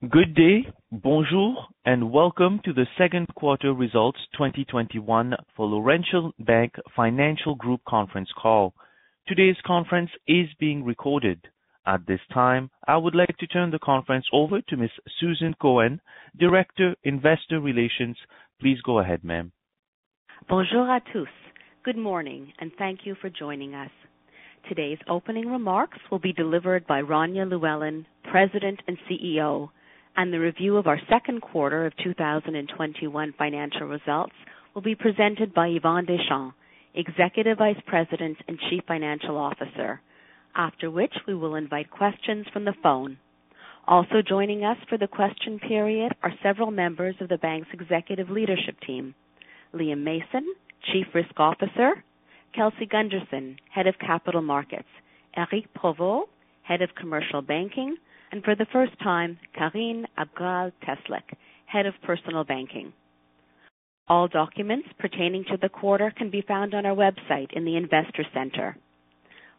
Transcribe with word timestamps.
Good 0.00 0.36
day, 0.36 0.64
bonjour, 0.92 1.56
and 1.84 2.12
welcome 2.12 2.60
to 2.64 2.72
the 2.72 2.86
second 2.96 3.26
quarter 3.34 3.72
results 3.72 4.20
2021 4.34 5.34
for 5.56 5.66
Laurentian 5.66 6.30
Bank 6.38 6.74
Financial 6.94 7.56
Group 7.56 7.80
conference 7.84 8.28
call. 8.40 8.74
Today's 9.26 9.56
conference 9.66 10.10
is 10.28 10.46
being 10.60 10.84
recorded. 10.84 11.40
At 11.84 12.06
this 12.06 12.20
time, 12.32 12.70
I 12.86 12.96
would 12.96 13.16
like 13.16 13.36
to 13.40 13.48
turn 13.48 13.72
the 13.72 13.80
conference 13.80 14.24
over 14.32 14.60
to 14.60 14.76
Ms. 14.76 14.90
Susan 15.18 15.52
Cohen, 15.60 16.00
Director, 16.38 16.94
Investor 17.02 17.58
Relations. 17.58 18.16
Please 18.60 18.78
go 18.84 19.00
ahead, 19.00 19.24
ma'am. 19.24 19.50
Bonjour 20.48 20.86
à 20.86 21.00
tous. 21.12 21.26
Good 21.84 21.98
morning, 21.98 22.52
and 22.60 22.70
thank 22.78 23.00
you 23.04 23.16
for 23.20 23.30
joining 23.30 23.74
us. 23.74 23.90
Today's 24.68 24.98
opening 25.08 25.50
remarks 25.50 25.98
will 26.08 26.20
be 26.20 26.32
delivered 26.32 26.86
by 26.86 27.02
Rania 27.02 27.50
Llewellyn, 27.50 28.06
President 28.30 28.78
and 28.86 28.96
CEO, 29.10 29.70
and 30.16 30.32
the 30.32 30.40
review 30.40 30.76
of 30.76 30.86
our 30.86 31.00
second 31.08 31.40
quarter 31.42 31.86
of 31.86 31.92
2021 32.02 33.34
financial 33.38 33.86
results 33.86 34.34
will 34.74 34.82
be 34.82 34.94
presented 34.94 35.54
by 35.54 35.68
Yvan 35.68 36.06
Deschamps, 36.06 36.54
Executive 36.94 37.58
Vice 37.58 37.80
President 37.86 38.36
and 38.48 38.58
Chief 38.70 38.82
Financial 38.86 39.36
Officer. 39.36 40.00
After 40.54 40.90
which, 40.90 41.14
we 41.26 41.34
will 41.34 41.54
invite 41.54 41.90
questions 41.90 42.46
from 42.52 42.64
the 42.64 42.74
phone. 42.82 43.18
Also 43.86 44.22
joining 44.26 44.64
us 44.64 44.76
for 44.88 44.98
the 44.98 45.06
question 45.06 45.58
period 45.58 46.12
are 46.22 46.32
several 46.42 46.70
members 46.70 47.14
of 47.20 47.28
the 47.28 47.38
bank's 47.38 47.68
executive 47.72 48.28
leadership 48.28 48.76
team. 48.86 49.14
Liam 49.74 50.02
Mason, 50.02 50.46
Chief 50.92 51.06
Risk 51.14 51.38
Officer, 51.38 52.02
Kelsey 52.54 52.86
Gunderson, 52.86 53.56
Head 53.72 53.86
of 53.86 53.98
Capital 53.98 54.42
Markets, 54.42 54.88
Éric 55.36 55.66
Provost, 55.74 56.28
Head 56.62 56.82
of 56.82 56.90
Commercial 56.94 57.40
Banking, 57.40 57.96
and 58.32 58.42
for 58.44 58.54
the 58.54 58.66
first 58.72 58.92
time, 59.02 59.38
Karine 59.56 60.06
Abgrall-Teslyk, 60.18 61.36
Head 61.66 61.86
of 61.86 61.94
Personal 62.04 62.44
Banking. 62.44 62.92
All 64.08 64.28
documents 64.28 64.88
pertaining 64.98 65.44
to 65.50 65.58
the 65.60 65.68
quarter 65.68 66.12
can 66.16 66.30
be 66.30 66.42
found 66.46 66.74
on 66.74 66.86
our 66.86 66.94
website 66.96 67.52
in 67.52 67.64
the 67.64 67.76
investor 67.76 68.24
center. 68.32 68.76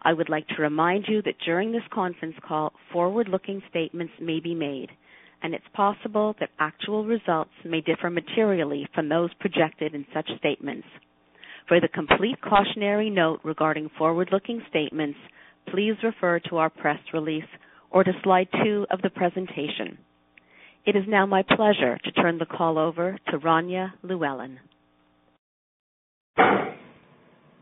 I 0.01 0.13
would 0.13 0.29
like 0.29 0.47
to 0.49 0.61
remind 0.61 1.05
you 1.07 1.21
that 1.23 1.39
during 1.45 1.71
this 1.71 1.83
conference 1.93 2.35
call, 2.47 2.73
forward-looking 2.91 3.61
statements 3.69 4.13
may 4.19 4.39
be 4.39 4.55
made, 4.55 4.89
and 5.43 5.53
it's 5.53 5.65
possible 5.73 6.35
that 6.39 6.49
actual 6.59 7.05
results 7.05 7.51
may 7.65 7.81
differ 7.81 8.09
materially 8.09 8.87
from 8.95 9.09
those 9.09 9.33
projected 9.39 9.93
in 9.93 10.05
such 10.13 10.29
statements. 10.37 10.87
For 11.67 11.79
the 11.79 11.87
complete 11.89 12.41
cautionary 12.41 13.09
note 13.09 13.41
regarding 13.43 13.89
forward-looking 13.97 14.63
statements, 14.69 15.19
please 15.71 15.95
refer 16.01 16.39
to 16.49 16.57
our 16.57 16.69
press 16.69 16.99
release 17.13 17.43
or 17.91 18.03
to 18.03 18.11
slide 18.23 18.47
two 18.63 18.85
of 18.91 19.01
the 19.01 19.09
presentation. 19.09 19.97
It 20.85 20.95
is 20.95 21.03
now 21.07 21.25
my 21.25 21.43
pleasure 21.43 21.97
to 22.03 22.11
turn 22.11 22.37
the 22.37 22.45
call 22.45 22.77
over 22.77 23.17
to 23.29 23.39
Rania 23.39 23.91
Llewellyn. 24.03 24.59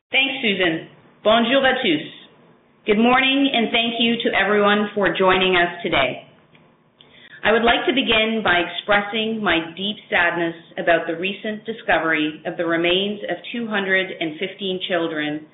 Thanks, 0.09 0.35
Susan. 0.41 0.87
Bonjour 1.23 1.61
à 1.63 1.81
tous. 1.81 2.17
Good 2.85 2.99
morning, 2.99 3.51
and 3.53 3.67
thank 3.71 3.99
you 3.99 4.15
to 4.23 4.29
everyone 4.37 4.89
for 4.95 5.13
joining 5.17 5.57
us 5.57 5.83
today. 5.83 6.23
I 7.43 7.51
would 7.51 7.63
like 7.63 7.85
to 7.87 7.93
begin 7.93 8.41
by 8.43 8.63
expressing 8.63 9.43
my 9.43 9.59
deep 9.75 9.97
sadness 10.09 10.55
about 10.77 11.07
the 11.07 11.15
recent 11.15 11.65
discovery 11.65 12.41
of 12.45 12.55
the 12.55 12.65
remains 12.65 13.19
of 13.29 13.37
215 13.51 14.79
children 14.87 15.45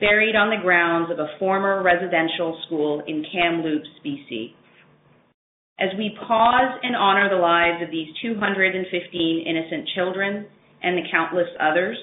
buried 0.00 0.34
on 0.34 0.50
the 0.50 0.62
grounds 0.62 1.10
of 1.12 1.18
a 1.18 1.38
former 1.38 1.82
residential 1.82 2.58
school 2.66 3.02
in 3.06 3.24
Kamloops, 3.32 3.88
B.C. 4.02 4.54
As 5.78 5.90
we 5.96 6.16
pause 6.26 6.78
and 6.82 6.96
honor 6.96 7.28
the 7.30 7.40
lives 7.40 7.82
of 7.82 7.90
these 7.90 8.08
215 8.22 9.44
innocent 9.46 9.88
children 9.94 10.46
and 10.82 10.96
the 10.96 11.08
countless 11.10 11.48
others, 11.60 11.96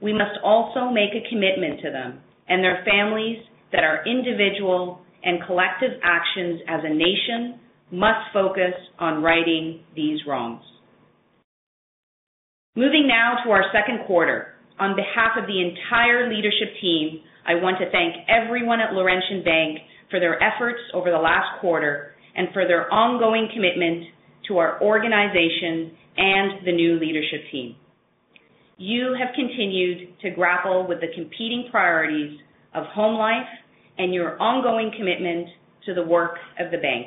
we 0.00 0.12
must 0.12 0.38
also 0.42 0.90
make 0.90 1.10
a 1.12 1.28
commitment 1.28 1.80
to 1.82 1.90
them 1.90 2.20
and 2.48 2.62
their 2.64 2.84
families 2.84 3.38
that 3.72 3.84
our 3.84 4.04
individual 4.06 5.00
and 5.22 5.44
collective 5.46 6.00
actions 6.02 6.60
as 6.68 6.80
a 6.84 6.94
nation 6.94 7.60
must 7.90 8.32
focus 8.32 8.74
on 8.98 9.22
righting 9.22 9.80
these 9.94 10.20
wrongs. 10.26 10.62
Moving 12.76 13.06
now 13.08 13.36
to 13.44 13.50
our 13.50 13.64
second 13.72 14.06
quarter. 14.06 14.54
On 14.78 14.94
behalf 14.94 15.36
of 15.36 15.46
the 15.46 15.58
entire 15.60 16.28
leadership 16.32 16.74
team, 16.80 17.20
I 17.46 17.56
want 17.56 17.78
to 17.78 17.90
thank 17.90 18.14
everyone 18.28 18.80
at 18.80 18.92
Laurentian 18.92 19.42
Bank 19.42 19.78
for 20.10 20.20
their 20.20 20.40
efforts 20.42 20.78
over 20.94 21.10
the 21.10 21.18
last 21.18 21.60
quarter 21.60 22.12
and 22.36 22.48
for 22.52 22.66
their 22.66 22.92
ongoing 22.92 23.48
commitment 23.52 24.06
to 24.46 24.58
our 24.58 24.80
organization 24.80 25.96
and 26.16 26.64
the 26.64 26.72
new 26.72 26.98
leadership 26.98 27.40
team. 27.50 27.74
You 28.76 29.16
have 29.18 29.34
continued 29.34 30.20
to 30.20 30.30
grapple 30.30 30.86
with 30.86 31.00
the 31.00 31.08
competing 31.14 31.66
priorities 31.70 32.38
of 32.74 32.84
home 32.86 33.18
life 33.18 33.48
and 33.98 34.14
your 34.14 34.40
ongoing 34.40 34.92
commitment 34.96 35.48
to 35.86 35.94
the 35.94 36.02
work 36.02 36.36
of 36.60 36.70
the 36.70 36.78
bank. 36.78 37.06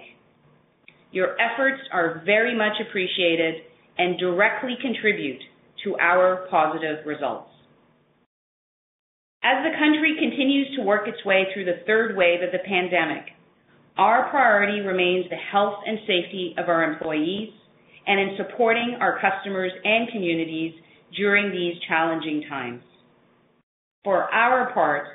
Your 1.11 1.37
efforts 1.39 1.81
are 1.93 2.21
very 2.25 2.57
much 2.57 2.73
appreciated 2.85 3.61
and 3.97 4.19
directly 4.19 4.75
contribute 4.81 5.39
to 5.85 5.95
our 5.97 6.47
positive 6.49 7.05
results. 7.05 7.50
As 9.43 9.63
the 9.63 9.77
country 9.77 10.15
continues 10.19 10.75
to 10.75 10.83
work 10.83 11.07
its 11.07 11.25
way 11.25 11.47
through 11.51 11.65
the 11.65 11.81
third 11.87 12.15
wave 12.15 12.43
of 12.43 12.51
the 12.51 12.59
pandemic, 12.59 13.25
our 13.97 14.29
priority 14.29 14.81
remains 14.81 15.25
the 15.29 15.35
health 15.35 15.79
and 15.85 15.97
safety 16.01 16.53
of 16.59 16.69
our 16.69 16.83
employees 16.83 17.49
and 18.05 18.19
in 18.19 18.37
supporting 18.37 18.97
our 19.01 19.19
customers 19.19 19.71
and 19.83 20.09
communities 20.11 20.73
during 21.17 21.51
these 21.51 21.73
challenging 21.87 22.43
times. 22.47 22.83
For 24.03 24.31
our 24.31 24.71
part, 24.73 25.07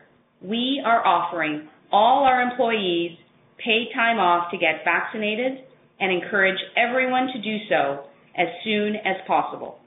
we 0.42 0.82
are 0.84 1.06
offering 1.06 1.68
all 1.92 2.24
our 2.24 2.42
employees 2.42 3.16
paid 3.64 3.88
time 3.94 4.18
off 4.18 4.50
to 4.50 4.58
get 4.58 4.84
vaccinated 4.84 5.64
and 6.00 6.12
encourage 6.12 6.58
everyone 6.76 7.28
to 7.28 7.40
do 7.40 7.58
so 7.68 8.04
as 8.36 8.48
soon 8.64 8.96
as 8.96 9.16
possible. 9.26 9.78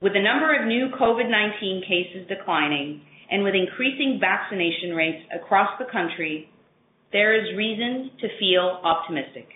With 0.00 0.12
the 0.12 0.22
number 0.22 0.54
of 0.54 0.66
new 0.66 0.88
COVID-19 0.98 1.82
cases 1.88 2.28
declining 2.28 3.02
and 3.30 3.42
with 3.42 3.54
increasing 3.54 4.18
vaccination 4.20 4.94
rates 4.94 5.22
across 5.34 5.70
the 5.78 5.90
country, 5.90 6.48
there 7.12 7.34
is 7.34 7.56
reason 7.56 8.10
to 8.20 8.28
feel 8.38 8.80
optimistic. 8.82 9.48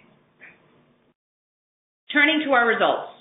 Turning 2.12 2.42
to 2.44 2.52
our 2.52 2.66
results. 2.66 3.12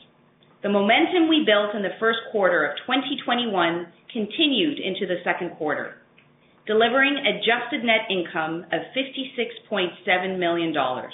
The 0.61 0.69
momentum 0.69 1.29
we 1.29 1.45
built 1.45 1.75
in 1.75 1.83
the 1.83 1.95
first 1.99 2.19
quarter 2.31 2.65
of 2.65 2.75
2021 2.85 3.87
continued 4.11 4.79
into 4.79 5.05
the 5.07 5.21
second 5.23 5.55
quarter, 5.55 5.95
delivering 6.65 7.15
adjusted 7.15 7.85
net 7.85 8.09
income 8.09 8.65
of 8.71 8.81
56.7 8.91 10.39
million 10.39 10.73
dollars. 10.73 11.13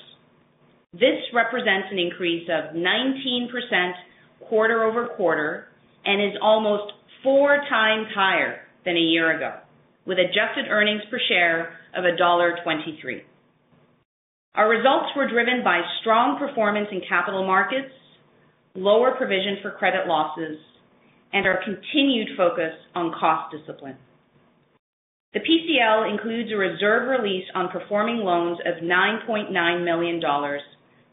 This 0.94 1.20
represents 1.34 1.88
an 1.92 2.00
increase 2.00 2.48
of 2.50 2.74
19% 2.76 3.92
quarter-over-quarter 4.48 5.68
and 6.06 6.22
is 6.22 6.38
almost 6.42 6.94
four 7.22 7.58
times 7.70 8.08
higher 8.16 8.65
than 8.86 8.96
a 8.96 9.00
year 9.00 9.36
ago, 9.36 9.58
with 10.06 10.20
adjusted 10.20 10.70
earnings 10.70 11.02
per 11.10 11.20
share 11.28 11.74
of 11.96 12.04
1.23. 12.04 13.22
Our 14.56 14.70
results 14.70 15.10
were 15.18 15.30
driven 15.30 15.64
by 15.64 15.82
strong 16.02 16.40
performance 16.40 16.88
in 16.92 17.02
capital 17.08 17.46
markets, 17.46 17.92
lower 18.74 19.12
provision 19.18 19.58
for 19.62 19.72
credit 19.72 20.08
losses, 20.08 20.58
and 21.34 21.46
our 21.46 21.60
continued 21.64 22.30
focus 22.38 22.72
on 22.94 23.14
cost 23.20 23.54
discipline. 23.56 23.98
The 25.34 25.42
PCL 25.42 26.14
includes 26.14 26.50
a 26.54 26.56
reserve 26.56 27.10
release 27.10 27.44
on 27.54 27.68
performing 27.68 28.18
loans 28.18 28.58
of 28.66 28.82
9.9 28.82 29.84
million 29.84 30.22
dollars, 30.22 30.62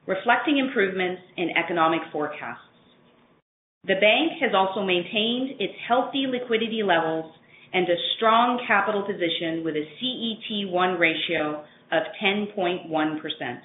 reflecting 0.06 0.58
improvements 0.58 1.22
in 1.36 1.50
economic 1.56 2.02
forecasts. 2.12 2.62
The 3.84 3.94
bank 3.94 4.38
has 4.40 4.52
also 4.54 4.84
maintained 4.84 5.60
its 5.60 5.74
healthy 5.88 6.26
liquidity 6.30 6.84
levels 6.84 7.32
and 7.72 7.88
a 7.88 7.96
strong 8.16 8.62
capital 8.66 9.02
position 9.02 9.64
with 9.64 9.74
a 9.74 9.86
CET1 9.98 10.98
ratio 10.98 11.64
of 11.90 12.02
10.1%. 12.22 13.60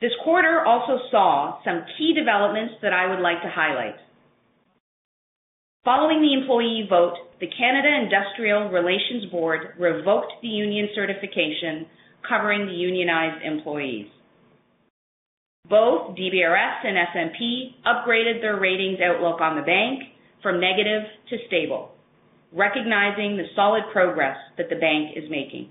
This 0.00 0.12
quarter 0.24 0.64
also 0.64 0.98
saw 1.10 1.62
some 1.62 1.84
key 1.98 2.14
developments 2.14 2.74
that 2.82 2.92
I 2.92 3.06
would 3.06 3.20
like 3.20 3.42
to 3.42 3.50
highlight. 3.50 3.96
Following 5.84 6.20
the 6.20 6.40
employee 6.40 6.86
vote, 6.88 7.16
the 7.40 7.46
Canada 7.46 7.88
Industrial 8.04 8.68
Relations 8.68 9.30
Board 9.30 9.74
revoked 9.78 10.32
the 10.42 10.48
union 10.48 10.88
certification 10.94 11.86
covering 12.26 12.66
the 12.66 12.72
unionized 12.72 13.44
employees. 13.44 14.06
Both 15.68 16.16
DBRS 16.16 16.84
and 16.84 16.98
S&P 16.98 17.76
upgraded 17.86 18.40
their 18.40 18.58
ratings 18.58 18.98
outlook 19.00 19.40
on 19.40 19.56
the 19.56 19.62
bank 19.62 20.09
from 20.42 20.60
negative 20.60 21.02
to 21.28 21.36
stable, 21.46 21.92
recognizing 22.52 23.36
the 23.36 23.48
solid 23.54 23.82
progress 23.92 24.36
that 24.58 24.68
the 24.68 24.76
bank 24.76 25.16
is 25.16 25.30
making. 25.30 25.70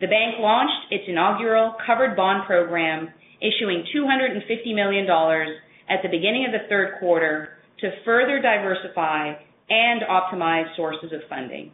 The 0.00 0.06
bank 0.06 0.36
launched 0.38 0.92
its 0.92 1.04
inaugural 1.08 1.74
covered 1.84 2.14
bond 2.14 2.46
program, 2.46 3.08
issuing 3.40 3.84
250 3.92 4.74
million 4.74 5.06
dollars 5.06 5.48
at 5.88 6.00
the 6.02 6.08
beginning 6.08 6.46
of 6.46 6.52
the 6.52 6.68
third 6.68 7.00
quarter 7.00 7.58
to 7.80 7.90
further 8.04 8.40
diversify 8.40 9.34
and 9.70 10.02
optimize 10.02 10.74
sources 10.76 11.12
of 11.12 11.20
funding. 11.28 11.72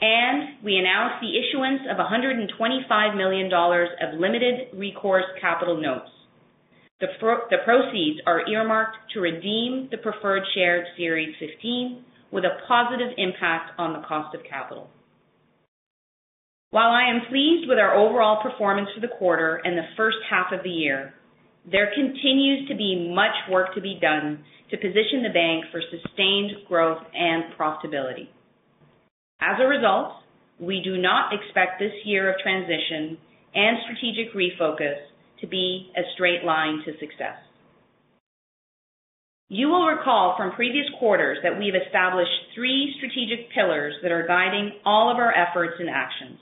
And 0.00 0.64
we 0.64 0.76
announced 0.76 1.20
the 1.20 1.36
issuance 1.36 1.82
of 1.90 1.98
125 1.98 3.16
million 3.16 3.50
dollars 3.50 3.88
of 4.02 4.18
limited 4.18 4.68
recourse 4.74 5.24
capital 5.40 5.80
notes. 5.80 6.10
The 7.00 7.58
proceeds 7.64 8.20
are 8.26 8.46
earmarked 8.46 8.96
to 9.14 9.20
redeem 9.20 9.88
the 9.90 9.96
preferred 9.96 10.42
share 10.54 10.86
Series 10.98 11.34
15 11.40 12.04
with 12.30 12.44
a 12.44 12.58
positive 12.68 13.08
impact 13.16 13.72
on 13.78 13.94
the 13.94 14.06
cost 14.06 14.34
of 14.34 14.42
capital. 14.44 14.90
While 16.70 16.90
I 16.90 17.10
am 17.10 17.26
pleased 17.28 17.68
with 17.68 17.78
our 17.78 17.96
overall 17.96 18.42
performance 18.42 18.90
for 18.94 19.00
the 19.00 19.12
quarter 19.18 19.56
and 19.64 19.76
the 19.76 19.88
first 19.96 20.18
half 20.28 20.52
of 20.52 20.62
the 20.62 20.70
year, 20.70 21.14
there 21.70 21.90
continues 21.94 22.68
to 22.68 22.76
be 22.76 23.10
much 23.12 23.34
work 23.50 23.74
to 23.74 23.80
be 23.80 23.98
done 24.00 24.44
to 24.70 24.76
position 24.76 25.22
the 25.24 25.34
bank 25.34 25.64
for 25.72 25.80
sustained 25.90 26.52
growth 26.68 27.02
and 27.14 27.44
profitability. 27.58 28.28
As 29.40 29.56
a 29.58 29.66
result, 29.66 30.12
we 30.60 30.80
do 30.84 30.98
not 30.98 31.32
expect 31.32 31.80
this 31.80 31.92
year 32.04 32.30
of 32.30 32.38
transition 32.38 33.18
and 33.54 33.78
strategic 33.84 34.34
refocus 34.34 35.09
to 35.40 35.46
be 35.46 35.90
a 35.96 36.02
straight 36.14 36.44
line 36.44 36.82
to 36.84 36.92
success. 36.98 37.36
You 39.48 39.68
will 39.68 39.86
recall 39.86 40.36
from 40.36 40.52
previous 40.52 40.86
quarters 40.98 41.38
that 41.42 41.58
we've 41.58 41.74
established 41.74 42.30
three 42.54 42.94
strategic 42.98 43.50
pillars 43.52 43.94
that 44.02 44.12
are 44.12 44.26
guiding 44.26 44.78
all 44.84 45.10
of 45.10 45.16
our 45.16 45.34
efforts 45.34 45.74
and 45.80 45.90
actions. 45.90 46.38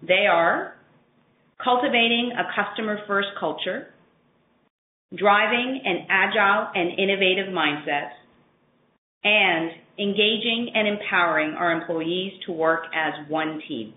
They 0.00 0.26
are 0.26 0.74
cultivating 1.62 2.32
a 2.32 2.48
customer-first 2.56 3.28
culture, 3.38 3.88
driving 5.14 5.82
an 5.84 6.06
agile 6.08 6.70
and 6.74 6.98
innovative 6.98 7.52
mindset, 7.52 8.08
and 9.22 9.70
engaging 9.98 10.72
and 10.74 10.88
empowering 10.88 11.50
our 11.52 11.72
employees 11.72 12.32
to 12.46 12.52
work 12.52 12.84
as 12.94 13.28
one 13.28 13.60
team. 13.68 13.92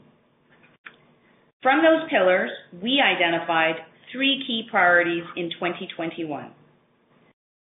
From 1.62 1.82
those 1.82 2.10
pillars, 2.10 2.52
we 2.82 3.00
identified 3.02 3.76
three 4.14 4.42
key 4.48 4.64
priorities 4.70 5.24
in 5.36 5.50
2021. 5.52 6.52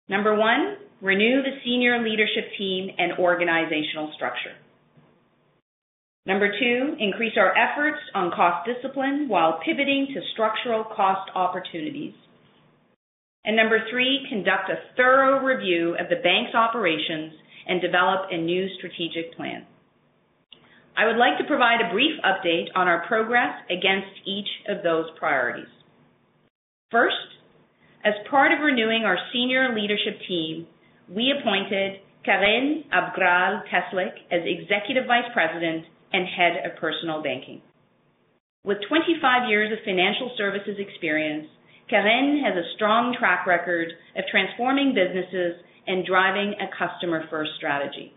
Number 0.08 0.36
one, 0.36 0.76
renew 1.00 1.42
the 1.42 1.58
senior 1.64 2.02
leadership 2.02 2.52
team 2.56 2.90
and 2.98 3.18
organizational 3.18 4.12
structure. 4.14 4.54
Number 6.24 6.52
two, 6.56 6.94
increase 7.00 7.32
our 7.36 7.52
efforts 7.56 7.98
on 8.14 8.30
cost 8.30 8.68
discipline 8.68 9.28
while 9.28 9.58
pivoting 9.64 10.06
to 10.14 10.20
structural 10.32 10.84
cost 10.84 11.30
opportunities. 11.34 12.14
And 13.44 13.56
Number 13.56 13.80
three, 13.90 14.24
conduct 14.28 14.70
a 14.70 14.94
thorough 14.96 15.42
review 15.42 15.96
of 15.98 16.08
the 16.08 16.22
bank's 16.22 16.54
operations 16.54 17.32
and 17.66 17.80
develop 17.80 18.28
a 18.30 18.36
new 18.36 18.68
strategic 18.78 19.34
plan. 19.36 19.66
I 20.96 21.06
would 21.06 21.16
like 21.16 21.38
to 21.38 21.44
provide 21.44 21.80
a 21.80 21.92
brief 21.92 22.20
update 22.22 22.68
on 22.76 22.86
our 22.86 23.04
progress 23.08 23.54
against 23.70 24.12
each 24.26 24.48
of 24.68 24.84
those 24.84 25.06
priorities. 25.18 25.66
First, 26.92 27.16
as 28.04 28.12
part 28.28 28.52
of 28.52 28.60
renewing 28.60 29.04
our 29.04 29.16
senior 29.32 29.74
leadership 29.74 30.20
team, 30.28 30.66
we 31.08 31.32
appointed 31.32 32.04
Karine 32.22 32.84
Abgrall-Teslyk 32.92 34.12
as 34.30 34.44
Executive 34.44 35.06
Vice 35.08 35.32
President 35.32 35.86
and 36.12 36.28
Head 36.28 36.68
of 36.68 36.78
Personal 36.78 37.22
Banking. 37.22 37.62
With 38.64 38.84
25 38.86 39.48
years 39.48 39.72
of 39.72 39.82
financial 39.86 40.36
services 40.36 40.76
experience, 40.78 41.48
Karine 41.88 42.44
has 42.44 42.60
a 42.60 42.68
strong 42.76 43.16
track 43.18 43.46
record 43.46 43.88
of 44.14 44.24
transforming 44.30 44.92
businesses 44.92 45.64
and 45.86 46.04
driving 46.04 46.52
a 46.60 46.68
customer-first 46.76 47.52
strategy. 47.56 48.12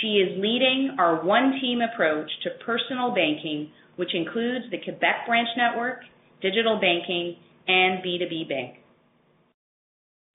She 0.00 0.24
is 0.24 0.40
leading 0.40 0.96
our 0.98 1.22
one 1.22 1.60
team 1.60 1.80
approach 1.82 2.30
to 2.42 2.64
personal 2.64 3.12
banking, 3.12 3.70
which 3.96 4.14
includes 4.14 4.64
the 4.70 4.80
Quebec 4.80 5.28
branch 5.28 5.48
network, 5.58 6.00
digital 6.40 6.80
banking, 6.80 7.36
and 7.68 8.02
B2B 8.02 8.48
Bank. 8.48 8.76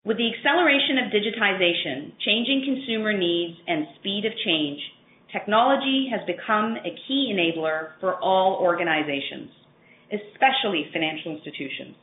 With 0.04 0.18
the 0.18 0.30
acceleration 0.33 0.98
of 0.98 1.13
digitization, 1.13 2.13
changing 2.25 2.63
consumer 2.66 3.13
needs, 3.18 3.57
and 3.68 3.86
speed 4.00 4.25
of 4.25 4.33
change, 4.45 4.80
technology 5.31 6.10
has 6.12 6.22
become 6.25 6.75
a 6.75 6.95
key 7.07 7.31
enabler 7.33 7.92
for 8.00 8.16
all 8.16 8.60
organizations, 8.62 9.50
especially 10.12 10.89
financial 10.92 11.38
institutions. 11.38 11.95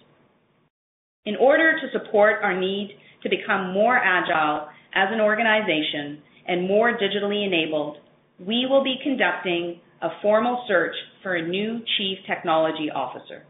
In 1.27 1.37
order 1.37 1.73
to 1.73 1.99
support 1.99 2.37
our 2.43 2.59
need 2.59 2.97
to 3.23 3.29
become 3.29 3.73
more 3.73 3.99
agile 3.99 4.69
as 4.95 5.09
an 5.11 5.21
organization 5.21 6.23
and 6.47 6.67
more 6.67 6.97
digitally 6.97 7.47
enabled, 7.47 7.99
we 8.39 8.67
will 8.71 8.85
be 8.85 8.97
conducting 9.03 9.81
a 10.01 10.09
formal 10.23 10.65
search 10.69 10.95
for 11.23 11.35
a 11.35 11.47
new 11.47 11.81
chief 11.99 12.19
technology 12.27 12.89
officer. 12.95 13.43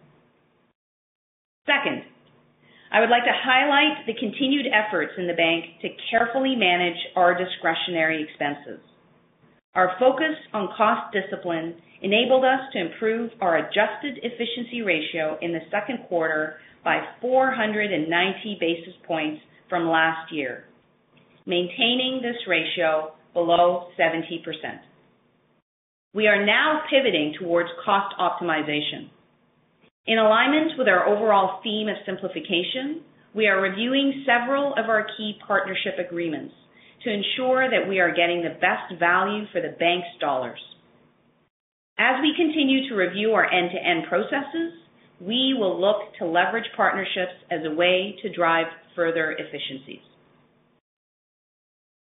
Second, 1.68 2.00
I 2.90 3.00
would 3.00 3.10
like 3.10 3.24
to 3.24 3.42
highlight 3.44 4.06
the 4.06 4.16
continued 4.16 4.64
efforts 4.72 5.12
in 5.18 5.26
the 5.26 5.36
bank 5.36 5.64
to 5.82 5.88
carefully 6.10 6.56
manage 6.56 6.96
our 7.14 7.36
discretionary 7.36 8.24
expenses. 8.24 8.80
Our 9.74 9.92
focus 10.00 10.32
on 10.54 10.72
cost 10.74 11.12
discipline 11.12 11.76
enabled 12.00 12.44
us 12.44 12.72
to 12.72 12.80
improve 12.80 13.30
our 13.42 13.58
adjusted 13.58 14.16
efficiency 14.22 14.80
ratio 14.80 15.36
in 15.42 15.52
the 15.52 15.60
second 15.70 16.08
quarter 16.08 16.56
by 16.82 17.00
490 17.20 18.56
basis 18.58 18.94
points 19.06 19.42
from 19.68 19.90
last 19.90 20.32
year, 20.32 20.64
maintaining 21.44 22.20
this 22.22 22.40
ratio 22.48 23.12
below 23.34 23.88
70%. 24.00 24.40
We 26.14 26.28
are 26.28 26.46
now 26.46 26.80
pivoting 26.88 27.34
towards 27.38 27.68
cost 27.84 28.14
optimization. 28.18 29.10
In 30.06 30.18
alignment 30.18 30.78
with 30.78 30.88
our 30.88 31.06
overall 31.06 31.60
theme 31.62 31.88
of 31.88 31.96
simplification, 32.06 33.02
we 33.34 33.46
are 33.46 33.60
reviewing 33.60 34.24
several 34.24 34.72
of 34.72 34.88
our 34.88 35.06
key 35.16 35.38
partnership 35.46 35.94
agreements 35.98 36.54
to 37.04 37.10
ensure 37.10 37.70
that 37.70 37.88
we 37.88 38.00
are 38.00 38.14
getting 38.14 38.42
the 38.42 38.58
best 38.60 38.98
value 38.98 39.44
for 39.52 39.60
the 39.60 39.76
bank's 39.78 40.08
dollars. 40.20 40.60
As 41.98 42.20
we 42.22 42.32
continue 42.36 42.88
to 42.88 42.94
review 42.94 43.32
our 43.32 43.44
end-to-end 43.44 44.06
processes, 44.08 44.72
we 45.20 45.54
will 45.58 45.80
look 45.80 46.14
to 46.18 46.24
leverage 46.24 46.68
partnerships 46.76 47.34
as 47.50 47.60
a 47.64 47.74
way 47.74 48.16
to 48.22 48.32
drive 48.32 48.66
further 48.94 49.32
efficiencies. 49.32 50.02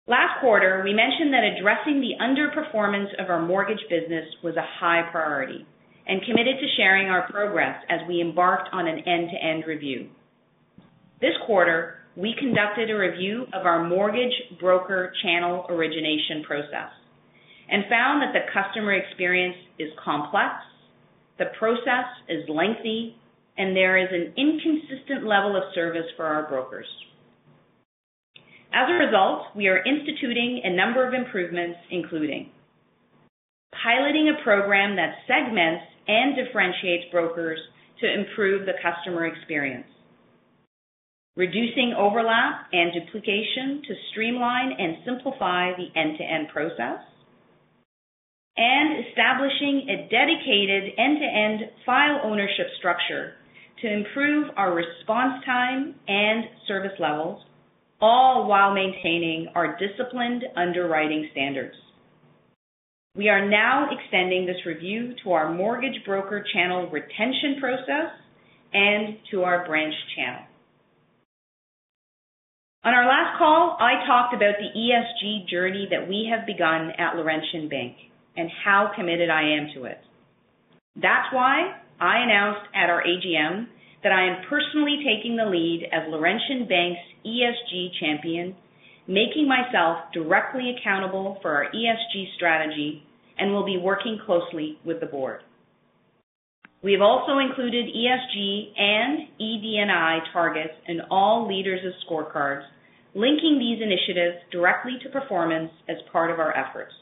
Last 0.07 0.39
quarter, 0.41 0.81
we 0.83 0.93
mentioned 0.93 1.33
that 1.33 1.43
addressing 1.43 1.99
the 1.99 2.15
underperformance 2.21 3.09
of 3.19 3.29
our 3.29 3.41
mortgage 3.41 3.81
business 3.89 4.25
was 4.43 4.55
a 4.55 4.67
high 4.79 5.09
priority 5.11 5.65
and 6.07 6.21
committed 6.23 6.55
to 6.59 6.75
sharing 6.77 7.07
our 7.07 7.29
progress 7.31 7.77
as 7.89 7.99
we 8.07 8.21
embarked 8.21 8.69
on 8.71 8.87
an 8.87 8.99
end-to-end 8.99 9.63
review. 9.67 10.09
This 11.21 11.33
quarter, 11.45 11.95
we 12.15 12.35
conducted 12.39 12.89
a 12.89 12.97
review 12.97 13.45
of 13.53 13.65
our 13.65 13.87
mortgage 13.87 14.33
broker 14.59 15.11
channel 15.23 15.65
origination 15.69 16.43
process 16.45 16.91
and 17.69 17.83
found 17.89 18.21
that 18.21 18.33
the 18.33 18.51
customer 18.53 18.93
experience 18.93 19.55
is 19.79 19.89
complex, 20.03 20.53
the 21.39 21.45
process 21.57 22.05
is 22.29 22.47
lengthy, 22.47 23.15
and 23.57 23.75
there 23.75 23.97
is 23.97 24.09
an 24.11 24.33
inconsistent 24.37 25.25
level 25.25 25.55
of 25.55 25.63
service 25.73 26.05
for 26.15 26.25
our 26.25 26.47
brokers. 26.47 26.87
As 28.73 28.89
a 28.89 29.05
result, 29.05 29.55
we 29.55 29.67
are 29.67 29.83
instituting 29.83 30.61
a 30.63 30.75
number 30.75 31.07
of 31.07 31.13
improvements, 31.13 31.79
including 31.91 32.51
piloting 33.83 34.29
a 34.29 34.43
program 34.43 34.95
that 34.95 35.15
segments 35.27 35.83
and 36.07 36.35
differentiates 36.35 37.11
brokers 37.11 37.59
to 38.01 38.13
improve 38.13 38.65
the 38.65 38.73
customer 38.81 39.25
experience, 39.25 39.87
reducing 41.35 41.93
overlap 41.97 42.67
and 42.71 42.91
duplication 42.93 43.81
to 43.87 43.93
streamline 44.11 44.71
and 44.77 44.97
simplify 45.05 45.71
the 45.71 45.99
end-to-end 45.99 46.47
process, 46.51 46.99
and 48.57 49.05
establishing 49.07 49.87
a 49.89 50.07
dedicated 50.09 50.93
end-to-end 50.97 51.71
file 51.85 52.21
ownership 52.23 52.67
structure 52.79 53.33
to 53.81 53.91
improve 53.91 54.49
our 54.55 54.73
response 54.73 55.43
time 55.45 55.95
and 56.07 56.45
service 56.67 56.97
levels, 56.99 57.43
all 57.99 58.47
while 58.47 58.73
maintaining 58.73 59.47
our 59.55 59.77
disciplined 59.77 60.43
underwriting 60.55 61.27
standards. 61.31 61.75
We 63.15 63.29
are 63.29 63.47
now 63.47 63.87
extending 63.91 64.45
this 64.45 64.57
review 64.65 65.15
to 65.23 65.31
our 65.31 65.53
mortgage 65.53 66.03
broker 66.05 66.45
channel 66.53 66.89
retention 66.89 67.55
process 67.61 68.11
and 68.73 69.17
to 69.31 69.43
our 69.43 69.65
branch 69.65 69.93
channel. 70.17 70.41
On 72.83 72.93
our 72.93 73.07
last 73.07 73.39
call, 73.39 73.77
I 73.79 74.05
talked 74.05 74.35
about 74.35 74.55
the 74.59 74.69
ESG 74.77 75.49
journey 75.49 75.87
that 75.89 76.07
we 76.07 76.29
have 76.29 76.45
begun 76.45 76.91
at 76.99 77.15
Laurentian 77.15 77.69
Bank 77.69 77.95
and 78.35 78.49
how 78.63 78.91
committed 78.95 79.29
I 79.29 79.41
am 79.41 79.69
to 79.75 79.85
it. 79.85 79.97
That's 80.95 81.31
why 81.31 81.71
I 81.99 82.19
announced 82.19 82.67
at 82.75 82.89
our 82.89 83.01
AGM 83.01 83.67
that 84.03 84.11
I 84.11 84.27
am 84.27 84.43
personally 84.49 84.99
taking 85.07 85.37
the 85.37 85.45
lead 85.45 85.87
as 85.91 86.03
Laurentian 86.09 86.67
Bank's 86.67 86.99
ESG 87.25 87.89
champion, 87.99 88.55
making 89.07 89.47
myself 89.47 90.11
directly 90.13 90.75
accountable 90.75 91.37
for 91.41 91.51
our 91.55 91.71
ESG 91.71 92.35
strategy, 92.35 93.03
and 93.37 93.51
will 93.51 93.65
be 93.65 93.77
working 93.77 94.19
closely 94.25 94.79
with 94.85 94.99
the 94.99 95.05
board. 95.05 95.41
We 96.81 96.93
have 96.93 97.01
also 97.01 97.39
included 97.39 97.85
ESG 97.85 98.79
and 98.79 99.27
ED&I 99.39 100.19
targets 100.31 100.73
in 100.87 101.01
all 101.09 101.47
leaders' 101.47 101.81
scorecards, 102.07 102.63
linking 103.13 103.57
these 103.57 103.81
initiatives 103.81 104.37
directly 104.51 104.97
to 105.03 105.09
performance 105.09 105.71
as 105.89 105.97
part 106.11 106.31
of 106.31 106.39
our 106.39 106.55
efforts. 106.55 106.93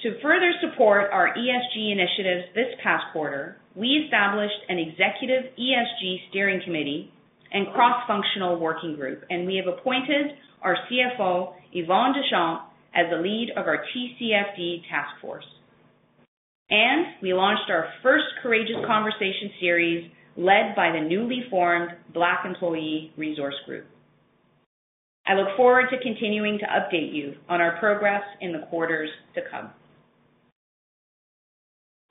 To 0.00 0.20
further 0.20 0.52
support 0.60 1.10
our 1.10 1.34
ESG 1.34 1.90
initiatives 1.90 2.54
this 2.54 2.74
past 2.82 3.04
quarter, 3.12 3.56
we 3.74 4.04
established 4.04 4.60
an 4.68 4.78
executive 4.78 5.52
ESG 5.58 6.28
steering 6.28 6.60
committee 6.64 7.10
and 7.52 7.72
cross-functional 7.74 8.58
working 8.58 8.96
group, 8.96 9.24
and 9.30 9.46
we 9.46 9.56
have 9.56 9.72
appointed 9.72 10.32
our 10.62 10.76
CFO, 10.90 11.54
Yvan 11.74 12.14
Deschamps, 12.14 12.62
as 12.94 13.06
the 13.10 13.18
lead 13.18 13.50
of 13.56 13.66
our 13.66 13.84
TCFD 13.94 14.88
task 14.88 15.20
force. 15.20 15.44
And 16.70 17.06
we 17.22 17.32
launched 17.32 17.70
our 17.70 17.88
first 18.02 18.24
Courageous 18.42 18.84
Conversation 18.86 19.50
series 19.60 20.10
led 20.36 20.74
by 20.74 20.90
the 20.90 21.06
newly 21.06 21.44
formed 21.50 21.90
Black 22.12 22.44
Employee 22.44 23.12
Resource 23.16 23.54
Group. 23.66 23.86
I 25.26 25.34
look 25.34 25.56
forward 25.56 25.86
to 25.90 25.98
continuing 26.02 26.58
to 26.58 26.66
update 26.66 27.14
you 27.14 27.34
on 27.48 27.60
our 27.60 27.78
progress 27.78 28.22
in 28.40 28.52
the 28.52 28.66
quarters 28.68 29.10
to 29.34 29.40
come. 29.50 29.70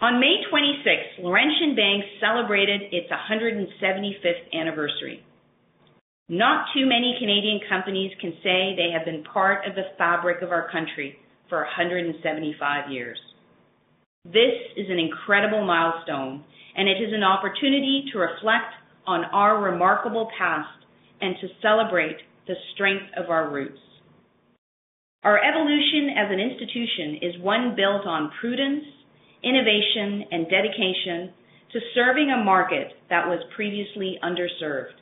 On 0.02 0.20
May 0.20 0.44
26th, 0.52 1.24
Laurentian 1.24 1.74
Bank 1.74 2.04
celebrated 2.20 2.82
its 2.92 3.08
175th 3.10 4.52
anniversary. 4.54 5.24
Not 6.28 6.68
too 6.74 6.86
many 6.86 7.16
Canadian 7.18 7.62
companies 7.70 8.12
can 8.20 8.34
say 8.44 8.75
they 8.75 8.92
have 8.92 9.06
been 9.06 9.24
part 9.24 9.66
of 9.66 9.75
the 9.75 9.96
fabric 9.98 10.42
of 10.42 10.52
our 10.52 10.70
country 10.70 11.16
for 11.48 11.60
175 11.60 12.92
years. 12.92 13.18
This 14.25 14.58
is 14.75 14.88
an 14.90 15.00
incredible 15.00 15.64
milestone, 15.64 16.44
and 16.75 16.90
it 16.90 17.00
is 17.00 17.14
an 17.14 17.24
opportunity 17.24 18.06
to 18.12 18.20
reflect 18.20 18.74
on 19.08 19.24
our 19.25 19.62
remarkable 19.62 20.28
past 20.38 20.84
and 21.22 21.36
to 21.40 21.48
celebrate 21.62 22.18
the 22.48 22.56
strength 22.74 23.06
of 23.16 23.30
our 23.30 23.50
roots. 23.50 23.80
Our 25.24 25.40
evolution 25.40 26.10
as 26.18 26.32
an 26.32 26.40
institution 26.40 27.20
is 27.22 27.42
one 27.42 27.75
built 27.78 28.06
on 28.06 28.32
prudence, 28.42 28.84
innovation, 29.46 30.25
and 30.32 30.50
dedication 30.50 31.32
to 31.72 31.80
serving 31.94 32.32
a 32.32 32.44
market 32.44 32.94
that 33.10 33.28
was 33.28 33.40
previously 33.56 34.18
underserved. 34.24 34.98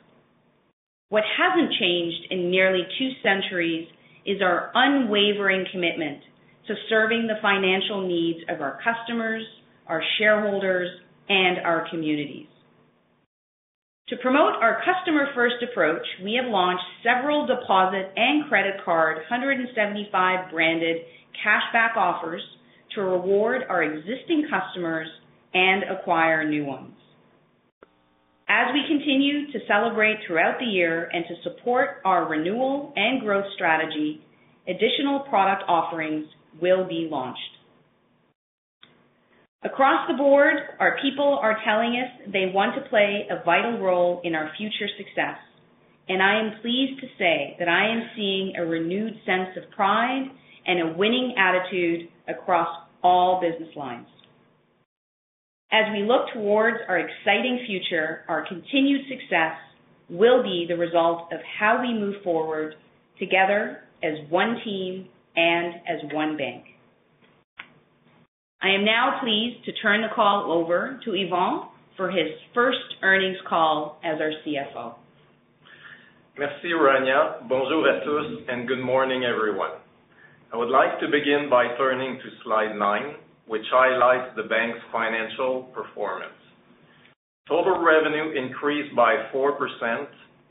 What 1.08 1.24
hasn't 1.38 1.72
changed 1.80 2.30
in 2.30 2.50
nearly 2.50 2.82
two 2.98 3.10
centuries 3.22 3.88
is 4.26 4.42
our 4.42 4.70
unwavering 4.74 5.64
commitment 5.72 6.20
to 6.66 6.74
serving 6.88 7.26
the 7.26 7.40
financial 7.42 8.06
needs 8.06 8.40
of 8.48 8.60
our 8.60 8.78
customers, 8.82 9.44
our 9.86 10.02
shareholders, 10.18 10.88
and 11.28 11.58
our 11.64 11.88
communities. 11.90 12.46
To 14.08 14.16
promote 14.18 14.60
our 14.60 14.82
customer-first 14.84 15.64
approach, 15.70 16.04
we 16.22 16.38
have 16.40 16.50
launched 16.50 16.84
several 17.02 17.46
deposit 17.46 18.12
and 18.16 18.48
credit 18.48 18.74
card 18.84 19.16
175 19.30 20.50
branded 20.50 20.98
cashback 21.40 21.96
offers 21.96 22.42
to 22.94 23.02
reward 23.02 23.62
our 23.68 23.82
existing 23.82 24.48
customers 24.50 25.08
and 25.52 25.84
acquire 25.84 26.48
new 26.48 26.64
ones. 26.64 26.94
As 28.48 28.66
we 28.74 28.82
continue 28.86 29.50
to 29.52 29.58
celebrate 29.66 30.18
throughout 30.26 30.58
the 30.58 30.66
year 30.66 31.08
and 31.12 31.24
to 31.28 31.42
support 31.42 32.02
our 32.04 32.28
renewal 32.28 32.92
and 32.94 33.20
growth 33.20 33.46
strategy, 33.54 34.20
additional 34.68 35.20
product 35.30 35.64
offerings 35.66 36.26
will 36.60 36.86
be 36.86 37.08
launched. 37.10 37.40
Across 39.64 40.08
the 40.08 40.18
board, 40.18 40.56
our 40.78 40.98
people 41.00 41.38
are 41.40 41.56
telling 41.64 41.96
us 41.96 42.30
they 42.30 42.52
want 42.52 42.74
to 42.74 42.88
play 42.90 43.26
a 43.30 43.42
vital 43.44 43.78
role 43.78 44.20
in 44.22 44.34
our 44.34 44.50
future 44.58 44.88
success, 44.98 45.38
and 46.06 46.22
I 46.22 46.38
am 46.38 46.60
pleased 46.60 47.00
to 47.00 47.06
say 47.18 47.56
that 47.58 47.68
I 47.68 47.88
am 47.88 48.10
seeing 48.14 48.52
a 48.58 48.66
renewed 48.66 49.14
sense 49.24 49.56
of 49.56 49.70
pride 49.70 50.28
and 50.66 50.80
a 50.80 50.98
winning 50.98 51.34
attitude 51.38 52.08
across 52.28 52.68
all 53.04 53.40
business 53.40 53.74
lines. 53.76 54.06
As 55.70 55.84
we 55.92 56.02
look 56.02 56.26
towards 56.32 56.78
our 56.88 56.98
exciting 56.98 57.60
future, 57.66 58.22
our 58.28 58.46
continued 58.48 59.02
success 59.08 59.54
will 60.08 60.42
be 60.42 60.66
the 60.68 60.76
result 60.76 61.32
of 61.32 61.40
how 61.58 61.80
we 61.80 61.92
move 61.92 62.22
forward 62.22 62.74
together 63.18 63.78
as 64.02 64.12
one 64.30 64.56
team 64.64 65.06
and 65.36 65.74
as 65.88 66.12
one 66.12 66.36
bank. 66.36 66.64
I 68.62 68.68
am 68.70 68.84
now 68.84 69.20
pleased 69.22 69.64
to 69.66 69.72
turn 69.82 70.00
the 70.00 70.14
call 70.14 70.50
over 70.50 70.98
to 71.04 71.10
Yvan 71.10 71.68
for 71.96 72.10
his 72.10 72.28
first 72.54 72.78
earnings 73.02 73.36
call 73.48 73.98
as 74.04 74.20
our 74.20 74.30
CFO. 74.46 74.94
Merci, 76.38 76.68
Rania. 76.68 77.46
Bonjour 77.48 77.86
à 77.86 78.02
tous, 78.04 78.42
and 78.48 78.66
good 78.66 78.82
morning, 78.82 79.22
everyone. 79.24 79.83
I 80.54 80.56
would 80.56 80.70
like 80.70 81.00
to 81.00 81.10
begin 81.10 81.50
by 81.50 81.66
turning 81.76 82.14
to 82.14 82.28
slide 82.44 82.78
nine, 82.78 83.16
which 83.48 83.66
highlights 83.74 84.36
the 84.36 84.44
bank's 84.46 84.78
financial 84.92 85.64
performance. 85.74 86.38
Total 87.48 87.82
revenue 87.82 88.30
increased 88.38 88.94
by 88.94 89.18
4% 89.34 89.58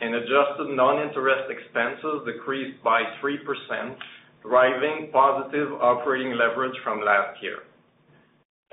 and 0.02 0.16
adjusted 0.16 0.76
non-interest 0.76 1.48
expenses 1.48 2.28
decreased 2.28 2.84
by 2.84 3.00
3%, 3.24 3.96
driving 4.44 5.08
positive 5.14 5.72
operating 5.80 6.36
leverage 6.36 6.76
from 6.84 7.00
last 7.00 7.42
year. 7.42 7.64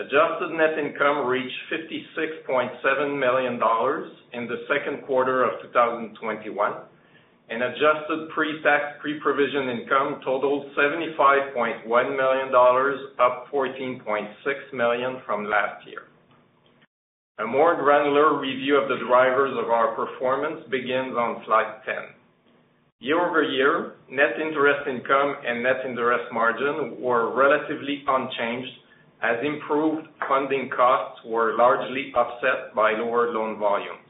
Adjusted 0.00 0.50
net 0.58 0.82
income 0.82 1.28
reached 1.28 1.54
56.7 1.70 2.74
million 3.20 3.56
dollars 3.60 4.10
in 4.32 4.48
the 4.48 4.66
second 4.66 5.06
quarter 5.06 5.44
of 5.44 5.62
2021, 5.62 6.74
and 7.50 7.62
adjusted 7.62 8.30
pre-tax, 8.32 8.96
pre-provision 9.00 9.68
income 9.80 10.20
totaled 10.24 10.70
75.1 10.78 11.84
million 11.86 12.52
dollars, 12.52 12.98
up 13.18 13.46
14.6 13.52 14.30
million 14.72 15.20
from 15.26 15.44
last 15.44 15.84
year. 15.86 16.02
A 17.40 17.46
more 17.46 17.74
granular 17.74 18.38
review 18.38 18.76
of 18.76 18.88
the 18.88 19.04
drivers 19.08 19.56
of 19.58 19.70
our 19.70 19.96
performance 19.96 20.60
begins 20.70 21.16
on 21.16 21.42
slide 21.46 21.80
10. 21.84 21.94
Year-over-year, 23.00 23.94
net 24.10 24.38
interest 24.38 24.86
income 24.86 25.36
and 25.44 25.62
net 25.62 25.80
interest 25.88 26.30
margin 26.32 27.00
were 27.00 27.34
relatively 27.34 28.04
unchanged 28.06 28.70
as 29.22 29.36
improved 29.42 30.06
funding 30.28 30.70
costs 30.74 31.20
were 31.24 31.56
largely 31.56 32.12
offset 32.14 32.74
by 32.76 32.92
lower 32.92 33.32
loan 33.32 33.58
volumes. 33.58 34.06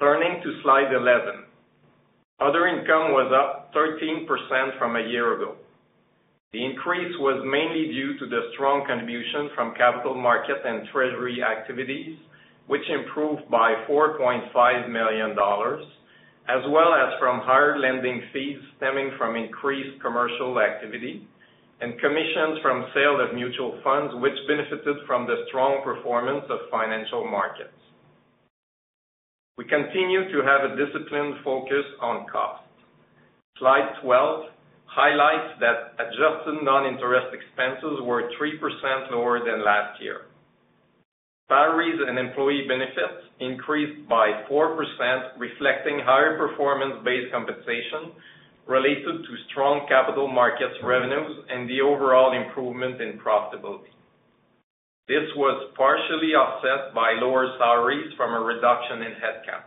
Turning 0.00 0.42
to 0.42 0.60
slide 0.62 0.92
11. 0.92 1.41
Other 2.42 2.66
income 2.66 3.14
was 3.14 3.30
up 3.30 3.70
13% 3.70 4.26
from 4.76 4.96
a 4.96 5.06
year 5.06 5.38
ago. 5.38 5.54
The 6.52 6.58
increase 6.58 7.14
was 7.22 7.38
mainly 7.46 7.94
due 7.94 8.18
to 8.18 8.26
the 8.26 8.50
strong 8.52 8.82
contribution 8.84 9.54
from 9.54 9.78
capital 9.78 10.18
market 10.18 10.58
and 10.66 10.82
treasury 10.90 11.38
activities, 11.38 12.18
which 12.66 12.82
improved 12.90 13.48
by 13.48 13.86
4.5 13.88 14.50
million 14.90 15.36
dollars, 15.36 15.86
as 16.50 16.66
well 16.74 16.90
as 16.98 17.14
from 17.22 17.46
higher 17.46 17.78
lending 17.78 18.20
fees 18.32 18.58
stemming 18.76 19.14
from 19.16 19.36
increased 19.36 20.02
commercial 20.02 20.58
activity 20.58 21.22
and 21.80 21.94
commissions 22.02 22.58
from 22.60 22.90
sale 22.92 23.22
of 23.22 23.38
mutual 23.38 23.78
funds, 23.86 24.14
which 24.18 24.34
benefited 24.50 24.98
from 25.06 25.30
the 25.30 25.46
strong 25.46 25.78
performance 25.86 26.44
of 26.50 26.66
financial 26.72 27.22
markets. 27.22 27.78
We 29.58 29.64
continue 29.64 30.32
to 30.32 30.38
have 30.48 30.64
a 30.64 30.76
disciplined 30.80 31.44
focus 31.44 31.84
on 32.00 32.26
cost. 32.32 32.64
Slide 33.58 34.00
12 34.02 34.48
highlights 34.86 35.60
that 35.60 35.92
adjusted 36.00 36.64
non-interest 36.64 37.36
expenses 37.36 38.00
were 38.04 38.32
3% 38.40 39.10
lower 39.12 39.40
than 39.40 39.64
last 39.64 40.00
year. 40.00 40.32
Salaries 41.48 42.00
and 42.00 42.18
employee 42.18 42.64
benefits 42.66 43.28
increased 43.40 44.08
by 44.08 44.42
4%, 44.50 44.72
reflecting 45.38 46.00
higher 46.00 46.38
performance-based 46.38 47.30
compensation 47.30 48.16
related 48.66 49.20
to 49.20 49.32
strong 49.50 49.84
capital 49.86 50.28
markets 50.28 50.80
revenues 50.82 51.44
and 51.50 51.68
the 51.68 51.80
overall 51.82 52.32
improvement 52.32 53.02
in 53.02 53.18
profitability. 53.20 53.92
This 55.08 55.26
was 55.34 55.72
partially 55.74 56.38
offset 56.38 56.94
by 56.94 57.18
lower 57.18 57.50
salaries 57.58 58.12
from 58.16 58.34
a 58.34 58.40
reduction 58.40 59.02
in 59.02 59.12
headcount. 59.18 59.66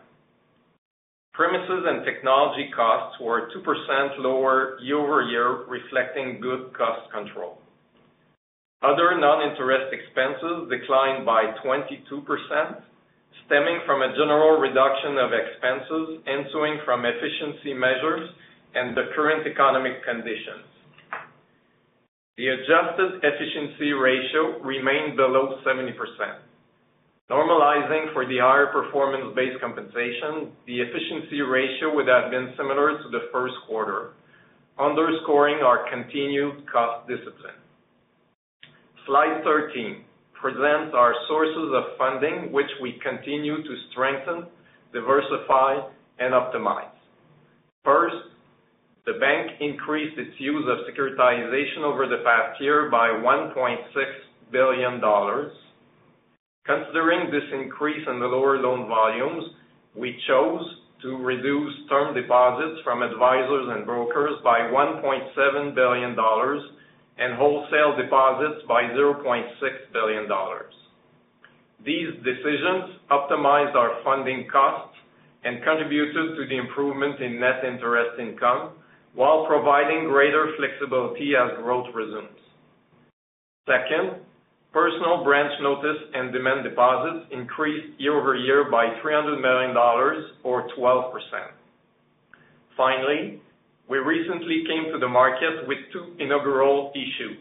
Premises 1.33 1.83
and 1.83 2.05
technology 2.05 2.71
costs 2.71 3.19
were 3.19 3.51
2% 3.51 4.23
lower 4.23 4.79
year-over-year, 4.79 5.67
reflecting 5.67 6.39
good 6.39 6.71
cost 6.71 7.11
control. 7.11 7.59
Other 8.81 9.19
non-interest 9.19 9.91
expenses 9.91 10.71
declined 10.71 11.25
by 11.25 11.51
22%, 11.59 12.15
stemming 13.45 13.79
from 13.85 14.01
a 14.03 14.15
general 14.15 14.61
reduction 14.63 15.19
of 15.19 15.35
expenses 15.35 16.23
ensuing 16.23 16.79
from 16.85 17.03
efficiency 17.03 17.73
measures 17.73 18.29
and 18.75 18.95
the 18.95 19.11
current 19.15 19.45
economic 19.45 19.99
conditions. 20.05 20.74
The 22.37 22.47
adjusted 22.51 23.23
efficiency 23.23 23.93
ratio 23.93 24.59
remained 24.59 25.15
below 25.15 25.55
70%. 25.65 25.95
Normalizing 27.31 28.11
for 28.11 28.27
the 28.27 28.37
higher 28.43 28.67
performance-based 28.67 29.61
compensation, 29.61 30.51
the 30.67 30.81
efficiency 30.83 31.41
ratio 31.41 31.95
would 31.95 32.07
have 32.07 32.29
been 32.29 32.53
similar 32.57 33.01
to 33.01 33.07
the 33.09 33.31
first 33.31 33.55
quarter, 33.65 34.11
underscoring 34.77 35.63
our 35.63 35.89
continued 35.89 36.69
cost 36.69 37.07
discipline. 37.07 37.55
Slide 39.07 39.41
13 39.43 40.03
presents 40.35 40.93
our 40.93 41.15
sources 41.29 41.71
of 41.71 41.97
funding, 41.97 42.51
which 42.51 42.69
we 42.81 42.99
continue 43.01 43.63
to 43.63 43.73
strengthen, 43.91 44.45
diversify, 44.91 45.87
and 46.19 46.33
optimize. 46.33 46.91
First, 47.85 48.34
the 49.05 49.13
bank 49.19 49.61
increased 49.61 50.17
its 50.17 50.33
use 50.39 50.65
of 50.67 50.85
securitization 50.89 51.83
over 51.83 52.07
the 52.07 52.23
past 52.25 52.59
year 52.59 52.89
by 52.89 53.09
1.6 53.09 53.77
billion 54.51 54.99
dollars. 54.99 55.51
Considering 56.65 57.29
this 57.29 57.45
increase 57.53 58.01
in 58.09 58.19
the 58.19 58.25
lower 58.25 58.57
loan 58.57 58.87
volumes, 58.87 59.43
we 59.95 60.17
chose 60.27 60.65
to 61.03 61.17
reduce 61.17 61.73
term 61.87 62.15
deposits 62.15 62.81
from 62.83 63.03
advisors 63.03 63.69
and 63.77 63.85
brokers 63.85 64.41
by 64.43 64.59
1.7 64.73 65.75
billion 65.75 66.15
dollars 66.15 66.61
and 67.19 67.37
wholesale 67.37 67.95
deposits 67.95 68.65
by 68.67 68.81
0.6 68.97 69.45
billion 69.93 70.27
dollars. 70.27 70.73
These 71.85 72.09
decisions 72.25 72.97
optimized 73.11 73.75
our 73.75 74.01
funding 74.03 74.47
costs 74.51 74.97
and 75.43 75.63
contributed 75.63 76.35
to 76.35 76.47
the 76.49 76.57
improvement 76.57 77.21
in 77.21 77.39
net 77.39 77.63
interest 77.63 78.19
income 78.19 78.71
while 79.15 79.45
providing 79.47 80.07
greater 80.07 80.51
flexibility 80.57 81.31
as 81.35 81.57
growth 81.63 81.87
resumes. 81.95 82.39
Second, 83.65 84.21
personal 84.73 85.23
branch 85.23 85.51
notice 85.61 85.97
and 86.13 86.33
demand 86.33 86.63
deposits 86.63 87.25
increased 87.31 87.97
year-over-year 87.97 88.69
by 88.69 88.85
300 89.01 89.39
million 89.39 89.73
dollars 89.73 90.23
or 90.43 90.67
12%. 90.77 91.11
Finally, 92.75 93.41
we 93.89 93.97
recently 93.99 94.63
came 94.67 94.91
to 94.91 94.99
the 94.99 95.07
market 95.07 95.65
with 95.67 95.77
two 95.93 96.15
inaugural 96.19 96.91
issues. 96.93 97.39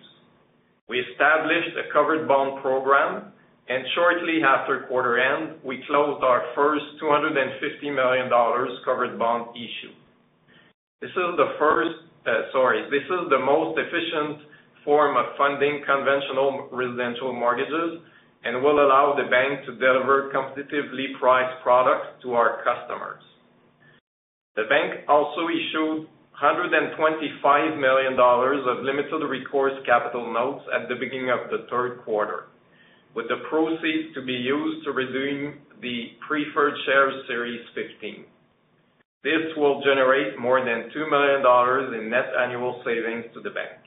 We 0.89 1.01
established 1.01 1.75
a 1.75 1.93
covered 1.93 2.29
bond 2.29 2.63
program, 2.63 3.33
and 3.69 3.83
shortly 3.95 4.43
after 4.47 4.85
quarter 4.87 5.19
end, 5.19 5.59
we 5.65 5.83
closed 5.89 6.23
our 6.23 6.45
first 6.55 6.85
250 7.01 7.91
million 7.91 8.29
dollars 8.29 8.71
covered 8.85 9.19
bond 9.19 9.57
issue. 9.57 9.93
Uh, 11.05 11.11
this 12.89 13.05
is 13.05 13.23
the 13.29 13.37
most 13.45 13.77
efficient 13.77 14.41
form 14.85 15.17
of 15.17 15.37
funding 15.37 15.85
conventional 15.85 16.69
residential 16.73 17.33
mortgages 17.33 18.01
and 18.45 18.63
will 18.63 18.81
allow 18.81 19.13
the 19.13 19.29
bank 19.29 19.65
to 19.69 19.77
deliver 19.77 20.33
competitively 20.33 21.13
priced 21.21 21.63
products 21.63 22.09
to 22.23 22.33
our 22.33 22.65
customers. 22.65 23.21
The 24.57 24.65
bank 24.69 25.05
also 25.09 25.49
issued 25.53 26.09
125 26.41 27.77
million 27.77 28.17
dollars 28.17 28.65
of 28.65 28.85
limited 28.85 29.29
recourse 29.29 29.77
capital 29.85 30.33
notes 30.33 30.65
at 30.73 30.89
the 30.89 30.97
beginning 30.97 31.29
of 31.29 31.51
the 31.51 31.67
third 31.69 32.01
quarter, 32.05 32.49
with 33.15 33.29
the 33.29 33.45
proceeds 33.51 34.15
to 34.15 34.23
be 34.25 34.33
used 34.33 34.85
to 34.85 34.93
redeem 34.93 35.61
the 35.83 36.17
preferred 36.27 36.75
shares 36.87 37.15
Series 37.29 37.61
15. 37.75 38.25
This 39.25 39.57
will 39.57 39.81
generate 39.81 40.39
more 40.39 40.61
than 40.61 40.93
2 40.93 41.09
million 41.09 41.41
dollars 41.41 41.97
in 41.97 42.11
net 42.13 42.29
annual 42.37 42.83
savings 42.85 43.25
to 43.33 43.41
the 43.41 43.49
bank. 43.57 43.81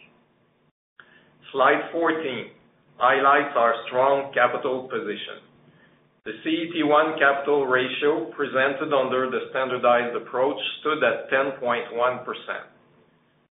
Slide 1.54 1.94
14 1.94 2.50
highlights 2.98 3.54
our 3.54 3.74
strong 3.86 4.34
capital 4.34 4.90
position. 4.90 5.46
The 6.26 6.42
CET1 6.42 7.22
capital 7.22 7.70
ratio 7.70 8.34
presented 8.34 8.90
under 8.90 9.30
the 9.30 9.48
standardized 9.54 10.18
approach 10.18 10.58
stood 10.82 11.06
at 11.06 11.30
10.1%. 11.30 11.94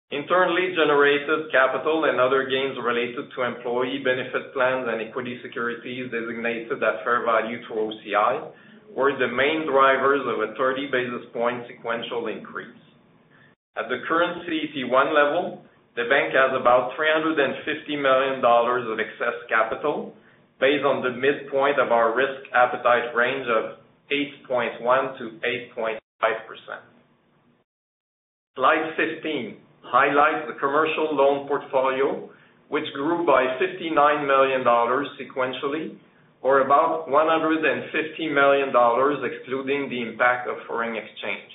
Internally 0.09 0.71
generated 0.79 1.51
capital 1.51 2.05
and 2.05 2.17
other 2.21 2.47
gains 2.47 2.79
related 2.79 3.27
to 3.35 3.43
employee 3.43 3.99
benefit 3.99 4.53
plans 4.55 4.87
and 4.87 5.03
equity 5.03 5.37
securities 5.43 6.09
designated 6.09 6.81
at 6.81 7.03
fair 7.03 7.25
value 7.27 7.59
through 7.67 7.91
OCI 7.91 8.53
were 8.95 9.17
the 9.17 9.27
main 9.27 9.65
drivers 9.69 10.21
of 10.21 10.49
a 10.49 10.53
30 10.55 10.87
basis 10.91 11.25
point 11.33 11.65
sequential 11.67 12.27
increase. 12.27 12.77
At 13.75 13.89
the 13.89 14.05
current 14.07 14.45
CET1 14.45 15.13
level, 15.13 15.61
the 15.95 16.05
bank 16.09 16.33
has 16.33 16.53
about 16.59 16.93
350 16.95 17.41
million 17.97 18.41
dollars 18.41 18.85
of 18.89 18.99
excess 18.99 19.33
capital 19.49 20.13
based 20.59 20.85
on 20.85 21.01
the 21.01 21.09
midpoint 21.09 21.79
of 21.79 21.91
our 21.91 22.15
risk 22.15 22.49
appetite 22.53 23.13
range 23.15 23.47
of 23.49 23.77
8.1%-8.5%. 24.49 25.97
Slide 28.55 28.93
15 28.95 29.57
highlights 29.81 30.47
the 30.47 30.59
commercial 30.59 31.15
loan 31.15 31.47
portfolio, 31.47 32.29
which 32.69 32.85
grew 32.93 33.25
by 33.25 33.57
59 33.59 34.27
million 34.27 34.63
dollars 34.63 35.07
sequentially, 35.19 35.97
or 36.43 36.59
about 36.61 37.09
150 37.09 37.63
million 38.29 38.71
dollars 38.71 39.17
excluding 39.23 39.89
the 39.89 40.01
impact 40.03 40.47
of 40.47 40.57
foreign 40.67 40.95
exchange. 40.95 41.49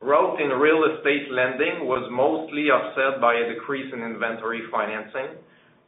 Growth 0.00 0.38
in 0.38 0.48
real 0.60 0.84
estate 0.94 1.26
lending 1.32 1.88
was 1.88 2.06
mostly 2.12 2.70
offset 2.70 3.20
by 3.20 3.34
a 3.34 3.48
decrease 3.50 3.90
in 3.92 3.98
inventory 4.04 4.62
financing, 4.70 5.40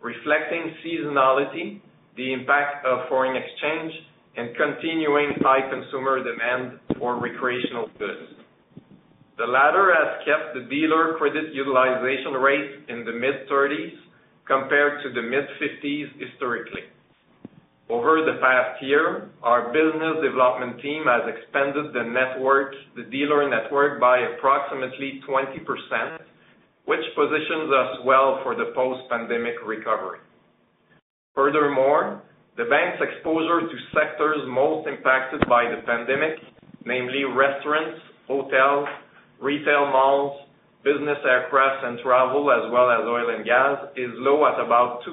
reflecting 0.03 0.75
seasonality, 0.83 1.79
the 2.17 2.33
impact 2.33 2.85
of 2.85 3.07
foreign 3.09 3.37
exchange, 3.37 3.93
and 4.37 4.57
continuing 4.57 5.37
high 5.45 5.63
consumer 5.71 6.25
demand 6.25 6.81
for 6.99 7.21
recreational 7.21 7.87
goods. 8.01 8.35
The 9.39 9.47
latter 9.47 9.93
has 9.95 10.25
kept 10.25 10.55
the 10.57 10.69
dealer 10.69 11.15
credit 11.17 11.55
utilization 11.55 12.33
rate 12.35 12.89
in 12.89 13.05
the 13.05 13.13
mid-30s 13.13 13.95
compared 14.47 15.03
to 15.05 15.13
the 15.13 15.23
mid-50s 15.23 16.09
historically. 16.19 16.91
Over 17.90 18.22
the 18.22 18.38
past 18.38 18.81
year, 18.87 19.31
our 19.42 19.74
business 19.74 20.22
development 20.22 20.81
team 20.81 21.11
has 21.11 21.26
expanded 21.26 21.90
the 21.90 22.07
network, 22.07 22.70
the 22.94 23.03
dealer 23.11 23.50
network 23.50 23.98
by 23.98 24.31
approximately 24.31 25.20
20%, 25.26 26.22
which 26.85 27.03
positions 27.18 27.66
us 27.74 27.98
well 28.07 28.38
for 28.44 28.55
the 28.55 28.70
post-pandemic 28.76 29.57
recovery. 29.66 30.20
Furthermore, 31.35 32.22
the 32.57 32.70
bank's 32.70 33.03
exposure 33.03 33.66
to 33.66 33.76
sectors 33.90 34.38
most 34.46 34.87
impacted 34.87 35.42
by 35.48 35.66
the 35.66 35.83
pandemic, 35.83 36.38
namely 36.87 37.24
restaurants, 37.24 37.98
hotels, 38.29 38.87
retail 39.42 39.90
malls, 39.90 40.46
business 40.83 41.19
aircraft 41.25 41.85
and 41.85 41.99
travel, 42.01 42.51
as 42.51 42.71
well 42.73 42.90
as 42.90 43.05
oil 43.05 43.35
and 43.37 43.45
gas, 43.45 43.79
is 43.97 44.11
low 44.16 44.47
at 44.47 44.59
about 44.59 45.01
2% 45.05 45.12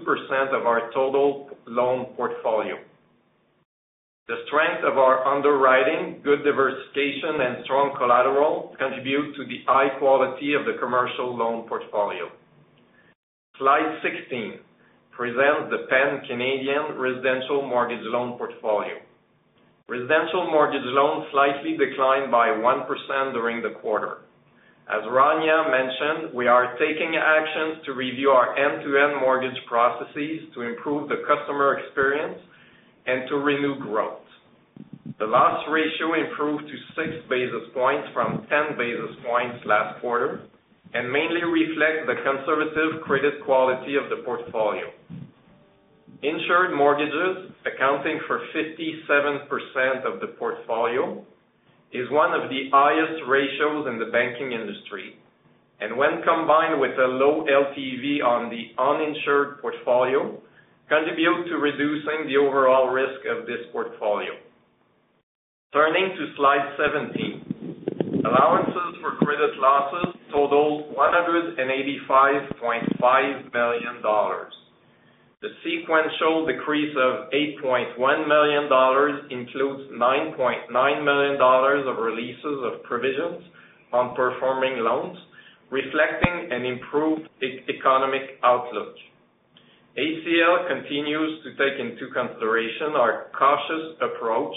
of 0.55 0.65
our 0.65 0.91
total 0.93 1.49
loan 1.67 2.05
portfolio. 2.15 2.75
The 4.27 4.43
strength 4.47 4.83
of 4.83 4.97
our 4.97 5.23
underwriting, 5.23 6.19
good 6.23 6.43
diversification, 6.43 7.39
and 7.39 7.63
strong 7.63 7.95
collateral 7.95 8.75
contribute 8.77 9.35
to 9.35 9.45
the 9.47 9.63
high 9.65 9.97
quality 9.99 10.53
of 10.53 10.65
the 10.67 10.75
commercial 10.79 11.35
loan 11.35 11.67
portfolio. 11.67 12.27
Slide 13.57 13.99
16 14.03 14.59
presents 15.15 15.71
the 15.71 15.87
pan-Canadian 15.89 16.99
residential 16.99 17.65
mortgage 17.65 18.03
loan 18.03 18.37
portfolio. 18.37 18.99
Residential 19.87 20.51
mortgage 20.51 20.83
loans 20.83 21.25
slightly 21.31 21.79
declined 21.79 22.29
by 22.29 22.51
1% 22.51 23.33
during 23.33 23.63
the 23.63 23.79
quarter. 23.79 24.26
As 24.87 25.03
Rania 25.03 25.67
mentioned, 25.67 26.33
we 26.33 26.47
are 26.47 26.77
taking 26.79 27.19
actions 27.19 27.83
to 27.85 27.91
review 27.91 28.29
our 28.29 28.55
end-to-end 28.55 29.19
mortgage 29.19 29.59
processes 29.67 30.47
to 30.55 30.61
improve 30.61 31.09
the 31.09 31.27
customer 31.27 31.77
experience 31.79 32.39
and 33.05 33.27
to 33.27 33.35
renew 33.35 33.77
growth. 33.79 34.23
The 35.19 35.25
loss 35.25 35.59
ratio 35.69 36.15
improved 36.15 36.71
to 36.71 36.77
6 37.03 37.27
basis 37.27 37.67
points 37.73 38.07
from 38.13 38.47
10 38.47 38.77
basis 38.77 39.11
points 39.27 39.59
last 39.65 39.99
quarter 39.99 40.47
and 40.93 41.11
mainly 41.11 41.43
reflect 41.43 42.07
the 42.07 42.15
conservative 42.23 43.03
credit 43.03 43.43
quality 43.43 43.95
of 43.99 44.07
the 44.07 44.23
portfolio. 44.23 44.87
Insured 46.23 46.71
mortgages, 46.75 47.51
accounting 47.67 48.21
for 48.25 48.39
57% 48.55 50.05
of 50.07 50.21
the 50.21 50.27
portfolio, 50.39 51.25
is 51.91 52.09
one 52.11 52.33
of 52.33 52.49
the 52.49 52.69
highest 52.71 53.23
ratios 53.27 53.87
in 53.87 53.99
the 53.99 54.11
banking 54.11 54.51
industry, 54.51 55.17
and 55.79 55.95
when 55.95 56.21
combined 56.25 56.81
with 56.81 56.97
a 56.97 57.07
low 57.07 57.45
LTV 57.45 58.23
on 58.23 58.49
the 58.49 58.73
uninsured 58.81 59.61
portfolio, 59.61 60.41
contribute 60.89 61.45
to 61.47 61.57
reducing 61.57 62.25
the 62.27 62.37
overall 62.37 62.89
risk 62.89 63.21
of 63.29 63.45
this 63.45 63.59
portfolio. 63.71 64.31
Turning 65.73 66.15
to 66.15 66.33
slide 66.35 66.75
17. 66.79 68.23
Allowances 68.25 68.95
for 69.01 69.15
credit 69.23 69.57
losses 69.59 70.15
totaled 70.31 70.95
185.5 70.95 73.53
million 73.53 74.01
dollars. 74.01 74.53
The 75.39 75.53
sequential 75.61 76.47
decrease 76.47 76.97
of 76.97 77.29
8.1 77.29 77.93
million 78.27 78.67
dollars 78.69 79.21
includes 79.29 79.85
9.9 79.93 80.73
million 81.05 81.37
dollars 81.37 81.85
of 81.85 82.01
releases 82.01 82.57
of 82.65 82.81
provisions 82.81 83.45
on 83.93 84.15
performing 84.15 84.81
loans, 84.81 85.15
reflecting 85.69 86.49
an 86.49 86.65
improved 86.65 87.29
economic 87.69 88.41
outlook. 88.43 88.95
ACL 89.95 90.67
continues 90.73 91.43
to 91.43 91.53
take 91.53 91.77
into 91.85 92.09
consideration 92.17 92.97
our 92.97 93.29
cautious 93.37 93.93
approach 94.01 94.55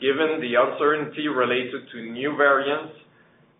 given 0.00 0.38
the 0.38 0.54
uncertainty 0.54 1.26
related 1.26 1.90
to 1.90 2.12
new 2.12 2.36
variants, 2.36 2.94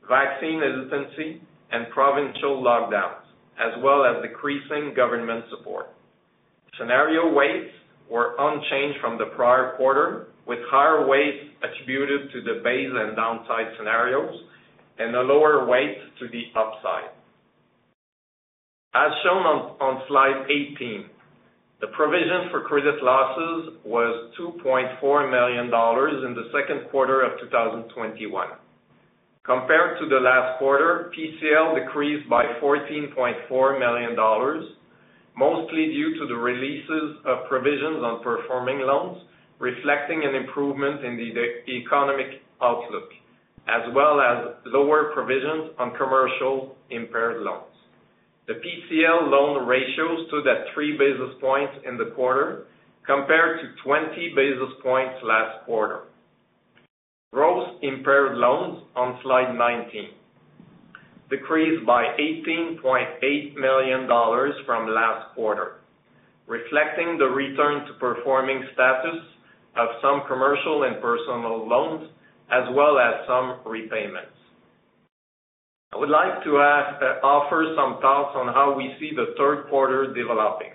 vaccine 0.09 0.63
hesitancy, 0.63 1.43
and 1.73 1.91
provincial 1.91 2.63
lockdowns, 2.63 3.27
as 3.59 3.75
well 3.83 4.05
as 4.07 4.23
decreasing 4.23 4.95
government 4.95 5.47
support. 5.51 5.91
Scenario 6.79 7.33
weights 7.33 7.73
were 8.11 8.35
unchanged 8.39 8.99
from 9.01 9.19
the 9.19 9.27
prior 9.37 9.75
quarter, 9.77 10.29
with 10.47 10.59
higher 10.71 11.07
weights 11.07 11.45
attributed 11.63 12.31
to 12.33 12.43
the 12.43 12.61
base 12.63 12.91
and 12.93 13.17
downside 13.17 13.73
scenarios 13.79 14.35
and 14.99 15.15
a 15.15 15.21
lower 15.21 15.67
weight 15.67 15.97
to 16.19 16.29
the 16.29 16.45
upside. 16.55 17.11
As 18.95 19.11
shown 19.25 19.43
on 19.81 20.03
slide 20.07 20.47
18, 20.79 21.07
the 21.81 21.89
provision 21.89 22.49
for 22.51 22.63
credit 22.63 23.03
losses 23.03 23.75
was 23.85 24.33
2.4 24.39 25.31
million 25.31 25.71
dollars 25.71 26.23
in 26.25 26.35
the 26.35 26.49
second 26.55 26.89
quarter 26.91 27.23
of 27.23 27.41
2021. 27.41 28.49
Compared 29.45 29.99
to 30.01 30.09
the 30.09 30.21
last 30.21 30.59
quarter, 30.59 31.11
PCL 31.13 31.85
decreased 31.85 32.29
by 32.31 32.45
14.4 32.63 33.79
million 33.79 34.15
dollars, 34.15 34.65
mostly 35.37 35.87
due 35.87 36.19
to 36.19 36.27
the 36.27 36.35
releases 36.35 37.19
of 37.25 37.49
provisions 37.49 38.03
on 38.03 38.23
performing 38.23 38.81
loans, 38.81 39.23
reflecting 39.59 40.23
an 40.25 40.35
improvement 40.35 41.05
in 41.05 41.17
the 41.17 41.73
economic 41.73 42.43
outlook, 42.63 43.11
as 43.69 43.83
well 43.95 44.21
as 44.21 44.55
lower 44.67 45.11
provisions 45.15 45.73
on 45.79 45.97
commercial 45.97 46.77
impaired 46.91 47.43
loans. 47.43 47.75
The 48.47 48.55
PCL 48.55 49.31
loan 49.31 49.67
ratio 49.67 50.27
stood 50.29 50.47
at 50.47 50.75
3 50.75 50.99
basis 50.99 51.41
points 51.41 51.75
in 51.89 51.97
the 51.97 52.13
quarter, 52.15 52.67
compared 53.07 53.61
to 53.61 53.83
20 53.85 54.33
basis 54.35 54.75
points 54.83 55.15
last 55.23 55.65
quarter. 55.65 56.01
Gross 57.33 57.79
impaired 57.83 58.37
loans 58.37 58.85
on 58.95 59.19
slide 59.23 59.55
19 59.57 60.11
decreased 61.31 61.87
by 61.87 62.05
18.8 62.19 63.57
million 63.57 64.07
dollars 64.07 64.55
from 64.67 64.89
last 64.89 65.35
quarter, 65.35 65.81
reflecting 66.47 67.19
the 67.19 67.25
return 67.25 67.87
to 67.87 67.93
performing 67.95 68.63
status 68.75 69.21
of 69.77 69.89
some 70.03 70.23
commercial 70.29 70.85
and 70.85 71.01
personal 71.01 71.67
loans, 71.69 72.11
as 72.53 72.65
well 72.75 72.99
as 72.99 73.27
some 73.27 73.61
repayments. 73.67 74.35
I 75.95 75.97
would 75.97 76.11
like 76.11 76.43
to 76.45 76.59
uh, 76.59 77.23
offer 77.23 77.73
some 77.77 78.01
thoughts 78.03 78.35
on 78.35 78.53
how 78.53 78.75
we 78.77 78.95
see 78.99 79.13
the 79.15 79.35
third 79.39 79.69
quarter 79.71 80.13
developing. 80.13 80.75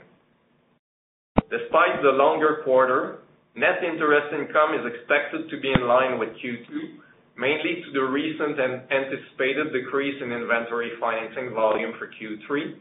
Despite 1.52 2.02
the 2.02 2.16
longer 2.16 2.62
quarter, 2.64 3.20
net 3.56 3.84
interest 3.84 4.34
income 4.34 4.80
is 4.80 4.86
expected 4.88 5.50
to 5.50 5.60
be 5.60 5.72
in 5.76 5.88
line 5.88 6.20
with 6.20 6.30
Q2, 6.40 7.04
mainly 7.39 7.80
to 7.88 7.89
the 7.95 8.04
recent 8.04 8.60
and 8.60 8.84
anticipated 8.91 9.71
decrease 9.71 10.19
in 10.21 10.32
inventory 10.32 10.91
financing 10.99 11.56
volume 11.56 11.95
for 11.97 12.12
Q3, 12.12 12.75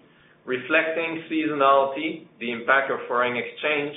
reflecting 0.44 1.22
seasonality, 1.30 2.26
the 2.40 2.50
impact 2.50 2.90
of 2.90 2.98
foreign 3.06 3.38
exchange, 3.38 3.94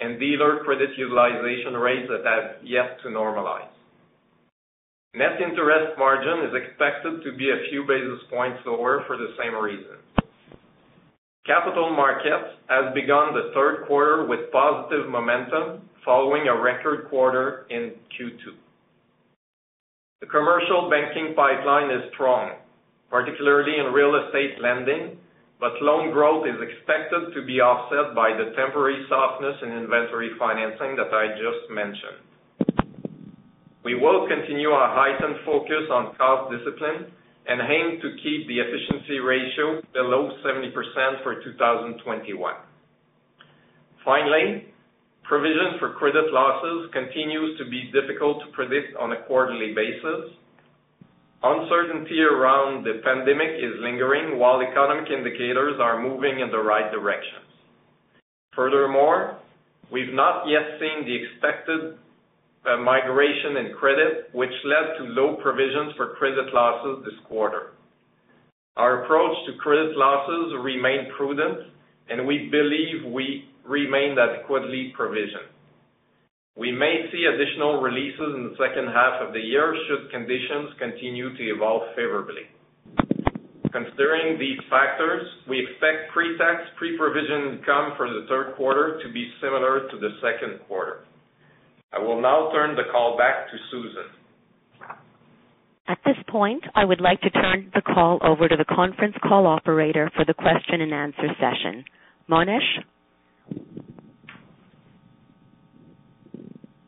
and 0.00 0.18
dealer 0.20 0.62
credit 0.64 0.90
utilization 0.96 1.74
rates 1.74 2.06
that 2.08 2.22
have 2.22 2.62
yet 2.62 3.02
to 3.02 3.08
normalize. 3.08 3.74
Net 5.14 5.38
interest 5.42 5.98
margin 5.98 6.46
is 6.46 6.54
expected 6.62 7.22
to 7.22 7.36
be 7.36 7.50
a 7.50 7.70
few 7.70 7.82
basis 7.86 8.22
points 8.30 8.58
lower 8.66 9.04
for 9.06 9.16
the 9.16 9.34
same 9.38 9.54
reason. 9.54 9.98
Capital 11.46 11.94
markets 11.94 12.58
has 12.68 12.94
begun 12.94 13.34
the 13.34 13.50
third 13.54 13.86
quarter 13.86 14.26
with 14.26 14.50
positive 14.50 15.08
momentum 15.08 15.82
following 16.04 16.48
a 16.48 16.60
record 16.60 17.08
quarter 17.10 17.66
in 17.70 17.92
Q2. 18.14 18.63
The 20.24 20.32
commercial 20.32 20.88
banking 20.88 21.36
pipeline 21.36 21.92
is 21.92 22.08
strong, 22.16 22.56
particularly 23.12 23.76
in 23.76 23.92
real 23.92 24.16
estate 24.16 24.56
lending, 24.56 25.20
but 25.60 25.76
loan 25.84 26.16
growth 26.16 26.48
is 26.48 26.56
expected 26.64 27.36
to 27.36 27.44
be 27.44 27.60
offset 27.60 28.16
by 28.16 28.32
the 28.32 28.56
temporary 28.56 29.04
softness 29.12 29.52
in 29.60 29.84
inventory 29.84 30.32
financing 30.40 30.96
that 30.96 31.12
I 31.12 31.36
just 31.36 31.68
mentioned. 31.68 32.24
We 33.84 34.00
will 34.00 34.24
continue 34.24 34.72
our 34.72 34.96
heightened 34.96 35.44
focus 35.44 35.92
on 35.92 36.16
cost 36.16 36.56
discipline 36.56 37.12
and 37.44 37.60
aim 37.60 38.00
to 38.00 38.16
keep 38.24 38.48
the 38.48 38.64
efficiency 38.64 39.20
ratio 39.20 39.84
below 39.92 40.32
70% 40.40 40.72
for 41.20 41.44
2021. 41.44 42.00
Finally, 44.02 44.72
provision 45.24 45.80
for 45.80 45.92
credit 45.94 46.32
losses 46.32 46.90
continues 46.92 47.58
to 47.58 47.64
be 47.68 47.90
difficult 47.92 48.40
to 48.44 48.52
predict 48.52 48.96
on 48.96 49.12
a 49.12 49.22
quarterly 49.26 49.74
basis. 49.74 50.36
Uncertainty 51.42 52.20
around 52.20 52.84
the 52.84 53.00
pandemic 53.04 53.60
is 53.60 53.76
lingering 53.80 54.38
while 54.38 54.60
economic 54.60 55.10
indicators 55.10 55.76
are 55.80 56.00
moving 56.00 56.40
in 56.40 56.50
the 56.50 56.60
right 56.60 56.90
directions. 56.92 57.44
Furthermore, 58.56 59.36
we've 59.92 60.14
not 60.14 60.44
yet 60.48 60.80
seen 60.80 61.04
the 61.04 61.16
expected 61.16 61.98
uh, 62.64 62.78
migration 62.80 63.60
in 63.60 63.76
credit, 63.76 64.32
which 64.32 64.52
led 64.64 64.96
to 64.96 65.12
low 65.12 65.36
provisions 65.42 65.92
for 65.96 66.14
credit 66.16 66.52
losses 66.52 67.04
this 67.04 67.18
quarter. 67.28 67.72
Our 68.76 69.04
approach 69.04 69.36
to 69.46 69.58
credit 69.58 69.96
losses 69.96 70.54
remain 70.62 71.12
prudent, 71.16 71.68
and 72.08 72.26
we 72.26 72.48
believe 72.50 73.12
we 73.12 73.44
remain 73.64 74.16
adequately 74.18 74.92
provisioned. 74.96 75.50
We 76.56 76.70
may 76.70 77.10
see 77.10 77.26
additional 77.26 77.82
releases 77.82 78.30
in 78.36 78.50
the 78.50 78.56
second 78.56 78.86
half 78.94 79.20
of 79.26 79.32
the 79.32 79.40
year 79.40 79.74
should 79.88 80.10
conditions 80.12 80.70
continue 80.78 81.36
to 81.36 81.42
evolve 81.50 81.82
favorably. 81.96 82.46
Considering 83.72 84.38
these 84.38 84.60
factors, 84.70 85.26
we 85.48 85.58
expect 85.58 86.12
pre-tax, 86.12 86.62
pre-provision 86.78 87.58
income 87.58 87.94
for 87.96 88.06
the 88.08 88.24
third 88.28 88.54
quarter 88.54 89.02
to 89.02 89.12
be 89.12 89.32
similar 89.42 89.90
to 89.90 89.98
the 89.98 90.10
second 90.22 90.60
quarter. 90.68 91.02
I 91.92 91.98
will 91.98 92.20
now 92.22 92.50
turn 92.52 92.76
the 92.76 92.86
call 92.92 93.18
back 93.18 93.50
to 93.50 93.56
Susan. 93.72 94.14
At 95.88 95.98
this 96.06 96.16
point, 96.28 96.62
I 96.76 96.84
would 96.84 97.00
like 97.00 97.20
to 97.22 97.30
turn 97.30 97.70
the 97.74 97.82
call 97.82 98.18
over 98.22 98.48
to 98.48 98.56
the 98.56 98.64
conference 98.64 99.16
call 99.26 99.46
operator 99.46 100.08
for 100.14 100.24
the 100.24 100.34
question 100.34 100.80
and 100.80 100.94
answer 100.94 101.28
session. 101.40 101.84
Monish? 102.28 102.78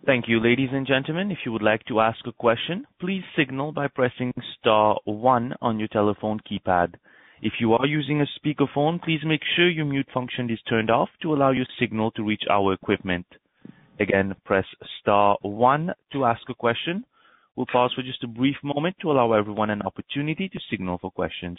Thank 0.07 0.29
you. 0.29 0.39
Ladies 0.39 0.69
and 0.73 0.87
gentlemen, 0.87 1.33
if 1.33 1.39
you 1.45 1.51
would 1.51 1.63
like 1.63 1.85
to 1.87 1.99
ask 2.01 2.19
a 2.27 2.33
question, 2.33 2.87
please 3.01 3.25
signal 3.37 3.73
by 3.73 3.89
pressing 3.89 4.33
star 4.57 4.99
one 5.05 5.55
on 5.61 5.81
your 5.81 5.89
telephone 5.89 6.39
keypad. 6.49 6.95
If 7.43 7.55
you 7.59 7.73
are 7.75 7.87
using 7.87 8.21
a 8.23 8.27
speakerphone, 8.39 9.03
please 9.03 9.21
make 9.25 9.43
sure 9.57 9.69
your 9.69 9.85
mute 9.85 10.07
function 10.15 10.49
is 10.49 10.61
turned 10.69 10.91
off 10.91 11.09
to 11.23 11.35
allow 11.35 11.51
your 11.51 11.67
signal 11.81 12.13
to 12.13 12.23
reach 12.23 12.45
our 12.49 12.73
equipment. 12.73 13.27
Again, 13.99 14.35
press 14.45 14.65
star 15.01 15.39
one 15.43 15.93
to 16.13 16.25
ask 16.25 16.43
a 16.49 16.55
question. 16.55 17.05
We'll 17.57 17.67
pause 17.67 17.93
for 17.95 18.03
just 18.03 18.23
a 18.23 18.29
brief 18.29 18.57
moment 18.63 18.97
to 19.01 19.11
allow 19.11 19.33
everyone 19.33 19.71
an 19.71 19.83
opportunity 19.83 20.49
to 20.49 20.61
signal 20.71 20.99
for 20.99 21.11
questions. 21.11 21.59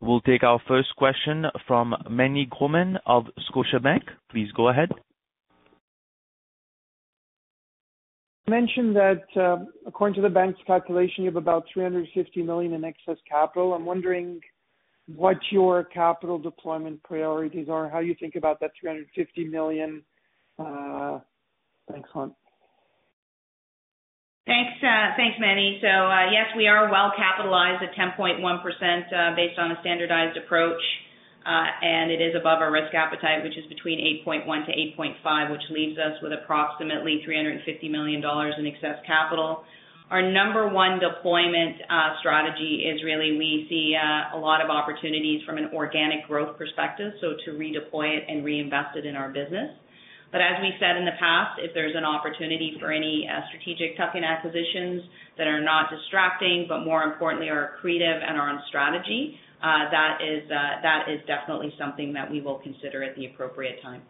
We'll 0.00 0.20
take 0.20 0.42
our 0.42 0.60
first 0.68 0.88
question 0.96 1.46
from 1.66 1.94
Meny 2.10 2.46
Grauman 2.46 2.98
of 3.06 3.24
Scotiabank. 3.50 4.02
Please 4.30 4.48
go 4.54 4.68
ahead. 4.68 4.90
You 8.46 8.52
mentioned 8.52 8.94
that, 8.94 9.24
uh, 9.36 9.64
according 9.86 10.14
to 10.16 10.20
the 10.20 10.32
bank's 10.32 10.60
calculation, 10.66 11.24
you 11.24 11.26
have 11.26 11.36
about 11.36 11.64
350 11.72 12.42
million 12.42 12.74
in 12.74 12.84
excess 12.84 13.16
capital. 13.28 13.74
I'm 13.74 13.86
wondering 13.86 14.40
what 15.14 15.38
your 15.50 15.84
capital 15.84 16.38
deployment 16.38 17.02
priorities 17.02 17.68
are, 17.68 17.88
how 17.88 18.00
you 18.00 18.14
think 18.20 18.36
about 18.36 18.60
that 18.60 18.72
350 18.80 19.44
million. 19.48 20.02
Uh, 20.58 21.20
thanks, 21.90 22.08
Hunt. 22.12 22.34
Thanks, 24.46 24.78
uh, 24.78 25.18
thanks. 25.18 25.42
So 25.82 25.90
uh, 25.90 26.30
yes, 26.30 26.54
we 26.56 26.68
are 26.68 26.86
well 26.86 27.10
capitalized 27.18 27.82
at 27.82 27.90
10.1% 27.98 28.38
uh, 28.38 29.34
based 29.34 29.58
on 29.58 29.72
a 29.72 29.76
standardized 29.80 30.38
approach, 30.38 30.78
and 31.44 32.12
it 32.12 32.22
is 32.22 32.38
above 32.38 32.62
our 32.62 32.70
risk 32.70 32.94
appetite, 32.94 33.42
which 33.42 33.58
is 33.58 33.66
between 33.66 33.98
8.1 34.24 34.46
to 34.66 34.72
8.5, 35.02 35.50
which 35.50 35.66
leaves 35.70 35.98
us 35.98 36.14
with 36.22 36.30
approximately 36.32 37.22
350 37.24 37.88
million 37.88 38.22
dollars 38.22 38.54
in 38.56 38.66
excess 38.66 39.02
capital. 39.04 39.64
Our 40.10 40.22
number 40.22 40.68
one 40.68 41.00
deployment 41.02 41.82
strategy 42.20 42.86
is 42.86 43.02
really 43.02 43.36
we 43.36 43.66
see 43.68 43.98
a 43.98 44.38
lot 44.38 44.62
of 44.62 44.70
opportunities 44.70 45.42
from 45.44 45.58
an 45.58 45.70
organic 45.74 46.24
growth 46.28 46.56
perspective, 46.56 47.14
so 47.20 47.34
to 47.44 47.58
redeploy 47.58 48.16
it 48.16 48.24
and 48.28 48.44
reinvest 48.44 48.96
it 48.96 49.06
in 49.06 49.16
our 49.16 49.28
business. 49.28 49.74
But 50.32 50.40
as 50.40 50.60
we 50.60 50.72
said 50.80 50.96
in 50.96 51.04
the 51.04 51.16
past, 51.18 51.60
if 51.62 51.72
there's 51.72 51.94
an 51.96 52.04
opportunity 52.04 52.76
for 52.80 52.92
any 52.92 53.28
uh, 53.30 53.40
strategic 53.48 53.96
tuck-in 53.96 54.24
acquisitions 54.24 55.02
that 55.38 55.46
are 55.46 55.62
not 55.62 55.88
distracting, 55.88 56.66
but 56.68 56.84
more 56.84 57.04
importantly 57.04 57.48
are 57.48 57.78
accretive 57.78 58.20
and 58.22 58.36
are 58.36 58.50
on 58.50 58.60
strategy, 58.68 59.38
that 59.62 60.18
is 60.20 60.48
that 60.48 61.08
is 61.08 61.20
definitely 61.26 61.72
something 61.78 62.12
that 62.12 62.30
we 62.30 62.40
will 62.40 62.58
consider 62.58 63.02
at 63.02 63.16
the 63.16 63.26
appropriate 63.26 63.80
time. 63.82 64.02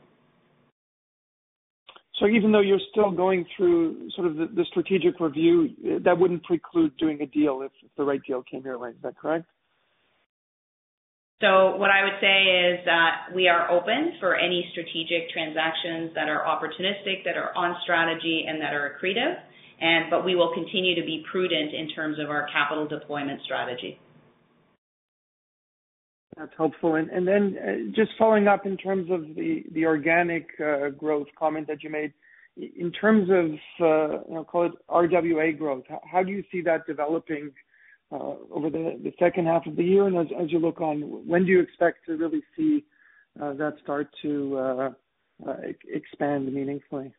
So 2.18 2.26
even 2.26 2.50
though 2.50 2.60
you're 2.60 2.80
still 2.90 3.10
going 3.10 3.44
through 3.56 4.10
sort 4.16 4.26
of 4.26 4.36
the, 4.36 4.64
strategic 4.70 5.20
review, 5.20 6.00
that 6.02 6.18
wouldn't 6.18 6.44
preclude 6.44 6.96
doing 6.96 7.20
a 7.20 7.26
deal 7.26 7.60
if, 7.62 7.72
if 7.84 7.90
the 7.96 8.04
right 8.04 8.20
deal 8.26 8.42
came 8.42 8.64
your 8.64 8.78
way. 8.78 8.90
Is 8.90 8.96
that 9.02 9.18
correct? 9.18 9.44
So 11.42 11.76
what 11.76 11.90
I 11.90 12.02
would 12.02 12.16
say 12.20 12.72
is 12.72 12.84
that 12.86 13.28
we 13.34 13.46
are 13.46 13.70
open 13.70 14.14
for 14.20 14.36
any 14.36 14.68
strategic 14.72 15.28
transactions 15.30 16.12
that 16.14 16.28
are 16.28 16.42
opportunistic, 16.44 17.24
that 17.24 17.36
are 17.36 17.54
on 17.54 17.76
strategy, 17.82 18.46
and 18.48 18.60
that 18.62 18.72
are 18.72 18.96
accretive. 18.96 19.36
And 19.78 20.10
but 20.10 20.24
we 20.24 20.34
will 20.34 20.54
continue 20.54 20.94
to 20.94 21.04
be 21.04 21.22
prudent 21.30 21.74
in 21.74 21.90
terms 21.90 22.18
of 22.18 22.30
our 22.30 22.48
capital 22.50 22.88
deployment 22.88 23.42
strategy. 23.42 23.98
That's 26.38 26.52
helpful. 26.56 26.94
And 26.94 27.28
then 27.28 27.56
uh, 27.62 27.94
just 27.94 28.12
following 28.18 28.48
up 28.48 28.64
in 28.64 28.78
terms 28.78 29.10
of 29.10 29.34
the 29.34 29.64
the 29.72 29.84
organic 29.84 30.48
uh, 30.58 30.88
growth 30.90 31.28
comment 31.38 31.66
that 31.66 31.82
you 31.82 31.90
made. 31.90 32.14
In 32.56 32.90
terms 32.90 33.28
of, 33.28 33.50
uh, 33.86 34.22
you 34.26 34.34
know, 34.34 34.44
call 34.44 34.64
it 34.64 34.72
RWA 34.88 35.58
growth, 35.58 35.84
how 36.10 36.22
do 36.22 36.32
you 36.32 36.42
see 36.50 36.62
that 36.62 36.86
developing 36.86 37.50
Uh, 38.12 38.34
over 38.52 38.70
the 38.70 39.12
second 39.18 39.46
half 39.46 39.66
of 39.66 39.74
the 39.74 39.82
year? 39.82 40.06
And 40.06 40.16
as 40.16 40.52
you 40.52 40.60
look 40.60 40.80
on, 40.80 41.00
when 41.26 41.44
do 41.44 41.50
you 41.50 41.60
expect 41.60 42.06
to 42.06 42.16
really 42.16 42.40
see 42.56 42.84
uh, 43.42 43.52
that 43.54 43.74
start 43.82 44.08
to 44.22 44.56
uh, 44.56 44.90
expand 45.92 46.52
meaningfully? 46.52 47.12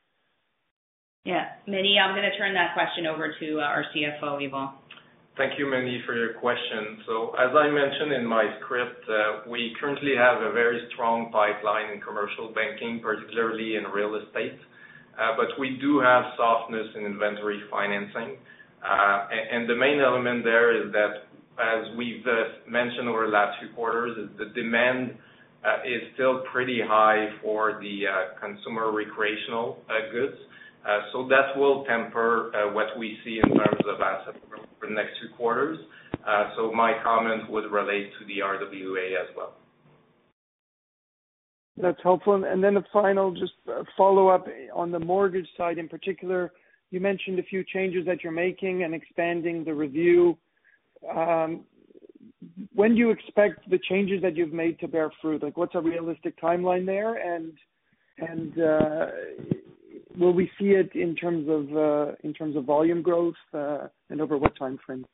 Yeah. 1.26 1.60
Meny, 1.68 2.00
I'm 2.00 2.16
gonna 2.16 2.32
turn 2.38 2.54
that 2.54 2.74
question 2.74 3.06
over 3.06 3.36
to 3.38 3.60
our 3.60 3.84
CFO, 3.94 4.40
Yvan. 4.42 4.70
Thank 5.36 5.60
you, 5.60 5.70
Meny, 5.70 6.02
for 6.06 6.16
your 6.16 6.34
question. 6.40 7.04
So, 7.06 7.36
As 7.38 7.54
I 7.54 7.70
mentioned 7.70 8.14
in 8.14 8.26
my 8.26 8.48
script, 8.64 9.04
uh, 9.10 9.42
we 9.46 9.76
currently 9.80 10.16
have 10.16 10.42
a 10.42 10.54
very 10.54 10.88
strong 10.94 11.30
pipeline 11.32 11.92
in 11.94 12.02
commercial 12.02 12.56
banking, 12.56 13.02
particularly 13.02 13.76
in 13.76 13.84
real 13.92 14.16
estate. 14.16 14.58
Uh, 15.20 15.36
but 15.36 15.60
We 15.60 15.78
do 15.82 16.00
have 16.00 16.24
softness 16.38 16.88
in 16.96 17.06
inventory 17.06 17.62
financing. 17.70 18.38
Uh, 18.88 19.28
and 19.52 19.70
The 19.70 19.76
main 19.76 20.00
element 20.00 20.44
there 20.44 20.72
is 20.72 20.92
that, 20.94 21.28
as 21.60 21.98
we've 21.98 22.26
uh, 22.26 22.70
mentioned 22.70 23.10
over 23.10 23.26
the 23.26 23.32
last 23.34 23.60
few 23.60 23.70
quarters, 23.76 24.18
is 24.18 24.38
the 24.38 24.54
demand 24.54 25.16
uh, 25.66 25.84
is 25.84 26.02
still 26.14 26.44
pretty 26.54 26.80
high 26.82 27.30
for 27.44 27.80
the 27.82 28.08
uh, 28.08 28.40
consumer 28.40 28.92
recreational 28.92 29.78
goods. 30.12 30.38
So 31.12 31.28
That 31.28 31.58
will 31.58 31.84
temper 31.84 32.52
what 32.74 32.98
we 32.98 33.18
see 33.26 33.42
in 33.44 33.50
terms 33.50 33.84
of 33.86 34.00
asset 34.00 34.36
growth 34.50 34.68
for 34.80 34.88
the 34.88 34.94
next 34.96 35.20
two 35.22 35.36
quarters. 35.36 35.78
Uh, 36.26 36.52
so 36.56 36.72
my 36.72 36.94
comment 37.04 37.50
would 37.50 37.70
relate 37.72 38.12
to 38.20 38.26
the 38.26 38.40
RWA 38.40 39.22
as 39.22 39.36
well. 39.36 39.54
That's 41.76 42.00
helpful. 42.04 42.44
And 42.44 42.64
then 42.64 42.78
a 42.78 42.86
final 42.94 43.32
just 43.32 43.54
follow-up 43.98 44.48
on 44.74 44.92
the 44.92 45.00
mortgage 45.00 45.48
side 45.58 45.78
in 45.78 45.90
particular. 45.90 46.52
You 46.92 47.00
mentioned 47.00 47.40
a 47.40 47.44
few 47.44 47.64
changes 47.64 48.06
that 48.06 48.24
you're 48.24 48.32
making 48.32 48.84
and 48.84 48.94
expanding 48.94 49.64
the 49.64 49.74
review. 49.74 50.38
Um, 51.14 51.66
when 52.74 52.94
do 52.94 52.98
you 53.00 53.10
expect 53.10 53.70
the 53.70 53.80
changes 53.90 54.22
that 54.22 54.36
you've 54.36 54.54
made 54.54 54.80
to 54.80 54.88
bear 54.88 55.12
fruit? 55.22 55.44
Like, 55.44 55.58
what's 55.58 55.76
a 55.76 55.82
realistic 55.82 56.40
timeline 56.40 56.86
there? 56.86 57.16
And 57.16 57.54
and 58.20 58.60
uh, 58.60 59.06
will 60.18 60.34
we 60.34 60.50
see 60.60 60.70
it 60.70 60.96
in 60.96 61.16
terms 61.16 61.48
of 61.50 61.78
uh, 61.78 62.16
in 62.24 62.34
terms 62.34 62.56
of 62.56 62.66
volume 62.66 63.02
growth, 63.02 63.36
uh, 63.54 63.88
and 64.10 64.22
over 64.22 64.38
what 64.38 64.58
time 64.58 64.80
frame? 64.86 65.06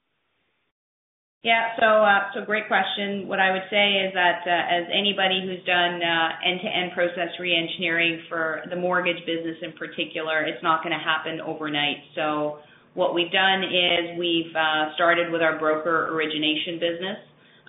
Yeah. 1.43 1.75
So, 1.77 1.85
uh, 1.85 2.31
so 2.33 2.45
great 2.45 2.67
question. 2.67 3.27
What 3.27 3.39
I 3.39 3.51
would 3.51 3.67
say 3.69 3.99
is 4.07 4.13
that, 4.15 4.47
uh, 4.47 4.75
as 4.79 4.87
anybody 4.87 5.43
who's 5.43 5.59
done 5.67 5.99
uh, 5.99 6.29
end-to-end 6.39 6.93
process 6.95 7.35
reengineering 7.35 8.23
for 8.29 8.63
the 8.69 8.77
mortgage 8.77 9.19
business 9.25 9.57
in 9.61 9.73
particular, 9.73 10.43
it's 10.43 10.63
not 10.63 10.83
gonna 10.83 11.03
happen 11.03 11.41
overnight. 11.41 11.97
So 12.15 12.59
what 12.93 13.13
we've 13.13 13.31
done 13.31 13.63
is 13.63 14.17
we've 14.17 14.55
uh 14.55 14.93
started 14.95 15.31
with 15.31 15.41
our 15.41 15.57
broker 15.59 16.13
origination 16.13 16.79
business. 16.79 17.17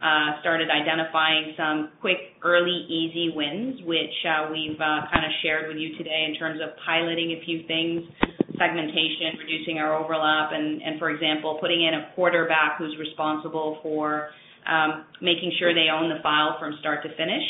Uh, 0.04 0.36
started 0.44 0.68
identifying 0.68 1.56
some 1.56 1.88
quick, 2.02 2.36
early, 2.44 2.84
easy 2.92 3.32
wins, 3.34 3.80
which 3.88 4.12
uh, 4.28 4.52
we've 4.52 4.76
uh, 4.76 5.00
kind 5.08 5.24
of 5.24 5.32
shared 5.40 5.64
with 5.66 5.78
you 5.78 5.96
today 5.96 6.28
in 6.28 6.36
terms 6.36 6.60
of 6.60 6.76
piloting 6.84 7.32
a 7.32 7.40
few 7.46 7.64
things, 7.66 8.04
segmentation, 8.60 9.40
reducing 9.40 9.78
our 9.78 9.96
overlap, 9.96 10.52
and, 10.52 10.82
and 10.82 10.98
for 10.98 11.08
example, 11.08 11.56
putting 11.58 11.88
in 11.88 11.94
a 11.94 12.12
quarterback 12.14 12.76
who's 12.76 12.94
responsible 13.00 13.80
for 13.82 14.28
um, 14.68 15.06
making 15.22 15.50
sure 15.58 15.72
they 15.72 15.88
own 15.88 16.10
the 16.12 16.20
file 16.22 16.60
from 16.60 16.76
start 16.80 17.02
to 17.02 17.08
finish. 17.16 17.48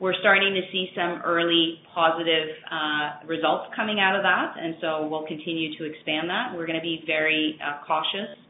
we're 0.00 0.18
starting 0.18 0.58
to 0.58 0.62
see 0.72 0.90
some 0.98 1.22
early 1.22 1.78
positive 1.94 2.50
results 3.30 3.70
coming 3.76 4.00
out 4.00 4.16
of 4.16 4.26
that, 4.26 4.58
and 4.58 4.74
so 4.80 5.06
we'll 5.06 5.26
continue 5.30 5.78
to 5.78 5.84
expand 5.86 6.26
that. 6.28 6.50
We're 6.50 6.66
gonna 6.66 6.82
be 6.82 7.04
very 7.06 7.60
cautious 7.86 8.41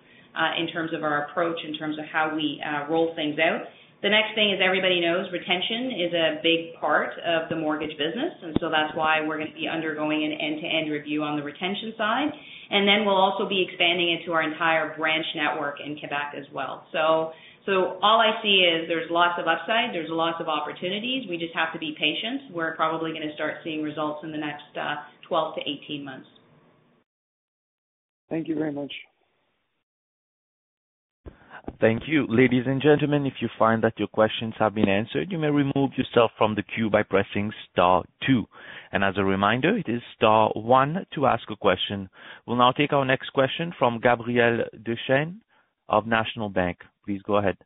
in 0.58 0.66
terms 0.72 0.92
of 0.94 1.02
our 1.02 1.26
approach, 1.26 1.58
in 1.66 1.74
terms 1.74 1.98
of 1.98 2.04
how 2.06 2.34
we 2.34 2.60
roll 2.88 3.14
things 3.14 3.38
out. 3.38 3.66
The 4.02 4.10
next 4.10 4.34
thing 4.34 4.50
is 4.50 4.58
everybody 4.58 4.98
knows 4.98 5.30
retention 5.30 5.94
is 5.94 6.10
a 6.10 6.42
big 6.42 6.74
part 6.82 7.14
of 7.22 7.48
the 7.48 7.54
mortgage 7.54 7.94
business, 7.94 8.34
and 8.42 8.56
so 8.58 8.66
that's 8.68 8.90
why 8.98 9.22
we're 9.22 9.38
gonna 9.38 9.54
be 9.54 9.68
undergoing 9.70 10.26
an 10.26 10.32
end-to-end 10.32 10.90
review 10.90 11.22
on 11.22 11.38
the 11.38 11.42
retention 11.42 11.94
side. 11.96 12.26
And 12.70 12.82
then 12.88 13.06
we'll 13.06 13.20
also 13.20 13.48
be 13.48 13.62
expanding 13.62 14.10
it 14.10 14.26
to 14.26 14.32
our 14.32 14.42
entire 14.42 14.96
branch 14.96 15.26
network 15.36 15.78
in 15.78 15.96
Quebec 15.96 16.34
as 16.34 16.50
well. 16.52 16.82
So, 16.90 17.30
so 17.64 18.02
all 18.02 18.18
I 18.18 18.42
see 18.42 18.66
is 18.66 18.88
there's 18.88 19.08
lots 19.08 19.38
of 19.38 19.46
upside, 19.46 19.94
there's 19.94 20.10
lots 20.10 20.40
of 20.40 20.48
opportunities. 20.48 21.28
We 21.30 21.38
just 21.38 21.54
have 21.54 21.72
to 21.72 21.78
be 21.78 21.94
patient. 21.94 22.50
We're 22.50 22.74
probably 22.74 23.12
gonna 23.12 23.34
start 23.34 23.62
seeing 23.62 23.84
results 23.84 24.24
in 24.24 24.32
the 24.32 24.38
next 24.38 24.74
uh, 24.74 24.96
12 25.28 25.54
to 25.54 25.60
18 25.60 26.04
months. 26.04 26.26
Thank 28.28 28.48
you 28.48 28.56
very 28.56 28.72
much. 28.72 28.90
Thank 31.82 32.04
you. 32.06 32.28
Ladies 32.28 32.62
and 32.68 32.80
gentlemen, 32.80 33.26
if 33.26 33.32
you 33.40 33.48
find 33.58 33.82
that 33.82 33.98
your 33.98 34.06
questions 34.06 34.54
have 34.60 34.72
been 34.72 34.88
answered, 34.88 35.32
you 35.32 35.38
may 35.38 35.48
remove 35.48 35.90
yourself 35.96 36.30
from 36.38 36.54
the 36.54 36.62
queue 36.62 36.88
by 36.88 37.02
pressing 37.02 37.50
star 37.72 38.04
two. 38.24 38.44
As 38.92 39.14
a 39.16 39.24
reminder, 39.24 39.76
it 39.76 39.88
is 39.88 40.00
star 40.14 40.52
one 40.54 41.04
to 41.12 41.26
ask 41.26 41.42
a 41.50 41.56
question. 41.56 42.08
We'll 42.46 42.56
now 42.58 42.70
take 42.70 42.92
our 42.92 43.04
next 43.04 43.30
question 43.30 43.72
from 43.76 43.98
Gabriel 43.98 44.62
Dechaine 44.80 45.38
of 45.88 46.06
National 46.06 46.48
Bank. 46.48 46.78
Please 47.04 47.20
go 47.26 47.38
ahead. 47.38 47.56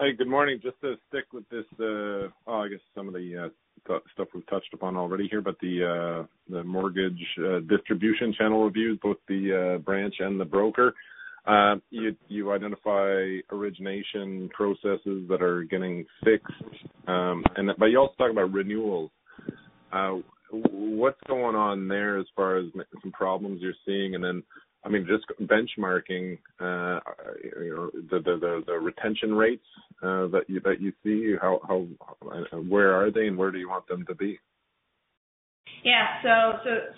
Hi, 0.00 0.10
good 0.18 0.26
morning. 0.26 0.58
Just 0.60 0.80
to 0.80 0.96
stick 1.08 1.26
with 1.32 1.48
this, 1.50 1.66
uh, 1.78 2.50
I 2.50 2.66
guess 2.66 2.80
some 2.96 3.06
of 3.06 3.14
the 3.14 3.52
uh, 3.88 3.98
stuff 4.12 4.26
we've 4.34 4.46
touched 4.48 4.74
upon 4.74 4.96
already 4.96 5.28
here, 5.28 5.40
but 5.40 5.54
the 5.60 6.26
uh, 6.50 6.64
mortgage 6.64 7.22
distribution 7.68 8.34
channel 8.36 8.64
reviews, 8.64 8.98
both 9.00 9.18
the 9.28 9.80
branch 9.84 10.16
and 10.18 10.40
the 10.40 10.44
broker. 10.44 10.94
Um, 11.46 11.82
you 11.90 12.52
identify 12.52 13.38
origination 13.52 14.50
processes 14.52 15.28
that 15.28 15.40
are 15.40 15.62
getting 15.62 16.04
fixed, 16.24 16.52
um, 17.06 17.44
but 17.78 17.86
you 17.86 17.98
also 17.98 18.14
talk 18.18 18.32
about 18.32 18.52
renewals. 18.52 19.10
Uh, 19.92 20.16
what's 20.50 21.20
going 21.28 21.54
on 21.54 21.88
there 21.88 22.18
as 22.18 22.26
far 22.34 22.56
as 22.56 22.66
some 23.02 23.12
problems 23.12 23.60
you're 23.62 23.72
seeing? 23.84 24.14
And 24.14 24.24
then 24.24 24.42
I 24.84 24.88
mean, 24.88 25.06
just 25.06 25.24
benchmarking, 25.40 26.38
uh, 26.60 27.00
you 27.42 27.74
know, 27.74 27.90
the 28.10 28.78
retention 28.80 29.34
rates 29.34 29.64
uh 30.02 30.28
that 30.28 30.42
you 30.46 30.60
that 30.60 30.80
you 30.80 30.92
see, 31.02 31.34
how 31.40 31.86
where 32.68 32.92
are 32.92 33.10
they 33.10 33.26
and 33.26 33.36
where 33.36 33.50
do 33.50 33.58
you 33.58 33.68
want 33.68 33.88
them 33.88 34.04
to 34.06 34.14
be? 34.14 34.38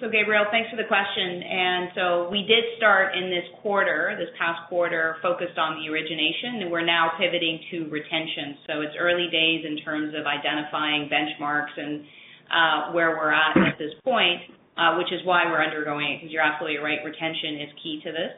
Gabriel, 0.09 0.47
thanks 0.51 0.71
for 0.71 0.77
the 0.77 0.89
question. 0.89 1.43
And 1.43 1.91
so 1.95 2.05
we 2.31 2.47
did 2.49 2.65
start 2.79 3.17
in 3.17 3.29
this 3.29 3.45
quarter, 3.61 4.17
this 4.17 4.31
past 4.39 4.69
quarter, 4.69 5.17
focused 5.21 5.59
on 5.59 5.81
the 5.81 5.93
origination, 5.93 6.63
and 6.63 6.71
we're 6.71 6.87
now 6.87 7.13
pivoting 7.19 7.61
to 7.71 7.91
retention. 7.91 8.57
So 8.67 8.81
it's 8.81 8.95
early 8.99 9.29
days 9.31 9.65
in 9.67 9.77
terms 9.85 10.15
of 10.17 10.25
identifying 10.25 11.11
benchmarks 11.13 11.75
and 11.77 12.05
uh, 12.49 12.93
where 12.93 13.13
we're 13.19 13.33
at 13.33 13.57
at 13.57 13.77
this 13.79 13.93
point, 14.05 14.41
uh, 14.79 14.97
which 14.97 15.13
is 15.13 15.21
why 15.25 15.45
we're 15.45 15.63
undergoing 15.63 16.17
it, 16.17 16.17
because 16.21 16.33
you're 16.33 16.43
absolutely 16.43 16.79
right, 16.79 17.05
retention 17.05 17.61
is 17.61 17.71
key 17.83 18.01
to 18.05 18.11
this. 18.13 18.33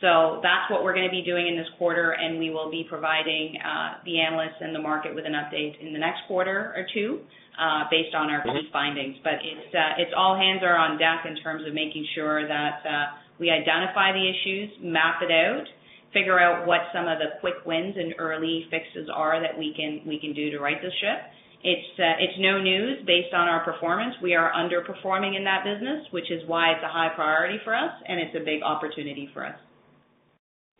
So 0.00 0.40
that's 0.42 0.70
what 0.70 0.82
we're 0.82 0.94
gonna 0.94 1.10
be 1.10 1.22
doing 1.22 1.46
in 1.46 1.56
this 1.56 1.68
quarter, 1.78 2.12
and 2.12 2.38
we 2.38 2.50
will 2.50 2.70
be 2.70 2.84
providing 2.88 3.56
uh 3.62 4.02
the 4.04 4.20
analysts 4.20 4.60
and 4.60 4.74
the 4.74 4.82
market 4.82 5.14
with 5.14 5.24
an 5.24 5.32
update 5.32 5.80
in 5.80 5.92
the 5.92 5.98
next 5.98 6.26
quarter 6.26 6.74
or 6.76 6.84
two, 6.92 7.20
based 7.90 8.14
on 8.14 8.28
our 8.28 8.42
key 8.42 8.68
findings. 8.72 9.16
But 9.22 9.34
it's 9.42 9.74
uh 9.74 10.02
it's 10.02 10.12
all 10.16 10.36
hands 10.36 10.62
are 10.62 10.76
on 10.76 10.98
deck 10.98 11.24
in 11.24 11.36
terms 11.42 11.66
of 11.66 11.74
making 11.74 12.04
sure 12.14 12.46
that 12.46 12.82
uh 12.84 13.06
we 13.38 13.50
identify 13.50 14.12
the 14.12 14.24
issues, 14.28 14.70
map 14.82 15.22
it 15.22 15.30
out, 15.30 15.66
figure 16.12 16.38
out 16.38 16.66
what 16.66 16.80
some 16.92 17.06
of 17.08 17.18
the 17.18 17.38
quick 17.40 17.66
wins 17.66 17.94
and 17.96 18.14
early 18.18 18.66
fixes 18.70 19.08
are 19.12 19.40
that 19.40 19.56
we 19.56 19.72
can 19.74 20.02
we 20.06 20.18
can 20.18 20.34
do 20.34 20.50
to 20.50 20.58
right 20.58 20.82
the 20.82 20.90
ship. 21.00 21.18
It's 21.62 21.90
uh 21.98 22.18
it's 22.18 22.36
no 22.40 22.60
news 22.60 23.06
based 23.06 23.32
on 23.32 23.48
our 23.48 23.64
performance. 23.64 24.16
We 24.20 24.34
are 24.34 24.52
underperforming 24.52 25.36
in 25.36 25.44
that 25.44 25.64
business, 25.64 26.04
which 26.10 26.30
is 26.30 26.42
why 26.46 26.72
it's 26.72 26.82
a 26.84 26.92
high 26.92 27.14
priority 27.14 27.58
for 27.64 27.74
us, 27.74 27.94
and 28.06 28.18
it's 28.20 28.34
a 28.34 28.44
big 28.44 28.60
opportunity 28.62 29.30
for 29.32 29.46
us. 29.46 29.56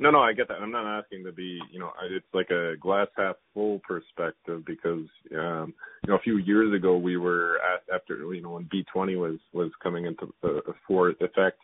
No, 0.00 0.10
no, 0.10 0.18
I 0.18 0.32
get 0.32 0.48
that. 0.48 0.58
I'm 0.60 0.72
not 0.72 0.98
asking 0.98 1.24
to 1.24 1.32
be, 1.32 1.60
you 1.70 1.78
know, 1.78 1.92
it's 2.10 2.26
like 2.34 2.50
a 2.50 2.76
glass 2.80 3.06
half 3.16 3.36
full 3.52 3.80
perspective 3.86 4.64
because, 4.66 5.06
um, 5.32 5.72
you 6.04 6.08
know, 6.08 6.16
a 6.16 6.22
few 6.22 6.38
years 6.38 6.74
ago, 6.74 6.96
we 6.96 7.16
were 7.16 7.58
after, 7.92 8.34
you 8.34 8.42
know, 8.42 8.50
when 8.50 8.68
B-20 8.70 9.16
was 9.16 9.38
was 9.52 9.70
coming 9.82 10.06
into 10.06 10.32
effect, 10.42 11.58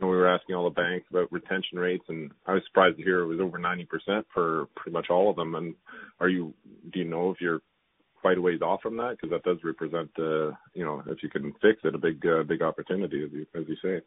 and 0.00 0.10
we 0.10 0.16
were 0.16 0.26
asking 0.26 0.56
all 0.56 0.64
the 0.64 0.70
banks 0.70 1.06
about 1.10 1.30
retention 1.30 1.78
rates, 1.78 2.04
and 2.08 2.32
I 2.46 2.54
was 2.54 2.62
surprised 2.66 2.96
to 2.96 3.04
hear 3.04 3.20
it 3.20 3.26
was 3.26 3.40
over 3.40 3.58
90% 3.58 4.24
for 4.34 4.66
pretty 4.74 4.92
much 4.92 5.06
all 5.08 5.30
of 5.30 5.36
them. 5.36 5.54
And 5.54 5.76
are 6.18 6.28
you, 6.28 6.52
do 6.92 6.98
you 6.98 7.04
know 7.04 7.30
if 7.30 7.40
you're 7.40 7.60
quite 8.20 8.38
a 8.38 8.40
ways 8.40 8.60
off 8.60 8.82
from 8.82 8.96
that? 8.96 9.16
Because 9.20 9.30
that 9.30 9.44
does 9.44 9.58
represent, 9.62 10.10
uh, 10.18 10.50
you 10.74 10.84
know, 10.84 11.02
if 11.06 11.22
you 11.22 11.28
can 11.28 11.52
fix 11.62 11.80
it, 11.84 11.94
a 11.94 11.98
big 11.98 12.26
uh, 12.26 12.42
big 12.42 12.62
opportunity, 12.62 13.22
as 13.24 13.30
you 13.32 13.46
as 13.54 13.68
you 13.68 13.76
say. 13.80 14.04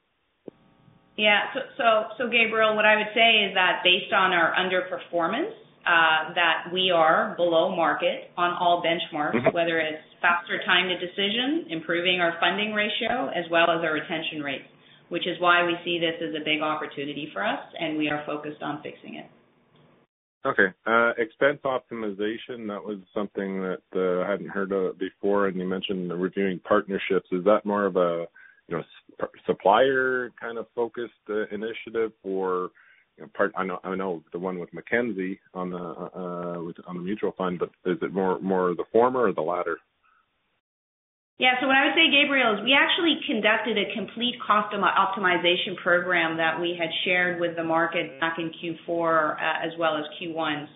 Gabriel, 2.30 2.76
what 2.76 2.86
I 2.86 2.96
would 2.96 3.14
say 3.16 3.48
is 3.48 3.54
that 3.56 3.82
based 3.84 4.12
on 4.12 4.34
our 4.34 4.54
underperformance, 4.54 5.54
uh, 5.86 6.34
that 6.34 6.74
we 6.74 6.92
are 6.92 7.36
below 7.38 7.74
market 7.74 8.32
on 8.38 8.54
all 8.60 8.84
benchmarks, 8.84 9.36
mm-hmm. 9.36 9.56
whether 9.56 9.80
it's 9.80 10.02
faster 10.20 10.60
time 10.66 10.90
to 10.90 10.98
decision, 10.98 11.68
improving 11.70 12.20
our 12.20 12.34
funding 12.40 12.74
ratio, 12.74 13.30
as 13.30 13.46
well 13.52 13.70
as 13.70 13.84
our 13.84 13.94
retention 13.94 14.42
rates, 14.42 14.66
which 15.10 15.28
is 15.28 15.40
why 15.40 15.64
we 15.64 15.76
see 15.86 16.00
this 16.00 16.16
as 16.28 16.34
a 16.34 16.44
big 16.44 16.62
opportunity 16.62 17.30
for 17.32 17.46
us, 17.46 17.60
and 17.80 17.98
we 17.98 18.10
are 18.10 18.24
focused 18.26 18.64
on 18.64 18.82
fixing 18.82 19.16
it. 19.16 19.30
Okay. 20.46 20.68
Uh, 20.86 21.12
expense 21.18 21.60
optimization, 21.66 22.68
that 22.68 22.82
was 22.84 22.98
something 23.14 23.62
that 23.62 23.82
uh, 23.96 24.26
I 24.28 24.32
hadn't 24.32 24.50
heard 24.50 24.72
of 24.72 24.98
before, 25.00 25.48
and 25.48 25.58
you 25.58 25.66
mentioned 25.66 26.12
reviewing 26.20 26.60
partnerships. 26.68 27.28
Is 27.32 27.44
that 27.46 27.66
more 27.66 27.86
of 27.86 27.96
a, 27.96 28.26
you 28.68 28.78
know, 28.78 28.84
supplier 29.46 30.32
kind 30.40 30.58
of 30.58 30.68
focused 30.76 31.14
uh, 31.30 31.48
initiative 31.48 32.12
or, 32.24 32.70
know, 33.64 33.80
I 33.84 33.96
know 33.96 34.24
the 34.32 34.40
one 34.40 34.60
with 34.60 34.74
Mackenzie 34.74 35.40
on 35.54 35.70
the 35.70 35.78
uh, 35.78 36.10
uh 36.16 36.60
the 36.98 37.02
mutual 37.02 37.34
fund, 37.38 37.60
but 37.60 37.70
is 37.86 37.98
it 38.02 38.14
more 38.14 38.40
more 38.40 38.74
the 38.76 38.86
former 38.92 39.28
or 39.28 39.34
the 39.34 39.42
latter? 39.42 39.78
Yeah. 41.38 41.60
So 41.60 41.68
what 41.68 41.76
I 41.76 41.86
would 41.86 41.96
say, 41.96 42.08
Gabriel, 42.08 42.56
is 42.56 42.64
we 42.64 42.72
actually 42.72 43.20
conducted 43.28 43.78
a 43.78 43.92
complete 43.94 44.36
cost 44.40 44.74
optimization 44.96 45.76
program 45.84 46.38
that 46.38 46.60
we 46.62 46.78
had 46.80 46.88
shared 47.04 47.42
with 47.42 47.58
the 47.58 47.64
market 47.64 48.20
back 48.22 48.40
in 48.40 48.52
Q4, 48.56 49.36
uh, 49.36 49.68
as 49.68 49.72
well 49.78 49.98
as 49.98 50.06
Q1. 50.16 50.68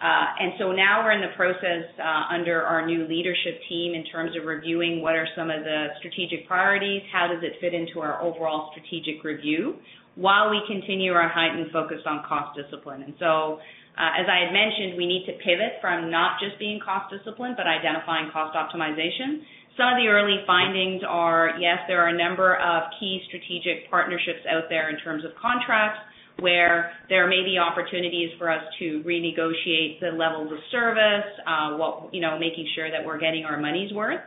And 0.00 0.52
so 0.58 0.72
now 0.72 1.04
we're 1.04 1.12
in 1.12 1.20
the 1.20 1.34
process, 1.36 1.84
uh 2.00 2.32
under 2.34 2.62
our 2.62 2.86
new 2.86 3.06
leadership 3.06 3.60
team 3.68 3.94
in 3.94 4.04
terms 4.04 4.32
of 4.38 4.46
reviewing 4.46 5.02
what 5.02 5.14
are 5.14 5.28
some 5.36 5.50
of 5.50 5.64
the 5.64 5.88
strategic 5.98 6.46
priorities, 6.48 7.02
how 7.12 7.28
does 7.28 7.42
it 7.42 7.60
fit 7.60 7.74
into 7.74 8.00
our 8.00 8.22
overall 8.22 8.70
strategic 8.72 9.22
review, 9.24 9.76
while 10.16 10.50
we 10.50 10.60
continue 10.66 11.12
our 11.12 11.28
heightened 11.28 11.70
focus 11.72 12.00
on 12.06 12.22
cost 12.26 12.56
discipline. 12.56 13.02
And 13.02 13.14
so, 13.18 13.60
uh 13.98 14.12
as 14.20 14.26
I 14.30 14.48
had 14.48 14.52
mentioned, 14.52 14.96
we 14.96 15.06
need 15.06 15.26
to 15.26 15.34
pivot 15.44 15.80
from 15.80 16.10
not 16.10 16.40
just 16.40 16.58
being 16.58 16.80
cost 16.80 17.12
discipline, 17.12 17.54
but 17.56 17.66
identifying 17.66 18.30
cost 18.32 18.56
optimization. 18.56 19.44
Some 19.76 19.88
of 19.94 19.96
the 20.02 20.08
early 20.08 20.42
findings 20.46 21.00
are, 21.06 21.56
yes, 21.60 21.78
there 21.88 22.00
are 22.04 22.08
a 22.08 22.16
number 22.16 22.56
of 22.56 22.90
key 22.98 23.22
strategic 23.28 23.88
partnerships 23.88 24.44
out 24.50 24.64
there 24.68 24.90
in 24.90 24.98
terms 25.00 25.24
of 25.24 25.30
contracts, 25.40 26.00
where 26.38 26.92
there 27.08 27.28
may 27.28 27.42
be 27.44 27.58
opportunities 27.58 28.30
for 28.38 28.50
us 28.50 28.62
to 28.78 29.02
renegotiate 29.04 30.00
the 30.00 30.12
levels 30.16 30.52
of 30.52 30.58
service, 30.70 31.26
uh, 31.46 31.76
what, 31.76 32.14
you 32.14 32.20
know, 32.20 32.38
making 32.38 32.66
sure 32.74 32.90
that 32.90 33.04
we're 33.04 33.18
getting 33.18 33.44
our 33.44 33.58
money's 33.60 33.92
worth. 33.92 34.20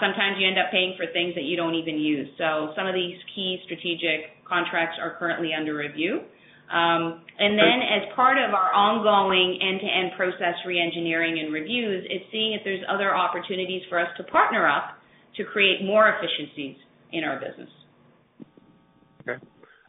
Sometimes 0.00 0.36
you 0.38 0.46
end 0.46 0.58
up 0.58 0.70
paying 0.70 0.94
for 0.96 1.04
things 1.12 1.34
that 1.34 1.42
you 1.44 1.56
don't 1.56 1.74
even 1.74 1.98
use. 1.98 2.28
So 2.38 2.72
some 2.76 2.86
of 2.86 2.94
these 2.94 3.18
key 3.34 3.58
strategic 3.64 4.32
contracts 4.48 4.96
are 5.02 5.16
currently 5.18 5.50
under 5.52 5.74
review. 5.76 6.20
Um, 6.72 7.20
and 7.38 7.58
then 7.58 7.78
as 7.84 8.08
part 8.16 8.38
of 8.38 8.54
our 8.54 8.72
ongoing 8.72 9.60
end-to-end 9.60 10.12
process 10.16 10.56
reengineering 10.66 11.38
and 11.42 11.52
reviews, 11.52 12.06
it's 12.08 12.24
seeing 12.32 12.54
if 12.54 12.62
there's 12.64 12.80
other 12.88 13.14
opportunities 13.14 13.82
for 13.90 13.98
us 13.98 14.08
to 14.16 14.24
partner 14.24 14.66
up 14.66 14.96
to 15.36 15.44
create 15.44 15.84
more 15.84 16.08
efficiencies 16.08 16.76
in 17.12 17.22
our 17.24 17.38
business. 17.38 17.68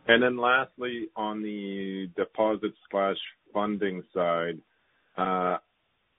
Okay. 0.09 0.19
Lastly, 0.37 1.09
on 1.15 1.41
the 1.41 2.09
deposit/funding 2.15 4.03
side, 4.13 4.59
uh, 5.17 5.57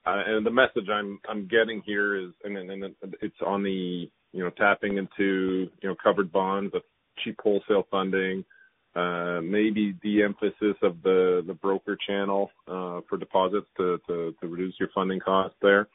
and 0.05 0.45
the 0.45 0.51
message 0.51 0.89
I'm 0.91 1.19
I'm 1.29 1.47
getting 1.47 1.81
here 1.85 2.15
is, 2.15 2.31
and 2.43 2.83
it's 3.21 3.35
on 3.45 3.63
the, 3.63 4.09
you 4.33 4.43
know, 4.43 4.49
tapping 4.51 4.97
into, 4.97 5.69
you 5.81 5.89
know, 5.89 5.95
covered 6.01 6.31
bonds 6.31 6.73
of 6.75 6.81
cheap 7.23 7.39
wholesale 7.41 7.87
funding, 7.91 8.43
uh 8.95 9.41
maybe 9.43 9.95
the 10.03 10.23
emphasis 10.23 10.75
of 10.81 11.01
the 11.03 11.43
the 11.47 11.53
broker 11.53 11.97
channel 12.07 12.49
uh 12.67 13.01
for 13.07 13.17
deposits 13.17 13.67
to 13.77 13.99
reduce 14.41 14.75
your 14.79 14.89
funding 14.95 15.19
costs 15.19 15.57
there. 15.61 15.87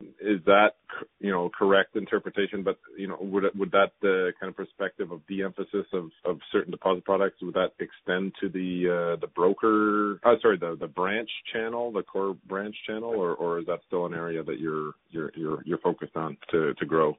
Is 0.00 0.40
that 0.44 0.72
you 1.20 1.30
know 1.30 1.50
correct 1.56 1.96
interpretation? 1.96 2.62
But 2.62 2.78
you 2.98 3.08
know, 3.08 3.16
would 3.20 3.44
would 3.56 3.70
that 3.72 3.92
uh, 4.02 4.32
kind 4.38 4.50
of 4.50 4.56
perspective 4.56 5.10
of 5.10 5.26
de-emphasis 5.26 5.86
of, 5.92 6.10
of 6.24 6.38
certain 6.52 6.70
deposit 6.70 7.04
products 7.04 7.36
would 7.42 7.54
that 7.54 7.72
extend 7.80 8.32
to 8.40 8.48
the 8.48 9.14
uh, 9.14 9.20
the 9.20 9.28
broker? 9.28 10.20
Oh, 10.24 10.36
sorry, 10.42 10.58
the 10.58 10.76
the 10.78 10.86
branch 10.86 11.30
channel, 11.52 11.92
the 11.92 12.02
core 12.02 12.36
branch 12.46 12.76
channel, 12.86 13.10
or 13.10 13.34
or 13.34 13.60
is 13.60 13.66
that 13.66 13.80
still 13.86 14.04
an 14.04 14.12
area 14.12 14.42
that 14.42 14.60
you're 14.60 14.92
you're 15.10 15.32
you're 15.34 15.62
you're 15.64 15.78
focused 15.78 16.16
on 16.16 16.36
to 16.50 16.74
to 16.74 16.84
grow? 16.84 17.16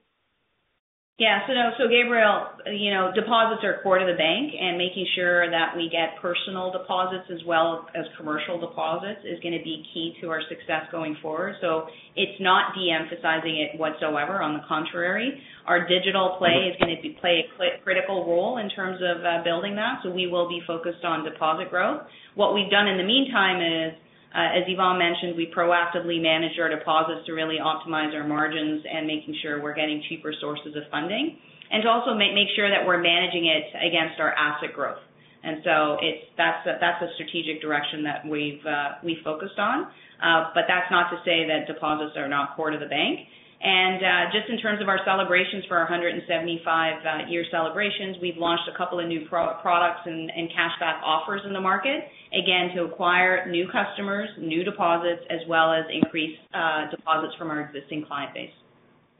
Yeah. 1.18 1.42
So 1.48 1.52
no, 1.52 1.74
so 1.74 1.90
Gabriel, 1.90 2.46
you 2.70 2.94
know, 2.94 3.10
deposits 3.10 3.66
are 3.66 3.82
core 3.82 3.98
to 3.98 4.06
the 4.06 4.14
bank, 4.14 4.54
and 4.54 4.78
making 4.78 5.02
sure 5.18 5.50
that 5.50 5.74
we 5.74 5.90
get 5.90 6.14
personal 6.22 6.70
deposits 6.70 7.26
as 7.34 7.42
well 7.44 7.90
as 7.98 8.06
commercial 8.16 8.54
deposits 8.60 9.26
is 9.26 9.42
going 9.42 9.58
to 9.58 9.64
be 9.64 9.82
key 9.92 10.14
to 10.22 10.30
our 10.30 10.40
success 10.48 10.86
going 10.92 11.16
forward. 11.20 11.56
So 11.60 11.90
it's 12.14 12.38
not 12.38 12.70
de-emphasizing 12.78 13.50
it 13.50 13.74
whatsoever. 13.80 14.40
On 14.40 14.54
the 14.54 14.62
contrary, 14.68 15.42
our 15.66 15.88
digital 15.88 16.36
play 16.38 16.70
is 16.70 16.78
going 16.78 16.94
to 16.94 17.02
be, 17.02 17.18
play 17.18 17.42
a 17.42 17.82
critical 17.82 18.22
role 18.22 18.58
in 18.58 18.70
terms 18.70 19.02
of 19.02 19.18
uh, 19.26 19.42
building 19.42 19.74
that. 19.74 19.98
So 20.04 20.14
we 20.14 20.28
will 20.28 20.48
be 20.48 20.62
focused 20.68 21.02
on 21.02 21.24
deposit 21.24 21.68
growth. 21.68 22.02
What 22.36 22.54
we've 22.54 22.70
done 22.70 22.86
in 22.86 22.96
the 22.96 23.02
meantime 23.02 23.58
is 23.58 23.98
as 24.34 24.64
Yvan 24.68 24.98
mentioned, 24.98 25.36
we 25.36 25.50
proactively 25.54 26.20
manage 26.20 26.58
our 26.60 26.68
deposits 26.68 27.24
to 27.26 27.32
really 27.32 27.56
optimize 27.56 28.14
our 28.14 28.26
margins 28.26 28.84
and 28.84 29.06
making 29.06 29.34
sure 29.42 29.62
we're 29.62 29.74
getting 29.74 30.02
cheaper 30.08 30.34
sources 30.40 30.76
of 30.76 30.82
funding, 30.90 31.38
and 31.70 31.82
to 31.82 31.88
also 31.88 32.14
make 32.14 32.48
sure 32.56 32.68
that 32.68 32.86
we're 32.86 33.00
managing 33.00 33.46
it 33.46 33.64
against 33.80 34.20
our 34.20 34.32
asset 34.32 34.74
growth. 34.74 35.00
And 35.42 35.62
so 35.64 35.96
it's 36.02 36.24
that's 36.36 36.66
a, 36.66 37.08
strategic 37.14 37.62
direction 37.62 38.02
that 38.04 38.26
we've 38.26 38.64
uh, 38.66 39.00
focused 39.24 39.58
on. 39.58 39.86
Uh, 40.18 40.50
but 40.52 40.64
that's 40.66 40.90
not 40.90 41.10
to 41.10 41.16
say 41.24 41.46
that 41.46 41.70
deposits 41.72 42.16
are 42.16 42.28
not 42.28 42.56
core 42.56 42.70
to 42.70 42.78
the 42.78 42.90
bank. 42.90 43.20
And 43.60 43.98
uh, 43.98 44.24
just 44.30 44.48
in 44.48 44.58
terms 44.58 44.80
of 44.80 44.88
our 44.88 45.00
celebrations 45.04 45.64
for 45.66 45.76
our 45.76 45.90
175 45.90 46.22
uh, 46.22 47.28
year 47.28 47.44
celebrations, 47.50 48.16
we've 48.22 48.36
launched 48.36 48.70
a 48.72 48.78
couple 48.78 49.00
of 49.00 49.08
new 49.08 49.26
pro- 49.28 49.58
products 49.60 50.02
and, 50.06 50.30
and 50.30 50.48
cashback 50.50 51.02
offers 51.02 51.40
in 51.44 51.52
the 51.52 51.60
market, 51.60 52.06
again, 52.30 52.70
to 52.76 52.84
acquire 52.84 53.50
new 53.50 53.66
customers, 53.66 54.28
new 54.38 54.62
deposits, 54.62 55.22
as 55.28 55.40
well 55.48 55.72
as 55.72 55.84
increase 55.92 56.38
uh, 56.54 56.88
deposits 56.90 57.34
from 57.36 57.50
our 57.50 57.60
existing 57.62 58.04
client 58.06 58.32
base. 58.32 58.54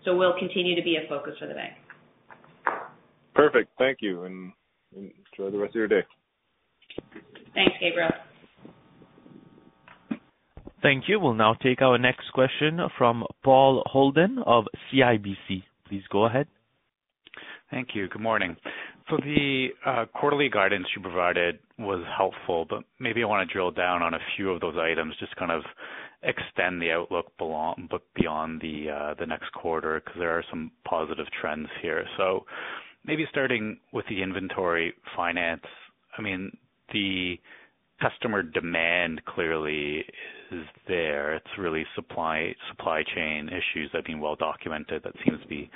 So 0.04 0.16
we'll 0.16 0.38
continue 0.38 0.76
to 0.76 0.82
be 0.82 0.96
a 0.96 1.08
focus 1.08 1.32
for 1.40 1.48
the 1.48 1.54
bank. 1.54 1.72
Perfect. 3.34 3.70
Thank 3.76 3.98
you. 4.00 4.22
And 4.22 4.52
enjoy 4.94 5.50
the 5.50 5.58
rest 5.58 5.70
of 5.70 5.74
your 5.74 5.88
day. 5.88 6.06
Thanks, 7.54 7.74
Gabriel. 7.80 8.10
Thank 10.82 11.04
you. 11.08 11.18
We'll 11.18 11.34
now 11.34 11.54
take 11.54 11.82
our 11.82 11.98
next 11.98 12.30
question 12.32 12.78
from 12.96 13.24
Paul 13.42 13.82
Holden 13.86 14.38
of 14.46 14.64
CIBC. 14.92 15.62
Please 15.88 16.02
go 16.10 16.26
ahead. 16.26 16.46
Thank 17.70 17.88
you. 17.94 18.08
Good 18.08 18.22
morning. 18.22 18.56
So 19.10 19.16
The 19.16 19.68
uh, 19.86 20.04
quarterly 20.14 20.48
guidance 20.50 20.86
you 20.94 21.02
provided 21.02 21.58
was 21.78 22.04
helpful, 22.16 22.66
but 22.68 22.84
maybe 23.00 23.22
I 23.22 23.26
want 23.26 23.48
to 23.48 23.52
drill 23.52 23.70
down 23.70 24.02
on 24.02 24.14
a 24.14 24.18
few 24.36 24.50
of 24.50 24.60
those 24.60 24.76
items, 24.78 25.14
just 25.18 25.34
kind 25.36 25.50
of 25.50 25.62
extend 26.22 26.80
the 26.82 26.90
outlook 26.92 27.32
beyond 27.38 27.90
uh, 28.62 29.14
the 29.18 29.26
next 29.26 29.52
quarter, 29.52 30.00
because 30.04 30.18
there 30.18 30.36
are 30.36 30.44
some 30.50 30.70
positive 30.84 31.26
trends 31.40 31.68
here. 31.82 32.04
So 32.16 32.44
Maybe 33.08 33.24
starting 33.30 33.78
with 33.92 34.04
the 34.10 34.22
inventory 34.22 34.92
finance. 35.16 35.62
I 36.18 36.20
mean, 36.20 36.54
the 36.92 37.38
customer 38.02 38.42
demand 38.42 39.24
clearly 39.24 40.04
is 40.52 40.64
there. 40.86 41.34
It's 41.34 41.58
really 41.58 41.84
supply 41.94 42.54
supply 42.70 43.02
chain 43.14 43.48
issues 43.48 43.90
that 43.92 43.98
have 43.98 44.04
been 44.04 44.20
well 44.20 44.36
documented 44.36 45.02
that 45.04 45.12
seems 45.24 45.40
to 45.42 45.48
be 45.48 45.70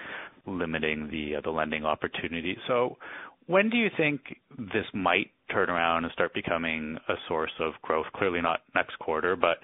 limiting 0.46 1.08
the 1.10 1.36
uh, 1.36 1.40
the 1.42 1.50
lending 1.50 1.84
opportunity. 1.84 2.56
So, 2.66 2.96
When 3.46 3.70
do 3.70 3.76
you 3.76 3.90
think 3.96 4.20
this 4.56 4.86
might 4.94 5.30
turn 5.50 5.68
around 5.68 6.04
and 6.04 6.12
start 6.12 6.32
becoming 6.34 6.96
a 7.08 7.14
source 7.28 7.52
of 7.60 7.72
growth? 7.82 8.06
Clearly 8.16 8.40
not 8.40 8.60
next 8.74 8.98
quarter, 8.98 9.36
but 9.36 9.58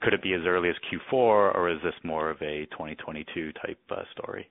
could 0.00 0.14
it 0.14 0.22
be 0.22 0.34
as 0.34 0.42
early 0.46 0.68
as 0.68 0.76
Q4, 0.90 1.12
or 1.12 1.70
is 1.70 1.78
this 1.82 1.94
more 2.04 2.30
of 2.30 2.40
a 2.42 2.66
2022 2.70 3.52
type 3.52 3.78
uh, 3.90 4.02
story? 4.12 4.48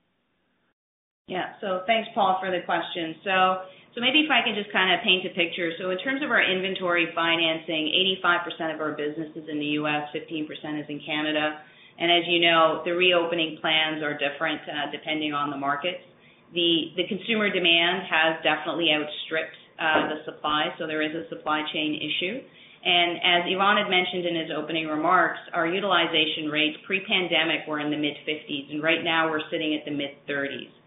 Yeah. 1.27 1.59
So 1.59 1.83
Thanks, 1.85 2.09
Paul, 2.15 2.37
for 2.39 2.51
the 2.51 2.63
question. 2.65 3.15
So. 3.23 3.67
So 3.95 4.05
maybe 4.05 4.21
if 4.21 4.29
I 4.29 4.45
can 4.45 4.53
just 4.53 4.69
kind 4.69 4.93
of 4.93 5.01
paint 5.01 5.25
a 5.25 5.33
picture. 5.33 5.73
So 5.81 5.89
in 5.89 5.97
terms 6.05 6.21
of 6.21 6.29
our 6.29 6.45
inventory 6.45 7.09
financing, 7.17 7.89
85% 8.21 8.75
of 8.75 8.77
our 8.77 8.93
business 8.93 9.33
is 9.33 9.49
in 9.49 9.57
the 9.57 9.81
U.S., 9.81 10.05
15% 10.13 10.45
is 10.77 10.85
in 10.85 11.01
Canada. 11.01 11.57
And 11.97 12.13
as 12.13 12.21
you 12.29 12.37
know, 12.37 12.85
the 12.85 12.93
reopening 12.93 13.57
plans 13.57 14.05
are 14.05 14.13
different 14.13 14.61
uh, 14.69 14.93
depending 14.93 15.33
on 15.33 15.49
the 15.49 15.57
markets. 15.57 16.05
The, 16.53 16.93
the 16.93 17.09
consumer 17.09 17.49
demand 17.49 18.05
has 18.05 18.37
definitely 18.45 18.93
outstripped 18.93 19.57
uh, 19.81 20.13
the 20.13 20.21
supply, 20.29 20.69
so 20.77 20.85
there 20.85 21.01
is 21.01 21.17
a 21.17 21.25
supply 21.33 21.65
chain 21.73 21.97
issue. 21.97 22.37
And 22.85 23.17
as 23.17 23.49
Yvan 23.49 23.81
had 23.81 23.89
mentioned 23.89 24.29
in 24.29 24.35
his 24.45 24.53
opening 24.53 24.85
remarks, 24.85 25.41
our 25.57 25.65
utilization 25.65 26.53
rates 26.53 26.77
pre-pandemic 26.85 27.65
were 27.65 27.81
in 27.81 27.89
the 27.89 27.97
mid-50s, 27.97 28.69
and 28.69 28.85
right 28.85 29.01
now 29.01 29.25
we're 29.25 29.41
sitting 29.49 29.73
at 29.73 29.89
the 29.89 29.91
mid-30s. 29.91 30.69
So 30.69 30.86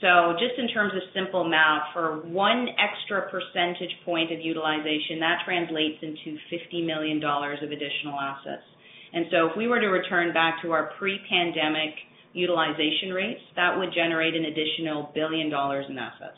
just 0.00 0.58
in 0.58 0.68
terms 0.68 0.92
of 0.94 1.02
simple 1.14 1.48
math, 1.48 1.92
for 1.92 2.20
one 2.28 2.68
extra 2.76 3.30
percentage 3.30 3.96
point 4.04 4.32
of 4.32 4.40
utilization, 4.40 5.20
that 5.20 5.40
translates 5.44 6.02
into 6.02 6.36
$50 6.52 6.84
million 6.84 7.22
of 7.24 7.70
additional 7.70 8.20
assets. 8.20 8.64
And 9.12 9.26
so 9.30 9.46
if 9.48 9.56
we 9.56 9.68
were 9.68 9.80
to 9.80 9.86
return 9.86 10.34
back 10.34 10.60
to 10.62 10.72
our 10.72 10.90
pre-pandemic 10.98 11.94
utilization 12.34 13.10
rates, 13.14 13.40
that 13.56 13.78
would 13.78 13.94
generate 13.94 14.34
an 14.34 14.44
additional 14.44 15.08
$1 15.08 15.14
billion 15.14 15.46
in 15.48 15.98
assets. 15.98 16.36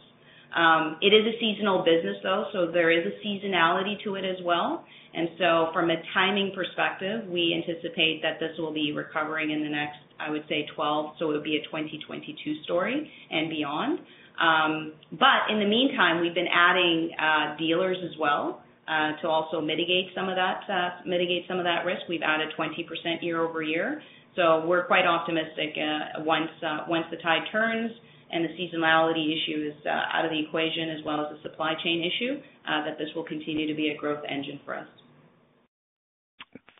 Um, 0.54 0.96
it 1.02 1.12
is 1.12 1.26
a 1.26 1.38
seasonal 1.40 1.84
business, 1.84 2.16
though, 2.22 2.46
so 2.52 2.70
there 2.72 2.90
is 2.90 3.04
a 3.04 3.26
seasonality 3.26 4.02
to 4.04 4.14
it 4.14 4.24
as 4.24 4.38
well. 4.44 4.84
And 5.12 5.28
so 5.38 5.70
from 5.74 5.90
a 5.90 5.96
timing 6.14 6.52
perspective, 6.54 7.26
we 7.28 7.52
anticipate 7.52 8.22
that 8.22 8.38
this 8.38 8.56
will 8.58 8.72
be 8.72 8.92
recovering 8.92 9.50
in 9.50 9.62
the 9.62 9.68
next 9.68 9.98
I 10.20 10.30
would 10.30 10.44
say 10.48 10.66
12, 10.74 11.14
so 11.18 11.30
it 11.30 11.34
would 11.34 11.44
be 11.44 11.56
a 11.56 11.64
2022 11.64 12.62
story 12.64 13.10
and 13.30 13.50
beyond. 13.50 14.00
Um, 14.38 14.92
but 15.12 15.50
in 15.50 15.58
the 15.58 15.66
meantime, 15.66 16.20
we've 16.20 16.34
been 16.34 16.50
adding 16.52 17.10
uh, 17.18 17.56
dealers 17.58 17.96
as 18.04 18.16
well 18.18 18.62
uh, 18.86 19.20
to 19.20 19.28
also 19.28 19.60
mitigate 19.60 20.06
some 20.14 20.28
of 20.28 20.36
that 20.36 20.62
uh, 20.70 21.02
mitigate 21.04 21.44
some 21.48 21.58
of 21.58 21.64
that 21.64 21.84
risk. 21.84 22.02
We've 22.08 22.22
added 22.22 22.48
20% 22.58 22.78
year 23.20 23.42
over 23.42 23.62
year, 23.62 24.00
so 24.36 24.64
we're 24.66 24.86
quite 24.86 25.06
optimistic. 25.06 25.76
Uh, 25.76 26.22
once 26.22 26.50
uh, 26.64 26.86
once 26.88 27.04
the 27.10 27.18
tide 27.18 27.42
turns 27.50 27.90
and 28.30 28.44
the 28.44 28.48
seasonality 28.56 29.26
issue 29.26 29.70
is 29.70 29.86
uh, 29.86 30.16
out 30.16 30.24
of 30.24 30.30
the 30.30 30.40
equation, 30.40 30.90
as 30.90 31.04
well 31.04 31.20
as 31.20 31.36
the 31.36 31.42
supply 31.42 31.74
chain 31.82 32.00
issue, 32.00 32.40
that 32.66 32.98
this 32.98 33.08
will 33.16 33.24
continue 33.24 33.66
to 33.66 33.74
be 33.74 33.88
a 33.88 33.96
growth 33.96 34.22
engine 34.28 34.60
for 34.64 34.74
us. 34.74 34.86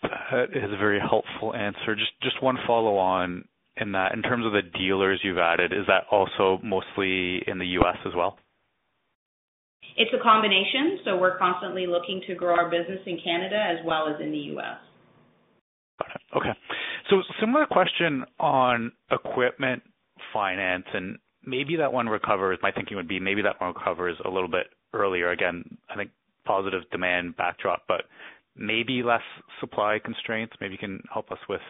That 0.03 0.51
is 0.55 0.71
a 0.73 0.77
very 0.77 1.01
helpful 1.01 1.55
answer. 1.55 1.95
Just 1.95 2.13
just 2.23 2.43
one 2.43 2.57
follow 2.67 2.97
on 2.97 3.45
in 3.77 3.93
that. 3.93 4.13
In 4.15 4.23
terms 4.23 4.47
of 4.47 4.53
the 4.53 4.63
dealers 4.79 5.21
you've 5.23 5.39
added, 5.39 5.73
is 5.73 5.87
that 5.87 6.05
also 6.11 6.61
mostly 6.63 7.43
in 7.47 7.59
the 7.59 7.67
U.S. 7.81 7.97
as 8.07 8.13
well? 8.15 8.39
It's 9.97 10.11
a 10.15 10.23
combination. 10.23 11.01
So 11.05 11.17
we're 11.17 11.39
constantly 11.39 11.87
looking 11.87 12.23
to 12.29 12.35
grow 12.35 12.55
our 12.55 12.71
business 12.71 13.01
in 13.07 13.19
Canada 13.23 13.57
as 13.57 13.85
well 13.85 14.09
as 14.09 14.21
in 14.21 14.31
the 14.31 14.39
U.S. 14.55 14.79
Got 15.99 16.11
it. 16.15 16.37
Okay. 16.37 16.59
So 17.11 17.23
similar 17.41 17.67
question 17.67 18.25
on 18.39 18.93
equipment 19.11 19.83
finance, 20.33 20.85
and 20.95 21.19
maybe 21.45 21.77
that 21.77 21.93
one 21.93 22.07
recovers. 22.09 22.59
My 22.63 22.71
thinking 22.71 22.97
would 22.97 23.09
be 23.09 23.19
maybe 23.19 23.43
that 23.43 23.61
one 23.61 23.75
recovers 23.75 24.17
a 24.25 24.29
little 24.29 24.49
bit 24.49 24.67
earlier. 24.93 25.31
Again, 25.31 25.65
I 25.91 25.97
think 25.97 26.11
positive 26.45 26.83
demand 26.91 27.37
backdrop, 27.37 27.83
but 27.89 28.03
maybe 28.59 29.03
less 29.03 29.23
supply 29.61 29.99
constraints? 30.05 30.55
Maybe 30.61 30.73
you 30.73 30.79
can 30.79 31.03
help 31.13 31.31
us 31.31 31.39
with 31.49 31.61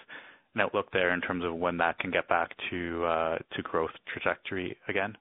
an 0.55 0.61
outlook 0.61 0.86
there 0.93 1.12
in 1.14 1.20
terms 1.20 1.45
of 1.45 1.55
when 1.55 1.76
that 1.78 1.99
can 1.99 2.11
get 2.11 2.28
back 2.28 2.51
to 2.70 3.05
uh, 3.05 3.39
to 3.57 3.62
growth 3.62 3.91
trajectory 4.12 4.76
again. 4.89 5.16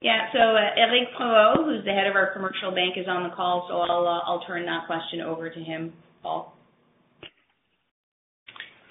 Yeah. 0.00 0.28
So 0.32 0.38
uh, 0.38 0.76
Eric 0.76 1.08
Provost, 1.16 1.60
who's 1.64 1.84
the 1.84 1.92
head 1.92 2.06
of 2.06 2.14
our 2.14 2.32
commercial 2.32 2.70
bank, 2.70 2.96
is 2.96 3.06
on 3.08 3.28
the 3.28 3.34
call, 3.34 3.66
so 3.68 3.76
I'll 3.78 4.06
uh, 4.06 4.30
I'll 4.30 4.44
turn 4.46 4.66
that 4.66 4.86
question 4.86 5.20
over 5.20 5.50
to 5.50 5.60
him. 5.60 5.92
Paul. 6.22 6.54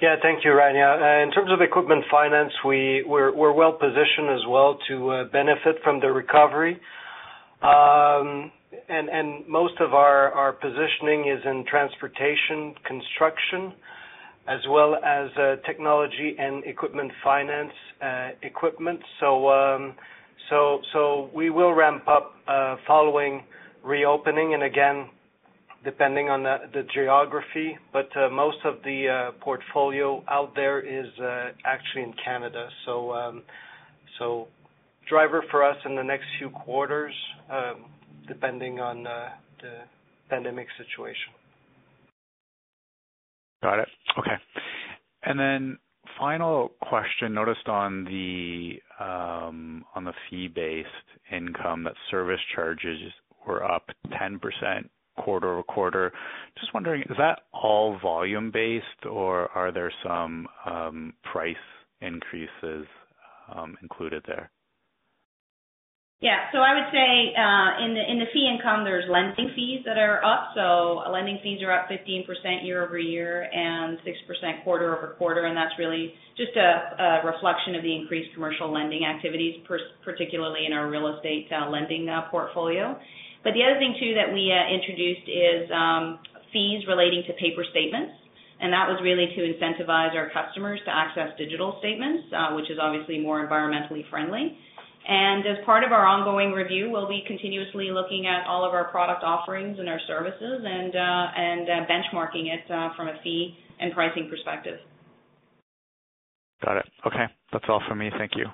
Yeah, 0.01 0.15
thank 0.21 0.43
you, 0.43 0.51
Rania. 0.51 0.99
Uh, 0.99 1.23
in 1.23 1.31
terms 1.31 1.49
of 1.49 1.61
equipment 1.61 2.03
finance, 2.11 2.51
we, 2.65 3.05
we're, 3.07 3.33
we're 3.33 3.53
well 3.53 3.71
positioned 3.71 4.29
as 4.31 4.41
well 4.49 4.77
to 4.89 5.09
uh, 5.09 5.23
benefit 5.31 5.77
from 5.81 6.01
the 6.01 6.11
recovery. 6.11 6.77
Um, 8.89 9.09
and 9.11 9.47
most 9.47 9.79
of 9.79 9.93
our 9.93 10.53
positioning 10.53 11.29
is 11.29 11.43
in 11.45 11.65
transportation, 11.69 12.75
construction, 12.85 13.73
as 14.47 14.59
well 14.69 14.95
as 14.95 15.29
uh, 15.37 15.55
technology 15.65 16.35
and 16.37 16.63
equipment 16.65 17.11
finance 17.23 17.71
uh, 18.01 18.29
equipment. 18.41 18.99
Um, 19.21 19.95
so 20.49 21.29
we 21.33 21.49
will 21.49 21.73
ramp 21.73 22.07
up 22.07 22.33
uh, 22.47 22.75
following 22.85 23.43
reopening. 23.83 24.53
And 24.53 24.63
again, 24.63 25.09
depending 25.83 26.29
on 26.29 26.43
the 26.43 26.85
geography, 26.93 27.77
but 27.91 28.09
most 28.31 28.57
of 28.63 28.75
the 28.83 29.31
portfolio 29.41 30.23
out 30.29 30.55
there 30.55 30.79
is 30.79 31.07
actually 31.65 32.03
in 32.03 32.13
Canada. 32.23 32.69
Um 32.87 33.43
so 34.19 34.47
driver 35.09 35.43
for 35.49 35.63
us 35.63 35.75
in 35.85 35.95
the 35.95 36.03
next 36.03 36.25
few 36.37 36.49
quarters, 36.51 37.13
depending 38.27 38.79
on 38.79 39.07
uh, 39.07 39.29
the 39.61 39.79
pandemic 40.29 40.67
situation. 40.77 41.33
Got 43.61 43.79
it. 43.79 43.87
Okay. 44.19 44.35
And 45.23 45.39
then 45.39 45.77
final 46.19 46.71
question. 46.81 47.33
Noticed 47.33 47.67
on 47.67 48.03
the 48.05 48.73
um 48.99 49.85
on 49.95 50.03
the 50.03 50.13
fee-based 50.29 50.87
income 51.31 51.83
that 51.85 51.93
service 52.11 52.41
charges 52.53 52.99
were 53.47 53.63
up 53.63 53.89
10% 54.21 54.39
quarter-over-quarter. 55.17 56.11
Just 56.59 56.73
wondering, 56.73 57.01
is 57.03 57.17
that 57.17 57.41
all 57.53 57.97
volume-based, 58.01 59.05
or 59.09 59.49
are 59.49 59.71
there 59.71 59.91
some 60.03 60.47
um, 60.65 61.13
price 61.23 61.55
increases 62.01 62.87
um, 63.53 63.75
included 63.81 64.23
there? 64.27 64.49
Yeah. 66.23 66.47
So 66.55 66.63
I 66.63 66.71
would 66.71 66.87
say, 66.95 67.35
uh 67.35 67.83
in 67.83 67.91
the 67.99 68.03
in 68.07 68.15
the 68.15 68.31
fee 68.31 68.47
income, 68.47 68.87
there's 68.87 69.03
lending 69.11 69.51
fees 69.59 69.83
that 69.83 69.99
are 69.99 70.23
up. 70.23 70.55
So 70.55 71.03
lending 71.11 71.43
fees 71.43 71.59
are 71.59 71.75
up 71.75 71.91
15% 71.91 72.23
year-over-year 72.63 73.51
and 73.51 73.99
6% 73.99 74.63
quarter-over-quarter, 74.63 75.43
and 75.43 75.51
that's 75.51 75.75
really 75.77 76.15
just 76.39 76.55
a 76.55 77.27
reflection 77.27 77.75
of 77.75 77.83
the 77.83 77.91
increased 77.91 78.31
commercial 78.33 78.71
lending 78.71 79.03
activities, 79.03 79.67
particularly 80.07 80.63
in 80.65 80.71
our 80.71 80.89
real 80.89 81.11
estate 81.11 81.51
uh, 81.51 81.69
lending 81.69 82.07
uh, 82.07 82.31
portfolio. 82.31 82.95
But 83.43 83.51
the 83.51 83.67
other 83.67 83.75
thing 83.75 83.91
too 83.99 84.15
that 84.15 84.31
we 84.31 84.47
uh, 84.47 84.63
introduced 84.71 85.27
is 85.27 85.67
um, 85.75 86.23
fees 86.55 86.87
relating 86.87 87.27
to 87.27 87.33
paper 87.35 87.67
statements, 87.67 88.15
and 88.63 88.71
that 88.71 88.87
was 88.87 88.95
really 89.03 89.27
to 89.27 89.41
incentivize 89.43 90.15
our 90.15 90.31
customers 90.31 90.79
to 90.87 90.91
access 90.95 91.35
digital 91.35 91.75
statements, 91.83 92.31
which 92.55 92.71
is 92.71 92.79
obviously 92.79 93.19
more 93.19 93.43
environmentally 93.43 94.07
friendly. 94.07 94.55
And 95.05 95.45
as 95.45 95.57
part 95.65 95.83
of 95.83 95.91
our 95.91 96.05
ongoing 96.05 96.53
review, 96.53 96.89
we'll 96.89 97.09
be 97.09 97.23
continuously 97.27 97.91
looking 97.91 98.25
at 98.25 98.47
all 98.47 98.65
of 98.65 98.73
our 98.73 98.85
product 98.85 99.23
offerings 99.23 99.77
and 99.79 99.89
our 99.89 99.99
services 100.07 100.63
and 100.63 100.95
uh 100.95 101.25
and 101.35 101.69
uh, 101.69 101.73
benchmarking 101.91 102.47
it 102.47 102.71
uh, 102.71 102.95
from 102.95 103.09
a 103.09 103.15
fee 103.23 103.55
and 103.79 103.93
pricing 103.93 104.29
perspective. 104.29 104.79
Got 106.63 106.77
it. 106.77 106.85
Okay. 107.05 107.25
That's 107.51 107.65
all 107.67 107.81
for 107.87 107.95
me. 107.95 108.09
Thank 108.17 108.31
you. 108.35 108.45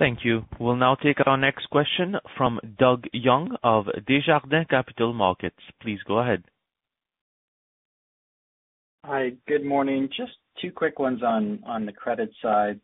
Thank 0.00 0.20
you. 0.24 0.46
We'll 0.58 0.76
now 0.76 0.94
take 0.96 1.18
our 1.26 1.36
next 1.36 1.68
question 1.70 2.16
from 2.36 2.58
Doug 2.78 3.04
Young 3.12 3.56
of 3.62 3.84
Desjardins 4.08 4.66
Capital 4.70 5.12
Markets. 5.12 5.58
Please 5.82 5.98
go 6.08 6.18
ahead. 6.20 6.42
Hi. 9.04 9.32
Good 9.46 9.64
morning. 9.64 10.08
Just 10.16 10.32
two 10.60 10.72
quick 10.72 10.98
ones 10.98 11.22
on 11.22 11.60
on 11.66 11.86
the 11.86 11.92
credit 11.92 12.30
side. 12.42 12.80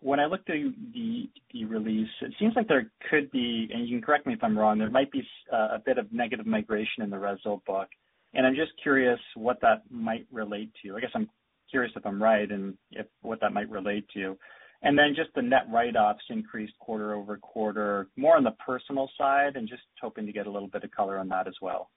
When 0.00 0.20
I 0.20 0.26
looked 0.26 0.48
at 0.50 0.56
the 0.94 1.64
release, 1.64 2.08
it 2.22 2.32
seems 2.38 2.54
like 2.54 2.68
there 2.68 2.90
could 3.10 3.30
be, 3.32 3.68
and 3.72 3.88
you 3.88 3.96
can 3.96 4.06
correct 4.06 4.26
me 4.26 4.34
if 4.34 4.44
I'm 4.44 4.56
wrong, 4.56 4.78
there 4.78 4.90
might 4.90 5.10
be 5.10 5.26
uh, 5.52 5.68
a 5.74 5.82
bit 5.84 5.98
of 5.98 6.12
negative 6.12 6.46
migration 6.46 7.02
in 7.02 7.10
the 7.10 7.16
RESL 7.16 7.64
book, 7.64 7.88
and 8.34 8.46
I'm 8.46 8.54
just 8.54 8.72
curious 8.82 9.18
what 9.34 9.60
that 9.62 9.82
might 9.90 10.26
relate 10.30 10.70
to. 10.84 10.96
I 10.96 11.00
guess 11.00 11.10
I'm 11.14 11.28
curious 11.68 11.92
if 11.96 12.06
I'm 12.06 12.22
right 12.22 12.48
and 12.48 12.76
what 13.22 13.40
that 13.40 13.52
might 13.52 13.68
relate 13.68 14.06
to. 14.14 14.38
And 14.82 14.96
then 14.96 15.14
just 15.16 15.30
the 15.34 15.42
net 15.42 15.66
write-offs 15.72 16.22
increased 16.30 16.74
quarter-over-quarter, 16.78 18.08
more 18.16 18.36
on 18.36 18.44
the 18.44 18.54
personal 18.64 19.10
side, 19.18 19.56
and 19.56 19.68
just 19.68 19.82
hoping 20.00 20.26
to 20.26 20.32
get 20.32 20.46
a 20.46 20.50
little 20.50 20.68
bit 20.68 20.84
of 20.84 20.90
color 20.92 21.18
on 21.18 21.28
that 21.30 21.48
as 21.48 21.54
well. 21.60 21.90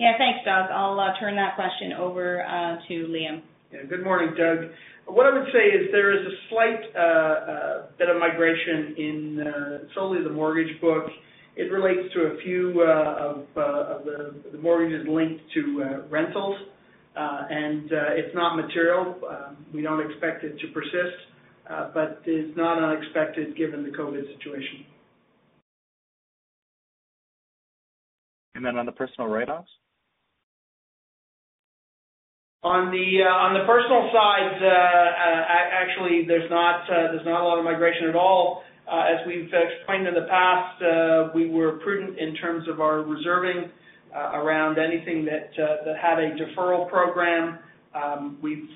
Yeah. 0.00 0.16
Thanks, 0.16 0.40
Doug. 0.46 0.70
I'll 0.72 0.98
uh, 0.98 1.12
turn 1.20 1.36
that 1.36 1.56
question 1.56 1.92
over 1.92 2.42
uh, 2.42 2.76
to 2.88 2.94
Liam. 3.12 3.42
Yeah. 3.70 3.80
Good 3.86 4.02
morning, 4.02 4.34
Doug. 4.34 4.70
What 5.04 5.26
I 5.26 5.38
would 5.38 5.48
say 5.52 5.76
is 5.76 5.92
there 5.92 6.18
is 6.18 6.26
a 6.26 6.34
slight 6.48 6.96
uh, 6.96 7.86
bit 7.98 8.08
of 8.08 8.16
migration 8.18 8.94
in 8.96 9.84
solely 9.94 10.24
the 10.24 10.30
mortgage 10.30 10.80
book. 10.80 11.04
It 11.54 11.70
relates 11.70 12.14
to 12.14 12.20
a 12.20 12.40
few 12.42 12.80
of 12.80 13.44
the 13.54 14.58
mortgages 14.58 15.06
linked 15.06 15.42
to 15.52 16.04
rentals. 16.08 16.56
And 17.14 17.90
it's 17.92 18.34
not 18.34 18.56
material. 18.56 19.16
Um, 19.28 19.66
we 19.74 19.82
don't 19.82 20.00
expect 20.10 20.44
it 20.44 20.58
to 20.60 20.66
persist, 20.68 21.18
but 21.92 22.22
it's 22.24 22.56
not 22.56 22.82
unexpected 22.82 23.54
given 23.54 23.82
the 23.82 23.90
COVID 23.90 24.32
situation. 24.34 24.86
And 28.54 28.64
then 28.64 28.76
on 28.76 28.86
the 28.86 28.92
personal 28.92 29.28
write-offs? 29.28 29.68
Uh, 32.62 32.68
on 32.68 33.54
the 33.56 33.64
personal 33.64 34.10
side, 34.12 34.52
uh, 34.60 34.68
uh, 34.68 35.44
actually, 35.72 36.26
there's 36.28 36.50
not 36.50 36.84
a 36.90 37.44
lot 37.44 37.58
of 37.58 37.64
migration 37.64 38.08
at 38.08 38.14
all. 38.14 38.62
As 38.86 39.24
we've 39.26 39.48
explained 39.48 40.06
in 40.06 40.14
the 40.14 40.26
past, 40.28 41.32
we 41.34 41.48
were 41.48 41.78
prudent 41.78 42.18
in 42.18 42.34
terms 42.34 42.68
of 42.68 42.80
our 42.80 43.00
reserving 43.00 43.70
around 44.14 44.78
anything 44.78 45.24
that 45.24 45.52
had 46.02 46.18
a 46.18 46.36
deferral 46.36 46.90
program. 46.90 47.60
Um, 47.94 48.38
we've 48.42 48.68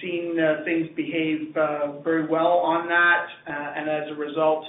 seen 0.00 0.38
things 0.64 0.88
behave 0.94 1.52
very 2.04 2.28
well 2.28 2.58
on 2.62 2.86
that. 2.88 3.26
And 3.48 3.90
as 3.90 4.08
a 4.12 4.14
result, 4.14 4.64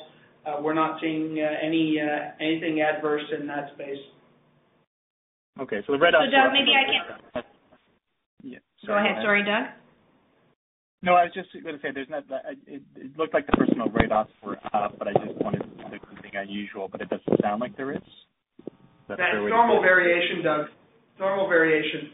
we're 0.62 0.74
not 0.74 1.00
seeing 1.00 1.38
anything 1.40 2.82
adverse 2.82 3.30
in 3.40 3.46
that 3.48 3.70
space. 3.76 4.00
Okay. 5.60 5.84
So 5.86 5.94
the 5.94 6.00
write-offs. 6.00 6.32
Doug, 6.32 6.54
maybe 6.54 6.72
I 6.74 6.86
can. 7.36 7.44
Yeah. 8.48 8.64
Go 8.88 8.96
ahead. 8.96 9.20
Sorry, 9.22 9.44
Doug. 9.44 9.76
No, 11.04 11.14
I 11.14 11.28
was 11.28 11.34
just 11.36 11.52
going 11.52 11.76
to 11.76 11.82
say, 11.82 11.92
there's 11.94 12.10
not 12.10 12.24
uh 12.32 12.56
it 12.66 12.82
looked 13.18 13.34
like 13.34 13.46
the 13.46 13.54
personal 13.54 13.92
write-offs 13.92 14.32
were 14.42 14.58
up, 14.74 14.98
but 14.98 15.08
I 15.08 15.14
just 15.14 15.36
wanted 15.44 15.60
to 15.60 15.70
see 15.76 15.84
if 15.84 15.90
there's 15.92 16.02
something 16.10 16.32
unusual, 16.34 16.88
but 16.88 17.02
it 17.02 17.10
doesn't 17.10 17.42
sound 17.44 17.60
like 17.60 17.76
there 17.76 17.92
is. 17.92 18.08
That's 19.08 19.20
normal 19.36 19.82
variation, 19.82 20.44
Doug. 20.44 20.68
Normal 21.20 21.48
variation. 21.48 22.12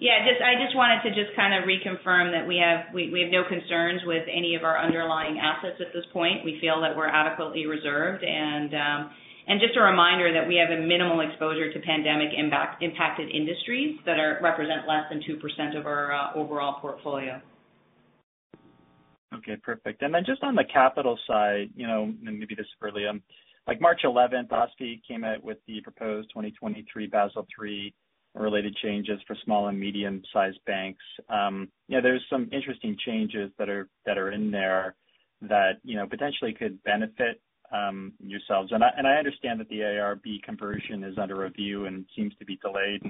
Yeah. 0.00 0.26
Just 0.26 0.42
I 0.42 0.56
just 0.64 0.74
wanted 0.74 1.04
to 1.08 1.10
just 1.14 1.36
kind 1.36 1.54
of 1.54 1.68
reconfirm 1.68 2.32
that 2.32 2.48
we 2.48 2.56
have 2.58 2.92
we 2.92 3.12
we 3.12 3.20
have 3.20 3.30
no 3.30 3.44
concerns 3.46 4.02
with 4.04 4.24
any 4.28 4.56
of 4.56 4.64
our 4.64 4.76
underlying 4.76 5.38
assets 5.38 5.80
at 5.80 5.92
this 5.94 6.04
point. 6.12 6.44
We 6.44 6.58
feel 6.60 6.80
that 6.82 6.96
we're 6.96 7.08
adequately 7.08 7.66
reserved. 7.66 8.24
And 9.46 9.60
just 9.60 9.76
a 9.76 9.82
reminder 9.82 10.32
that 10.32 10.48
we 10.48 10.56
have 10.56 10.70
a 10.70 10.80
minimal 10.80 11.20
exposure 11.20 11.70
to 11.72 11.80
pandemic-impacted 11.80 13.30
industries 13.30 13.98
that 14.06 14.16
represent 14.40 14.88
less 14.88 15.04
than 15.10 15.20
2% 15.20 15.78
of 15.78 15.86
our 15.86 16.34
overall 16.34 16.80
portfolio. 16.80 17.40
Okay, 19.34 19.56
perfect. 19.62 20.02
And 20.02 20.14
then 20.14 20.24
just 20.24 20.42
on 20.42 20.54
the 20.54 20.64
capital 20.64 21.18
side, 21.26 21.70
you 21.74 21.86
know, 21.86 22.12
maybe 22.22 22.54
this 22.54 22.64
is 22.64 22.72
for 22.78 22.90
Liam. 22.90 23.20
Like 23.66 23.80
March 23.80 24.00
11th, 24.04 24.48
OSFI 24.48 25.00
came 25.06 25.24
out 25.24 25.42
with 25.42 25.58
the 25.66 25.80
proposed 25.82 26.28
2023 26.30 27.06
Basel 27.06 27.46
III 27.62 27.94
related 28.34 28.76
changes 28.76 29.20
for 29.26 29.36
small 29.44 29.68
and 29.68 29.78
medium-sized 29.78 30.58
banks. 30.66 31.02
Um, 31.28 31.68
there's 31.88 32.24
some 32.30 32.48
interesting 32.52 32.96
changes 33.04 33.50
that 33.58 33.68
are 33.68 33.88
that 34.06 34.18
are 34.18 34.32
in 34.32 34.50
there 34.50 34.96
that 35.42 35.74
you 35.82 35.96
know, 35.96 36.06
potentially 36.06 36.52
could 36.52 36.82
benefit 36.82 37.40
Um, 37.72 38.12
yourselves. 38.20 38.70
And 38.72 38.84
I 38.84 38.88
and 38.96 39.06
I 39.06 39.14
understand 39.14 39.58
that 39.58 39.68
the 39.68 39.80
AIRB 39.80 40.42
conversion 40.44 41.02
is 41.02 41.16
under 41.18 41.34
review 41.34 41.86
and 41.86 42.04
seems 42.14 42.32
to 42.38 42.44
be 42.44 42.56
delayed. 42.62 43.02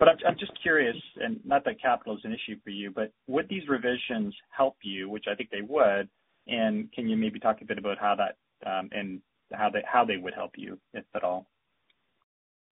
I'm 0.00 0.38
just 0.38 0.52
curious, 0.60 0.96
and 1.16 1.40
not 1.46 1.64
that 1.64 1.80
capital 1.80 2.16
is 2.16 2.20
an 2.24 2.32
issue 2.32 2.58
for 2.62 2.70
you, 2.70 2.90
but 2.90 3.12
would 3.28 3.48
these 3.48 3.62
revisions 3.68 4.34
help 4.50 4.76
you, 4.82 5.08
which 5.08 5.24
I 5.30 5.34
think 5.34 5.50
they 5.50 5.62
would, 5.62 6.08
and 6.46 6.92
can 6.92 7.08
you 7.08 7.16
maybe 7.16 7.38
talk 7.38 7.58
a 7.62 7.64
bit 7.64 7.78
about 7.78 7.98
how 7.98 8.16
that 8.16 8.36
um, 8.68 8.90
and 8.92 9.20
how 9.52 9.70
they 9.70 9.82
how 9.86 10.04
they 10.04 10.16
would 10.16 10.34
help 10.34 10.52
you, 10.56 10.78
if 10.92 11.04
at 11.14 11.22
all? 11.22 11.46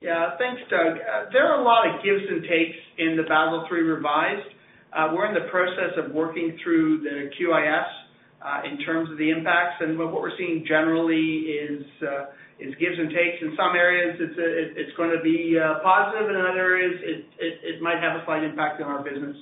Yeah. 0.02 0.38
Thanks, 0.38 0.62
Doug. 0.70 0.98
Uh, 0.98 1.30
there 1.32 1.48
are 1.48 1.62
a 1.62 1.64
lot 1.64 1.88
of 1.88 2.04
gives 2.04 2.24
and 2.30 2.44
takes 2.44 2.78
in 2.98 3.18
the 3.18 3.24
Basel 3.24 3.68
III 3.72 3.82
revised. 3.82 4.48
Uh, 4.94 5.10
we're 5.14 5.28
in 5.28 5.34
the 5.34 5.50
process 5.50 5.98
of 5.98 6.14
working 6.14 6.58
through 6.64 7.02
the 7.02 7.30
QIS 7.40 8.05
Uh, 8.46 8.62
in 8.62 8.78
terms 8.86 9.10
of 9.10 9.18
the 9.18 9.32
impacts. 9.32 9.82
And 9.82 9.98
what 9.98 10.14
we're 10.14 10.38
seeing 10.38 10.64
generally 10.68 11.50
is 11.50 11.82
uh 12.06 12.30
is 12.60 12.76
gives 12.78 12.94
and 12.94 13.10
takes. 13.10 13.42
In 13.42 13.58
some 13.58 13.74
areas, 13.74 14.22
it's 14.22 14.38
uh, 14.38 14.80
it's 14.82 14.96
going 14.96 15.10
to 15.10 15.22
be 15.26 15.58
uh, 15.58 15.82
positive. 15.82 16.30
In 16.30 16.38
other 16.38 16.62
areas, 16.62 16.94
it 17.42 17.82
might 17.82 17.98
have 17.98 18.22
a 18.22 18.24
slight 18.26 18.44
impact 18.44 18.80
on 18.84 18.88
our 18.92 19.02
business. 19.02 19.36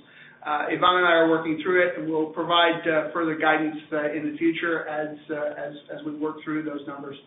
Yvan 0.71 1.03
and 1.03 1.05
I 1.05 1.19
are 1.19 1.29
working 1.29 1.59
through 1.61 1.83
it, 1.85 1.99
and 1.99 2.07
we'll 2.09 2.31
provide 2.31 2.79
further 3.11 3.35
guidance 3.35 3.75
in 4.15 4.31
the 4.31 4.37
future 4.37 4.87
as 4.87 5.17
uh 5.29 5.51
as 5.59 5.73
as 5.99 6.05
we 6.05 6.15
work 6.15 6.37
through 6.45 6.63
those 6.63 6.87
numbers. 6.87 7.17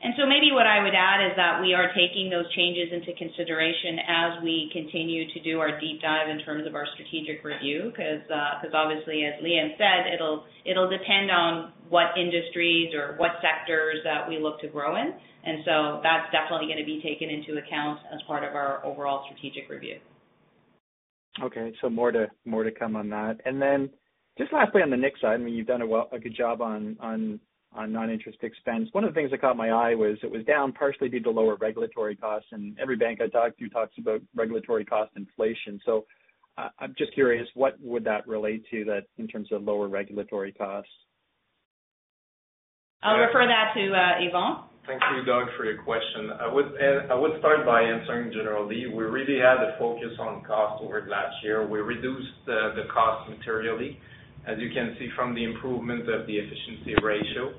And 0.00 0.14
so 0.16 0.24
maybe 0.24 0.48
what 0.48 0.64
I 0.64 0.80
would 0.80 0.96
add 0.96 1.20
is 1.28 1.36
that 1.36 1.60
we 1.60 1.76
are 1.76 1.92
taking 1.92 2.32
those 2.32 2.48
changes 2.56 2.88
into 2.88 3.12
consideration 3.20 4.00
as 4.08 4.30
we 4.42 4.72
continue 4.72 5.28
to 5.28 5.38
do 5.44 5.60
our 5.60 5.78
deep 5.78 6.00
dive 6.00 6.32
in 6.32 6.40
terms 6.40 6.66
of 6.66 6.74
our 6.74 6.88
strategic 6.96 7.44
review, 7.44 7.92
because 7.92 8.24
uh, 8.32 8.64
cause 8.64 8.72
obviously, 8.72 9.28
as 9.28 9.36
Liam 9.44 9.76
said, 9.76 10.08
it'll 10.08 10.48
it'll 10.64 10.88
depend 10.88 11.28
on 11.30 11.76
what 11.92 12.16
industries 12.16 12.94
or 12.96 13.12
what 13.20 13.44
sectors 13.44 14.00
that 14.04 14.24
we 14.26 14.38
look 14.40 14.58
to 14.64 14.68
grow 14.68 14.96
in. 14.96 15.12
And 15.44 15.60
so 15.68 16.00
that's 16.02 16.32
definitely 16.32 16.66
going 16.72 16.80
to 16.80 16.88
be 16.88 17.04
taken 17.04 17.28
into 17.28 17.60
account 17.60 18.00
as 18.08 18.20
part 18.26 18.44
of 18.44 18.54
our 18.54 18.84
overall 18.84 19.28
strategic 19.28 19.68
review. 19.68 19.96
Okay. 21.42 21.72
So 21.80 21.90
more 21.90 22.10
to 22.10 22.26
more 22.46 22.64
to 22.64 22.70
come 22.70 22.96
on 22.96 23.10
that. 23.10 23.36
And 23.44 23.60
then 23.60 23.90
just 24.38 24.50
lastly, 24.50 24.80
on 24.80 24.88
the 24.88 24.96
NIX 24.96 25.20
side, 25.20 25.34
I 25.34 25.36
mean 25.36 25.52
you've 25.52 25.66
done 25.66 25.82
a 25.82 25.86
well 25.86 26.08
a 26.10 26.18
good 26.18 26.34
job 26.34 26.62
on 26.62 26.96
on 27.00 27.38
non-interest 27.76 28.38
expense. 28.42 28.88
One 28.92 29.04
of 29.04 29.10
the 29.10 29.14
things 29.14 29.30
that 29.30 29.40
caught 29.40 29.56
my 29.56 29.70
eye 29.70 29.94
was 29.94 30.18
it 30.22 30.30
was 30.30 30.44
down 30.44 30.72
partially 30.72 31.08
due 31.08 31.20
to 31.20 31.30
lower 31.30 31.56
regulatory 31.56 32.16
costs, 32.16 32.48
and 32.52 32.78
every 32.78 32.96
bank 32.96 33.20
I 33.20 33.28
talk 33.28 33.56
to 33.58 33.68
talks 33.68 33.92
about 33.98 34.20
regulatory 34.34 34.84
cost 34.84 35.12
inflation. 35.16 35.80
So 35.86 36.04
I'm 36.78 36.94
just 36.98 37.14
curious, 37.14 37.46
what 37.54 37.76
would 37.80 38.04
that 38.04 38.26
relate 38.26 38.64
to 38.70 38.84
that 38.84 39.04
in 39.18 39.28
terms 39.28 39.48
of 39.52 39.62
lower 39.62 39.88
regulatory 39.88 40.52
costs? 40.52 40.90
I'll 43.02 43.16
refer 43.16 43.46
that 43.46 43.72
to 43.74 43.92
uh, 43.94 44.28
Yvan. 44.28 44.64
Thank 44.86 45.00
you, 45.14 45.24
Doug, 45.24 45.46
for 45.56 45.64
your 45.64 45.82
question. 45.82 46.30
I 46.40 46.52
would 46.52 46.66
uh, 46.66 47.38
start 47.38 47.64
by 47.64 47.82
answering 47.82 48.32
generally. 48.32 48.86
We 48.88 49.04
really 49.04 49.38
had 49.38 49.62
a 49.62 49.78
focus 49.78 50.12
on 50.18 50.42
cost 50.44 50.82
over 50.82 51.06
last 51.08 51.36
year. 51.44 51.66
We 51.66 51.78
reduced 51.80 52.42
uh, 52.44 52.74
the 52.74 52.84
cost 52.92 53.30
materially, 53.30 53.98
as 54.46 54.58
you 54.58 54.70
can 54.72 54.96
see 54.98 55.08
from 55.16 55.34
the 55.34 55.44
improvement 55.44 56.08
of 56.08 56.26
the 56.26 56.36
efficiency 56.36 56.94
ratio. 57.02 57.52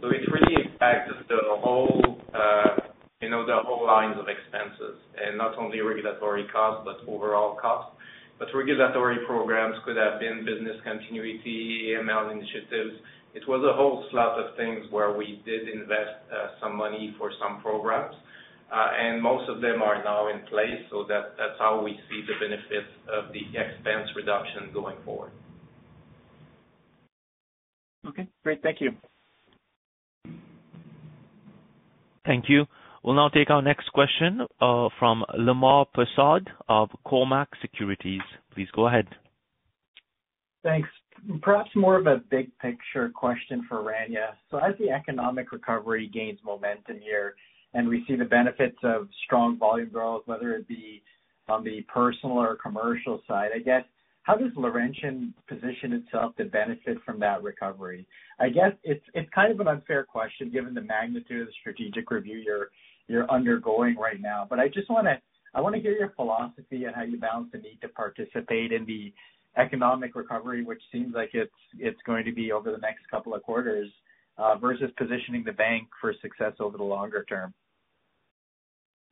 So 0.00 0.08
it 0.08 0.26
really 0.30 0.64
impacted 0.64 1.16
the 1.28 1.40
whole 1.60 2.18
uh, 2.34 2.84
you 3.24 3.30
know, 3.30 3.46
the 3.46 3.56
whole 3.64 3.86
lines 3.86 4.20
of 4.20 4.28
expenses, 4.28 5.00
and 5.16 5.38
not 5.38 5.56
only 5.56 5.80
regulatory 5.80 6.44
costs, 6.52 6.84
but 6.84 7.00
overall 7.08 7.56
costs. 7.56 7.96
But 8.38 8.48
regulatory 8.52 9.24
programs 9.24 9.76
could 9.86 9.96
have 9.96 10.20
been 10.20 10.44
business 10.44 10.76
continuity, 10.84 11.96
AML 11.96 12.32
initiatives. 12.36 13.00
It 13.32 13.48
was 13.48 13.64
a 13.64 13.72
whole 13.72 14.04
slot 14.10 14.36
of 14.38 14.56
things 14.56 14.84
where 14.90 15.16
we 15.16 15.40
did 15.46 15.72
invest 15.72 16.20
uh, 16.28 16.60
some 16.60 16.76
money 16.76 17.14
for 17.16 17.32
some 17.40 17.62
programs. 17.62 18.14
Uh, 18.68 18.90
and 18.92 19.22
most 19.22 19.48
of 19.48 19.60
them 19.60 19.80
are 19.80 20.02
now 20.04 20.28
in 20.28 20.44
place, 20.52 20.82
so 20.90 21.06
that's 21.08 21.56
how 21.58 21.80
we 21.80 21.96
see 22.10 22.20
the 22.26 22.36
benefits 22.42 22.90
of 23.08 23.32
the 23.32 23.44
expense 23.56 24.10
reduction 24.16 24.68
going 24.74 24.96
forward. 25.04 25.30
Okay, 28.06 28.28
great. 28.42 28.62
Thank 28.62 28.80
you. 28.80 28.90
Thank 32.26 32.48
you. 32.48 32.64
We'll 33.02 33.14
now 33.14 33.28
take 33.28 33.50
our 33.50 33.60
next 33.60 33.92
question 33.92 34.40
uh, 34.60 34.88
from 34.98 35.24
Lemar 35.38 35.86
Persaud 35.94 36.46
of 36.68 36.88
Cormark 37.06 37.48
Securities. 37.60 38.22
Please 38.54 38.68
go 38.74 38.88
ahead. 38.88 39.06
Thanks. 40.62 40.88
Perhaps 41.42 41.70
more 41.74 41.96
of 41.98 42.06
a 42.06 42.22
big 42.30 42.50
picture 42.58 43.10
question 43.14 43.66
for 43.68 43.82
Rania. 43.82 44.32
So, 44.50 44.58
as 44.58 44.74
the 44.78 44.90
economic 44.90 45.52
recovery 45.52 46.10
gains 46.12 46.38
momentum 46.44 46.98
here, 47.00 47.34
and 47.74 47.88
we 47.88 48.04
see 48.08 48.16
the 48.16 48.24
benefits 48.24 48.78
of 48.82 49.08
strong 49.24 49.58
volume 49.58 49.90
growth, 49.90 50.22
whether 50.26 50.52
it 50.54 50.66
be 50.66 51.02
on 51.48 51.62
the 51.62 51.82
personal 51.92 52.38
or 52.38 52.56
commercial 52.56 53.20
side, 53.28 53.50
I 53.54 53.58
guess, 53.58 53.84
how 54.24 54.34
does 54.34 54.50
Laurentian 54.56 55.34
position 55.48 55.92
itself 55.92 56.34
to 56.36 56.46
benefit 56.46 56.96
from 57.04 57.20
that 57.20 57.42
recovery? 57.42 58.06
I 58.40 58.48
guess 58.48 58.72
it's 58.82 59.04
it's 59.12 59.28
kind 59.34 59.52
of 59.52 59.60
an 59.60 59.68
unfair 59.68 60.02
question 60.02 60.50
given 60.50 60.74
the 60.74 60.80
magnitude 60.80 61.42
of 61.42 61.46
the 61.46 61.52
strategic 61.60 62.10
review 62.10 62.38
you're 62.38 62.68
you're 63.06 63.30
undergoing 63.30 63.96
right 63.96 64.20
now. 64.20 64.46
But 64.48 64.58
I 64.58 64.68
just 64.68 64.88
wanna 64.90 65.20
hear 65.78 65.92
your 65.92 66.12
philosophy 66.16 66.86
on 66.86 66.94
how 66.94 67.02
you 67.02 67.18
balance 67.18 67.50
the 67.52 67.58
need 67.58 67.78
to 67.82 67.88
participate 67.88 68.72
in 68.72 68.86
the 68.86 69.12
economic 69.56 70.14
recovery, 70.16 70.64
which 70.64 70.82
seems 70.90 71.14
like 71.14 71.30
it's 71.34 71.52
it's 71.78 72.00
going 72.06 72.24
to 72.24 72.32
be 72.32 72.50
over 72.50 72.72
the 72.72 72.78
next 72.78 73.08
couple 73.10 73.34
of 73.34 73.42
quarters, 73.42 73.90
uh, 74.38 74.56
versus 74.56 74.90
positioning 74.96 75.44
the 75.44 75.52
bank 75.52 75.86
for 76.00 76.14
success 76.22 76.54
over 76.60 76.78
the 76.78 76.84
longer 76.84 77.24
term. 77.28 77.52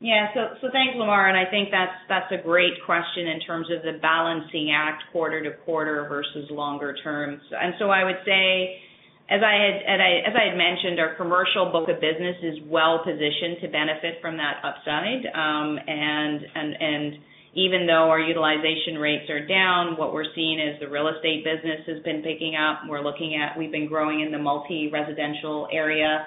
Thanks, 0.03 0.99
Lemar, 0.99 1.29
and 1.29 1.39
I 1.39 1.49
think 1.49 1.71
that's 1.71 1.95
that's 2.09 2.33
a 2.33 2.43
great 2.43 2.75
question 2.85 3.29
in 3.29 3.41
terms 3.41 3.69
of 3.71 3.83
the 3.83 3.99
balancing 4.03 4.75
act 4.75 5.05
quarter 5.13 5.43
to 5.43 5.53
quarter 5.63 6.07
versus 6.09 6.51
longer 6.51 6.97
term. 7.05 7.41
And 7.53 7.75
so 7.79 7.91
I 7.91 8.03
would 8.03 8.19
say, 8.27 8.83
as 9.31 9.41
I 9.47 9.55
had 9.55 9.77
as 9.87 10.01
I 10.03 10.11
as 10.27 10.35
I 10.35 10.49
had 10.51 10.59
mentioned, 10.59 10.99
our 10.99 11.15
commercial 11.15 11.71
book 11.71 11.89
of 11.89 12.01
business 12.01 12.35
is 12.43 12.59
well-positioned 12.67 13.63
to 13.63 13.69
benefit 13.69 14.19
from 14.21 14.37
that 14.39 14.59
upside. 14.67 15.23
Um 15.31 15.79
and 15.87 16.41
and 16.55 16.75
and 16.83 17.15
even 17.55 17.87
though 17.87 18.09
our 18.09 18.19
utilization 18.19 18.97
rates 18.99 19.29
are 19.29 19.47
down, 19.47 19.97
what 19.99 20.15
we're 20.15 20.33
seeing 20.35 20.59
is 20.59 20.81
the 20.81 20.89
real 20.89 21.09
estate 21.09 21.45
business 21.45 21.85
has 21.87 22.03
been 22.03 22.23
picking 22.23 22.57
up. 22.57 22.81
We're 22.89 23.05
looking 23.05 23.37
at, 23.37 23.59
we've 23.59 23.71
been 23.71 23.89
growing 23.89 24.21
in 24.23 24.33
the 24.33 24.39
multi-residential 24.39 25.69
area. 25.71 26.25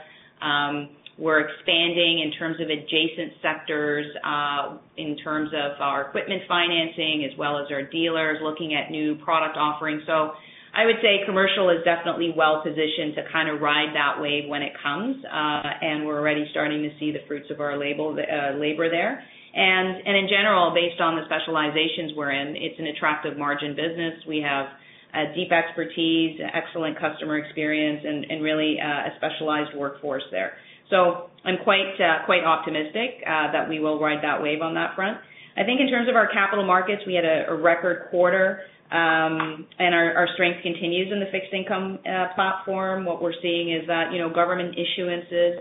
We're 1.17 1.47
expanding 1.47 2.19
in 2.19 2.31
terms 2.37 2.57
of 2.59 2.67
adjacent 2.67 3.39
sectors, 3.41 4.05
uh 4.23 4.77
in 4.97 5.15
terms 5.23 5.49
of 5.53 5.79
our 5.79 6.09
equipment 6.09 6.43
financing 6.47 7.27
as 7.29 7.37
well 7.37 7.57
as 7.59 7.71
our 7.71 7.83
dealers 7.83 8.39
looking 8.41 8.73
at 8.73 8.91
new 8.91 9.15
product 9.15 9.57
offerings. 9.57 10.03
So 10.05 10.31
I 10.75 10.85
would 10.85 10.99
say 11.01 11.23
commercial 11.25 11.69
is 11.71 11.79
definitely 11.87 12.33
well-positioned 12.35 13.15
to 13.15 13.23
kind 13.31 13.47
of 13.47 13.61
ride 13.61 13.95
that 13.95 14.19
wave 14.19 14.49
when 14.49 14.61
it 14.61 14.73
comes. 14.83 15.23
Uh, 15.23 15.63
and 15.81 16.05
we're 16.05 16.19
already 16.19 16.45
starting 16.51 16.83
to 16.83 16.91
see 16.99 17.11
the 17.15 17.23
fruits 17.27 17.47
of 17.49 17.61
our 17.61 17.79
uh, 17.79 18.59
labor 18.59 18.89
there. 18.91 19.23
And 19.55 19.87
and 20.05 20.17
in 20.19 20.27
general, 20.27 20.75
based 20.75 20.99
on 20.99 21.15
the 21.15 21.23
specializations 21.31 22.11
we're 22.15 22.31
in, 22.35 22.59
it's 22.59 22.77
an 22.77 22.87
attractive 22.87 23.37
margin 23.37 23.71
business. 23.71 24.19
We 24.27 24.43
have 24.43 24.67
a 25.15 25.33
deep 25.33 25.53
expertise, 25.53 26.41
excellent 26.43 26.99
customer 26.99 27.37
experience, 27.39 28.03
and 28.03 28.43
really 28.43 28.75
a 28.83 29.15
specialized 29.15 29.71
workforce 29.77 30.27
there. 30.29 30.59
I'm 30.91 31.57
quite 31.63 31.95
uh, 31.99 32.25
quite 32.25 32.43
optimistic 32.43 33.21
uh, 33.25 33.51
that 33.51 33.69
we 33.69 33.79
will 33.79 33.99
ride 33.99 34.23
that 34.23 34.41
wave 34.41 34.61
on 34.61 34.73
that 34.75 34.95
front. 34.95 35.17
I 35.57 35.63
think 35.63 35.79
in 35.79 35.87
terms 35.89 36.09
of 36.09 36.15
our 36.15 36.27
capital 36.27 36.65
markets, 36.65 37.03
we 37.07 37.13
had 37.13 37.23
a 37.23 37.53
record 37.55 38.09
quarter, 38.09 38.61
um, 38.91 39.65
and 39.79 39.95
our 39.95 40.27
strength 40.33 40.61
continues 40.63 41.11
in 41.11 41.19
the 41.19 41.27
fixed 41.31 41.53
income 41.53 41.99
uh, 42.05 42.33
platform. 42.35 43.05
What 43.05 43.21
we're 43.21 43.39
seeing 43.41 43.71
is 43.71 43.87
that 43.87 44.11
you 44.11 44.19
know 44.19 44.29
government 44.29 44.75
issuances 44.75 45.59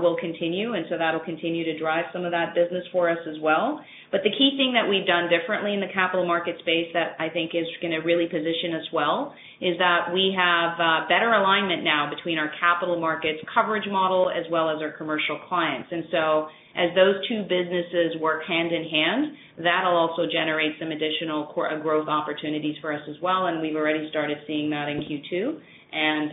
will 0.00 0.16
continue, 0.18 0.74
and 0.74 0.86
so 0.90 0.98
that'll 0.98 1.20
continue 1.20 1.64
to 1.64 1.78
drive 1.78 2.06
some 2.12 2.24
of 2.24 2.32
that 2.32 2.54
business 2.54 2.84
for 2.90 3.08
us 3.08 3.18
as 3.28 3.36
well. 3.40 3.84
But 4.10 4.24
the 4.24 4.32
key 4.32 4.56
thing 4.56 4.72
that 4.72 4.88
we've 4.88 5.06
done 5.06 5.28
differently 5.28 5.74
in 5.74 5.80
the 5.80 5.92
capital 5.92 6.24
market 6.24 6.56
space 6.60 6.88
that 6.94 7.16
I 7.20 7.28
think 7.28 7.52
is 7.54 7.68
going 7.80 7.92
to 7.92 8.00
really 8.00 8.26
position 8.26 8.72
us 8.72 8.88
well 8.92 9.34
is 9.60 9.76
that 9.78 10.14
we 10.14 10.32
have 10.32 10.80
uh, 10.80 11.08
better 11.08 11.34
alignment 11.36 11.84
now 11.84 12.08
between 12.08 12.38
our 12.38 12.50
capital 12.58 12.98
markets 12.98 13.40
coverage 13.52 13.86
model 13.90 14.30
as 14.30 14.48
well 14.50 14.70
as 14.70 14.80
our 14.80 14.92
commercial 14.92 15.38
clients. 15.48 15.88
And 15.92 16.04
so 16.10 16.48
as 16.78 16.94
those 16.94 17.20
two 17.28 17.42
businesses 17.42 18.16
work 18.20 18.44
hand 18.46 18.72
in 18.72 18.88
hand, 18.88 19.36
that'll 19.58 19.96
also 19.96 20.24
generate 20.30 20.78
some 20.78 20.88
additional 20.88 21.52
growth 21.52 22.08
opportunities 22.08 22.76
for 22.80 22.92
us 22.92 23.02
as 23.10 23.16
well, 23.20 23.46
and 23.46 23.60
we've 23.60 23.76
already 23.76 24.08
started 24.08 24.38
seeing 24.46 24.70
that 24.70 24.88
in 24.88 25.02
Q2 25.02 25.58
and 25.90 26.32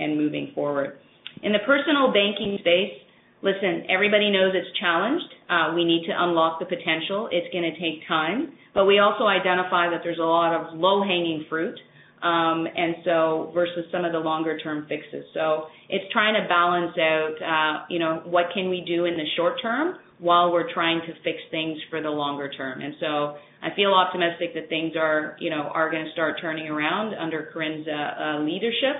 and 0.00 0.16
moving 0.16 0.52
forward. 0.54 0.98
In 1.42 1.52
the 1.52 1.58
personal 1.66 2.08
banking 2.08 2.56
space, 2.60 2.96
listen, 3.48 3.72
everybody 3.96 4.28
knows 4.36 4.50
it's 4.60 4.72
challenged. 4.82 5.30
Uh, 5.48 5.66
We 5.78 5.84
need 5.92 6.02
to 6.10 6.14
unlock 6.24 6.58
the 6.58 6.68
potential. 6.76 7.20
It's 7.36 7.48
going 7.54 7.66
to 7.70 7.76
take 7.84 7.96
time. 8.08 8.40
But 8.76 8.84
we 8.90 8.98
also 8.98 9.24
identify 9.38 9.84
that 9.92 10.00
there's 10.04 10.18
a 10.28 10.30
lot 10.38 10.52
of 10.58 10.62
low-hanging 10.84 11.40
fruit 11.48 11.78
Um, 12.22 12.66
and 12.82 12.92
so 13.04 13.52
versus 13.52 13.84
some 13.92 14.04
of 14.08 14.12
the 14.16 14.18
longer-term 14.30 14.86
fixes. 14.88 15.24
So 15.36 15.44
it's 15.94 16.08
trying 16.16 16.34
to 16.40 16.48
balance 16.48 16.96
out 16.96 17.36
uh, 17.54 17.74
you 17.92 17.98
know, 18.02 18.12
what 18.24 18.46
can 18.56 18.66
we 18.74 18.80
do 18.94 19.04
in 19.04 19.14
the 19.20 19.28
short 19.36 19.60
term 19.60 19.86
while 20.18 20.50
we're 20.50 20.72
trying 20.72 21.00
to 21.08 21.12
fix 21.26 21.38
things 21.50 21.76
for 21.90 22.00
the 22.00 22.08
longer 22.22 22.48
term. 22.60 22.80
And 22.80 22.94
so 23.02 23.36
I 23.62 23.68
feel 23.76 23.92
optimistic 23.92 24.48
that 24.56 24.66
things 24.74 24.92
are 24.96 25.36
you 25.44 25.50
know, 25.50 25.62
are 25.78 25.88
going 25.92 26.04
to 26.08 26.12
start 26.16 26.32
turning 26.40 26.66
around 26.74 27.14
under 27.14 27.50
Karine 27.52 27.84
leadership. 28.50 28.96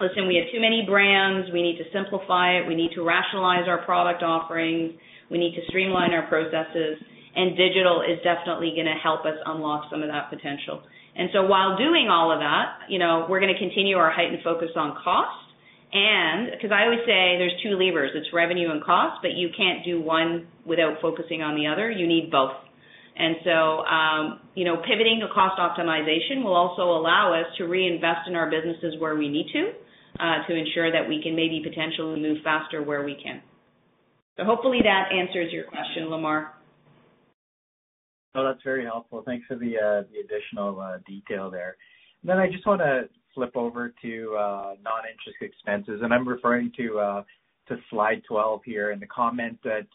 Listen, 0.00 0.26
we 0.26 0.34
have 0.36 0.50
too 0.50 0.60
many 0.60 0.82
brands. 0.82 1.50
We 1.52 1.62
need 1.62 1.78
to 1.78 1.86
simplify 1.92 2.58
it. 2.58 2.66
We 2.66 2.74
need 2.74 2.90
to 2.98 3.02
rationalize 3.02 3.68
our 3.68 3.84
product 3.84 4.22
offerings. 4.22 4.94
We 5.30 5.38
need 5.38 5.54
to 5.54 5.62
streamline 5.68 6.12
our 6.12 6.26
processes, 6.26 6.98
and 7.34 7.56
digital 7.56 8.02
is 8.02 8.18
definitely 8.22 8.72
going 8.74 8.90
to 8.90 8.98
help 9.00 9.24
us 9.24 9.38
unlock 9.46 9.86
some 9.90 10.02
of 10.02 10.08
that 10.10 10.30
potential. 10.30 10.82
And 11.16 11.30
so 11.32 11.46
while 11.46 11.78
doing 11.78 12.08
all 12.10 12.32
of 12.32 12.40
that, 12.40 12.90
you 12.90 12.98
know, 12.98 13.26
we're 13.28 13.40
going 13.40 13.54
to 13.54 13.58
continue 13.58 13.96
our 13.96 14.10
heightened 14.10 14.42
focus 14.42 14.70
on 14.74 14.98
cost. 15.02 15.38
And 15.94 16.50
because 16.50 16.74
I 16.74 16.90
always 16.90 17.06
say 17.06 17.38
there's 17.38 17.54
two 17.62 17.78
levers, 17.78 18.10
it's 18.14 18.26
revenue 18.34 18.70
and 18.72 18.82
cost, 18.82 19.22
but 19.22 19.32
you 19.38 19.48
can't 19.56 19.84
do 19.84 20.00
one 20.00 20.48
without 20.66 20.98
focusing 21.00 21.40
on 21.40 21.54
the 21.54 21.70
other. 21.70 21.88
You 21.88 22.08
need 22.08 22.32
both. 22.32 22.58
And 23.16 23.36
so, 23.46 23.86
um, 23.86 24.40
you 24.58 24.64
know, 24.64 24.82
pivoting 24.82 25.22
to 25.22 25.32
cost 25.32 25.54
optimization 25.54 26.42
will 26.42 26.54
also 26.54 26.82
allow 26.82 27.32
us 27.32 27.46
to 27.58 27.64
reinvest 27.64 28.26
in 28.26 28.34
our 28.34 28.50
businesses 28.50 28.98
where 28.98 29.14
we 29.14 29.28
need 29.28 29.46
to, 29.52 29.70
Uh, 30.20 30.46
to 30.46 30.54
ensure 30.54 30.92
that 30.92 31.08
we 31.08 31.20
can 31.20 31.34
maybe 31.34 31.60
potentially 31.60 32.20
move 32.20 32.38
faster 32.44 32.84
where 32.84 33.04
we 33.04 33.16
can. 33.20 33.42
So 34.36 34.44
hopefully 34.44 34.78
that 34.84 35.08
answers 35.12 35.52
your 35.52 35.64
question, 35.64 36.04
Lemar. 36.04 36.50
No, 38.32 38.44
that's 38.44 38.62
very 38.62 38.84
helpful. 38.84 39.24
Thanks 39.26 39.44
for 39.48 39.56
the 39.56 39.74
uh, 39.76 40.02
additional 40.24 40.80
uh, 40.80 40.98
detail 41.04 41.50
there. 41.50 41.76
And 42.22 42.30
then 42.30 42.38
I 42.38 42.48
just 42.48 42.64
wanna 42.64 43.08
flip 43.34 43.56
over 43.56 43.92
to 44.02 44.30
non-interest 44.84 45.38
expenses, 45.40 46.00
and 46.04 46.14
I'm 46.14 46.28
referring 46.28 46.70
to 46.76 47.24
slide 47.90 48.22
12 48.28 48.60
here 48.64 48.92
in 48.92 49.00
the 49.00 49.06
comment 49.08 49.58
that 49.64 49.88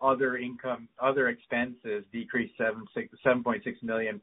other 0.00 0.36
income, 0.36 0.88
other 1.00 1.28
expenses 1.28 2.02
decreased 2.12 2.54
7.6 2.58 3.82
million 3.82 4.20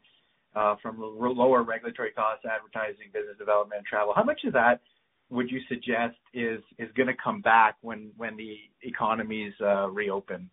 from 0.82 0.98
lower 1.00 1.64
regulatory 1.64 2.12
costs, 2.12 2.44
advertising, 2.46 3.08
business 3.14 3.38
development, 3.40 3.78
and 3.80 3.88
travel. 3.88 4.12
How 4.14 4.26
much 4.26 4.42
of 4.44 4.52
that 4.52 4.82
would 5.30 5.50
you 5.50 5.60
suggest 5.68 6.18
is 6.34 6.62
is 6.78 6.90
gonna 6.96 7.16
come 7.22 7.42
back 7.42 7.78
when 7.82 8.12
the 8.38 8.58
economies 8.84 9.54
uh, 9.62 9.90
reopen? 9.90 10.50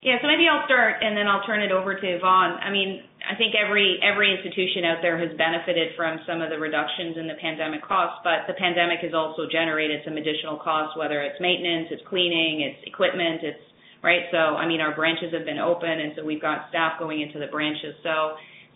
Yeah. 0.00 0.22
So 0.22 0.30
maybe 0.30 0.46
I'll 0.46 0.62
start, 0.70 1.02
and 1.02 1.18
then 1.18 1.26
I'll 1.26 1.42
turn 1.42 1.58
it 1.58 1.74
over 1.74 1.98
to 1.98 2.06
Yvan. 2.06 2.50
I 2.62 2.70
mean, 2.70 3.02
I 3.26 3.34
think 3.34 3.58
every 3.58 3.98
institution 3.98 4.86
out 4.86 5.02
there 5.02 5.18
has 5.18 5.34
benefited 5.34 5.98
from 5.98 6.22
some 6.22 6.38
of 6.38 6.54
the 6.54 6.58
reductions 6.58 7.18
in 7.18 7.26
the 7.26 7.34
pandemic 7.42 7.82
costs, 7.82 8.22
but 8.22 8.46
the 8.46 8.54
pandemic 8.54 9.02
has 9.02 9.10
also 9.10 9.50
generated 9.50 10.06
some 10.06 10.14
additional 10.14 10.56
costs, 10.62 10.94
whether 10.94 11.18
it's 11.26 11.40
maintenance, 11.42 11.90
it's 11.90 12.06
cleaning, 12.06 12.62
it's 12.62 12.78
equipment, 12.86 13.42
it's 13.42 13.64
right? 14.02 14.30
So 14.30 14.54
I 14.54 14.70
mean, 14.70 14.80
our 14.80 14.94
branches 14.94 15.34
have 15.34 15.44
been 15.44 15.58
open, 15.58 15.90
and 15.90 16.14
so 16.14 16.22
we've 16.22 16.40
got 16.40 16.70
staff 16.70 17.02
going 17.02 17.20
into 17.20 17.42
the 17.42 17.50
branches. 17.50 17.98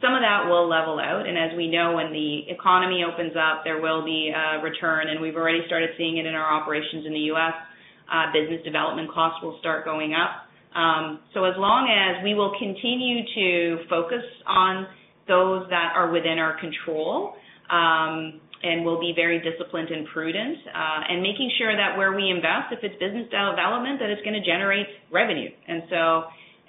Some 0.02 0.18
of 0.18 0.20
that 0.26 0.50
will 0.50 0.66
level 0.68 0.98
out. 0.98 1.30
And 1.30 1.38
as 1.38 1.56
we 1.56 1.70
know, 1.70 1.94
when 1.94 2.10
the 2.12 2.50
economy 2.50 3.06
opens 3.06 3.38
up, 3.38 3.62
there 3.62 3.80
will 3.80 4.04
be 4.04 4.34
a 4.34 4.60
return, 4.60 5.08
and 5.08 5.22
we've 5.22 5.36
already 5.36 5.62
started 5.66 5.90
seeing 5.96 6.18
it 6.18 6.26
in 6.26 6.34
our 6.34 6.50
operations 6.52 7.06
in 7.06 7.12
the 7.14 7.30
U.S. 7.30 7.54
Uh, 8.10 8.26
Business 8.34 8.60
development 8.64 9.14
costs 9.14 9.38
will 9.42 9.56
start 9.60 9.84
going 9.84 10.12
up. 10.12 10.50
Um, 10.74 11.20
so 11.32 11.44
as 11.44 11.54
long 11.56 11.86
as 11.86 12.24
we 12.24 12.34
will 12.34 12.50
continue 12.58 13.22
to 13.22 13.86
focus 13.88 14.24
on 14.46 14.86
those 15.28 15.70
that 15.70 15.92
are 15.94 16.10
within 16.10 16.42
our 16.42 16.58
control, 16.58 17.34
um, 17.70 18.40
and 18.62 18.84
we'll 18.84 19.00
be 19.00 19.12
very 19.14 19.38
disciplined 19.38 19.90
and 19.90 20.06
prudent, 20.10 20.58
uh, 20.74 21.14
and 21.14 21.22
making 21.22 21.50
sure 21.58 21.76
that 21.76 21.96
where 21.96 22.12
we 22.12 22.30
invest, 22.30 22.74
if 22.74 22.82
it's 22.82 22.98
business 22.98 23.30
development, 23.30 24.00
that 24.00 24.10
it's 24.10 24.22
gonna 24.22 24.42
generate 24.42 24.86
revenue. 25.10 25.50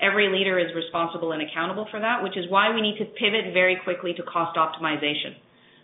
Every 0.03 0.27
leader 0.27 0.59
is 0.59 0.67
responsible 0.75 1.31
and 1.31 1.41
accountable 1.41 1.87
for 1.89 1.99
that, 1.99 2.21
which 2.21 2.35
is 2.35 2.45
why 2.49 2.73
we 2.75 2.81
need 2.81 2.97
to 2.99 3.05
pivot 3.05 3.53
very 3.53 3.79
quickly 3.83 4.13
to 4.13 4.23
cost 4.23 4.57
optimization, 4.57 5.39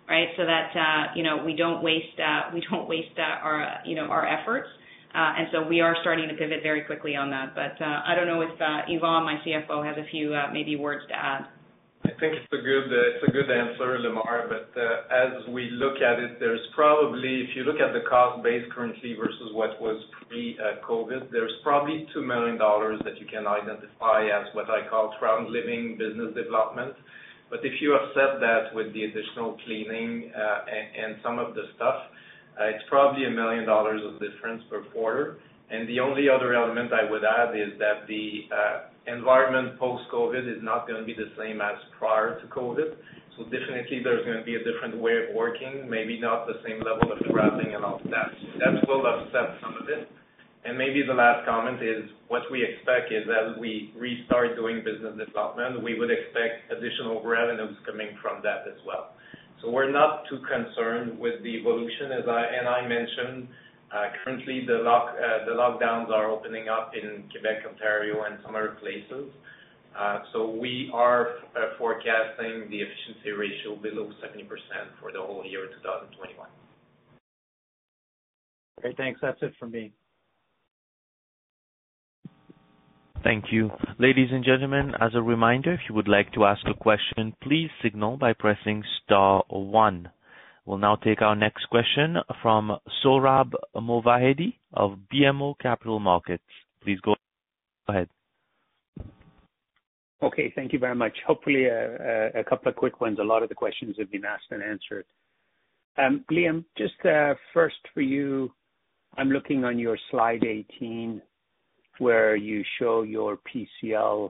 right? 0.10 0.28
So 0.36 0.46
that 0.46 0.76
uh, 0.76 1.16
you 1.16 1.24
know, 1.24 1.42
we 1.44 1.56
don't 1.56 1.82
waste 1.82 2.20
uh, 2.20 2.52
we 2.54 2.62
don't 2.70 2.88
waste 2.90 3.18
uh, 3.18 3.46
our 3.46 3.80
you 3.86 3.96
know, 3.96 4.06
our 4.06 4.28
efforts. 4.28 4.68
And 5.12 5.48
so 5.52 5.68
we 5.68 5.82
are 5.82 5.96
starting 6.02 6.28
to 6.30 6.36
pivot 6.36 6.60
very 6.62 6.84
quickly 6.84 7.16
on 7.16 7.32
that. 7.32 7.56
But 7.56 7.84
I 7.84 8.14
don't 8.14 8.28
know 8.28 8.42
if 8.42 8.52
Yvan, 8.60 9.24
my 9.26 9.42
CFO, 9.44 9.84
has 9.84 9.98
a 9.98 10.08
few 10.12 10.36
maybe 10.54 10.76
words 10.76 11.02
to 11.08 11.16
add. 11.16 11.48
I 12.06 12.16
think 12.16 12.32
it's 12.40 12.54
a 12.54 12.64
good 12.64 12.88
uh 12.88 13.12
it's 13.12 13.24
a 13.28 13.32
good 13.32 13.52
answer, 13.52 14.00
Lemar. 14.00 14.48
Uh, 14.48 14.82
as 15.12 15.48
we 15.50 15.70
look 15.72 15.98
at 16.02 16.20
it, 16.20 16.40
there's 16.40 16.66
probably, 16.74 17.42
if 17.44 17.56
you 17.56 17.64
look 17.64 17.82
at 17.82 17.92
the 17.92 18.08
cost 18.10 18.42
base 18.42 18.64
currently 18.74 19.16
versus 19.20 19.52
what 19.52 19.80
was 19.82 20.02
pre-COVID, 20.28 21.32
there's 21.32 21.52
probably 21.62 22.08
2 22.14 22.22
million 22.22 22.58
dollars 22.58 23.02
that 23.04 23.20
you 23.20 23.28
can 23.28 23.46
identify 23.46 24.28
as 24.28 24.48
what 24.54 24.70
I 24.70 24.88
call 24.90 25.14
travel, 25.20 25.52
living, 25.52 25.98
business 25.98 26.34
development. 26.36 26.94
But 27.50 27.66
if 27.66 27.82
you 27.82 27.94
offset 27.94 28.40
that 28.40 28.74
with 28.74 28.94
the 28.94 29.04
additional 29.04 29.58
cleaning 29.66 30.32
uh, 30.32 30.60
and 31.04 31.18
some 31.24 31.38
of 31.40 31.54
the 31.56 31.64
stuff, 31.76 32.00
uh, 32.60 32.66
it's 32.72 32.84
probably 32.88 33.24
1 33.24 33.36
million 33.36 33.66
dollars 33.66 34.02
of 34.06 34.22
difference 34.22 34.64
per 34.70 34.84
quarter. 34.96 35.40
And 35.70 35.88
the 35.88 36.00
only 36.00 36.30
other 36.30 36.56
element 36.56 36.92
I 36.94 37.10
would 37.10 37.24
add 37.24 37.56
is 37.56 37.78
that 37.80 38.08
the 38.08 38.48
environment 39.08 39.80
post-COVID 39.80 40.48
is 40.48 40.62
not 40.64 40.88
gonna 40.88 41.04
be 41.04 41.14
the 41.14 41.32
same 41.38 41.62
as 41.62 41.78
prior 41.98 42.40
to 42.40 42.48
COVID. 42.48 42.96
So 43.38 43.44
definitely 43.46 44.02
there's 44.04 44.26
gonna 44.26 44.44
be 44.44 44.56
a 44.56 44.64
different 44.64 44.98
way 44.98 45.16
of 45.24 45.36
working, 45.36 45.90
maybe 45.90 46.20
not 46.20 46.48
the 46.48 46.60
same 46.66 46.82
level 46.84 47.12
of 47.12 47.20
traveling 47.32 47.76
and 47.76 47.86
all 47.86 48.02
that. 48.12 48.32
That 48.60 48.88
will 48.88 49.06
offset 49.06 49.60
some 49.62 49.78
of 49.78 49.90
it. 49.90 50.10
And 50.66 50.78
maybe 50.78 51.04
the 51.08 51.14
last 51.14 51.48
comment 51.48 51.82
is 51.82 52.04
what 52.28 52.44
we 52.52 52.62
expect 52.62 53.12
is 53.12 53.24
as 53.32 53.58
we 53.58 53.94
restart 53.96 54.56
doing 54.56 54.84
business 54.84 55.16
development, 55.18 55.82
we 55.82 55.98
would 55.98 56.12
expect 56.12 56.68
additional 56.70 57.24
revenues 57.24 57.78
coming 57.86 58.10
from 58.22 58.44
that 58.44 58.68
as 58.68 58.78
well. 58.86 59.16
So 59.62 59.70
we're 59.72 59.92
not 59.92 60.24
too 60.30 60.40
concerned 60.44 61.18
with 61.18 61.42
the 61.44 61.56
evolution. 61.60 62.12
As 62.12 62.28
I 62.28 62.44
and 62.44 62.68
I 62.68 62.88
mentioned, 62.88 63.48
Uh, 63.94 64.06
currently 64.24 64.62
uh, 64.64 65.46
the 65.46 65.54
lockdowns 65.54 66.10
are 66.10 66.30
opening 66.30 66.70
up 66.70 66.92
in 66.94 67.24
Quebec, 67.32 67.66
Ontario, 67.68 68.24
and 68.24 68.38
some 68.46 68.56
other 68.56 68.78
places. 68.82 69.32
Uh 69.98 70.20
so 70.32 70.50
we 70.52 70.92
are 70.94 71.30
uh, 71.58 71.74
forecasting 71.80 72.70
the 72.70 72.78
efficiency 72.78 73.32
ratio 73.32 73.76
below 73.76 74.08
70% 74.24 74.46
for 75.02 75.12
the 75.12 75.18
whole 75.20 75.44
year 75.44 75.66
2021. 75.82 76.48
Great. 78.82 78.98
Thanks. 78.98 79.20
That's 79.22 79.42
it 79.42 79.54
from 79.60 79.72
me. 79.72 79.92
Thank 83.24 83.46
you. 83.52 83.70
Ladies 83.98 84.30
and 84.32 84.46
gentlemen, 84.46 84.94
as 85.02 85.12
a 85.14 85.22
reminder, 85.22 85.74
if 85.74 85.82
you 85.90 85.96
would 85.96 86.08
like 86.08 86.32
to 86.34 86.46
ask 86.46 86.62
a 86.68 86.74
question, 86.74 87.36
please 87.44 87.70
signal 87.84 88.16
by 88.16 88.32
pressing 88.32 88.84
star 89.04 89.44
one. 89.50 90.10
We'll 90.70 90.78
now 90.78 90.98
take 90.98 91.24
our 91.24 91.36
next 91.36 91.66
question 91.72 92.18
from 92.44 92.78
Sohrab 93.04 93.54
Movahedi 93.76 94.54
of 94.72 95.00
BMO 95.12 95.56
Capital 95.58 96.00
Markets. 96.00 96.44
Please 96.84 97.00
go 97.02 97.16
ahead. 97.88 98.08
Okay. 100.22 100.54
Thank 100.56 100.72
you 100.72 100.78
very 100.78 100.94
much. 100.94 101.18
Hopefully, 101.26 101.66
uh, 101.66 101.74
uh, 101.74 102.30
a 102.36 102.44
couple 102.48 102.70
of 102.70 102.76
quick 102.76 103.02
ones. 103.02 103.18
A 103.20 103.24
lot 103.24 103.42
of 103.42 103.50
the 103.50 103.56
questions 103.56 103.96
have 103.98 104.12
been 104.12 104.26
asked 104.26 104.52
and 104.52 104.62
answered. 104.62 105.06
Um, 105.98 106.24
Liam, 106.32 106.64
just 106.78 107.04
uh, 107.04 107.34
first 107.52 107.82
for 107.96 108.02
you, 108.02 108.52
I'm 109.18 109.32
looking 109.32 109.64
on 109.66 109.80
your 109.80 109.98
slide 110.12 110.44
18, 110.44 111.20
where 111.98 112.36
you 112.36 112.64
show 112.78 113.02
your 113.02 113.40
PCL 113.84 114.30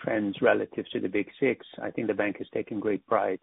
trends 0.00 0.36
relative 0.42 0.84
to 0.92 1.00
the 1.00 1.08
Big 1.08 1.28
Six. 1.40 1.64
I 1.82 1.90
think 1.90 2.08
the 2.08 2.14
bank 2.14 2.36
has 2.40 2.46
taken 2.52 2.78
great 2.78 3.06
pride 3.06 3.40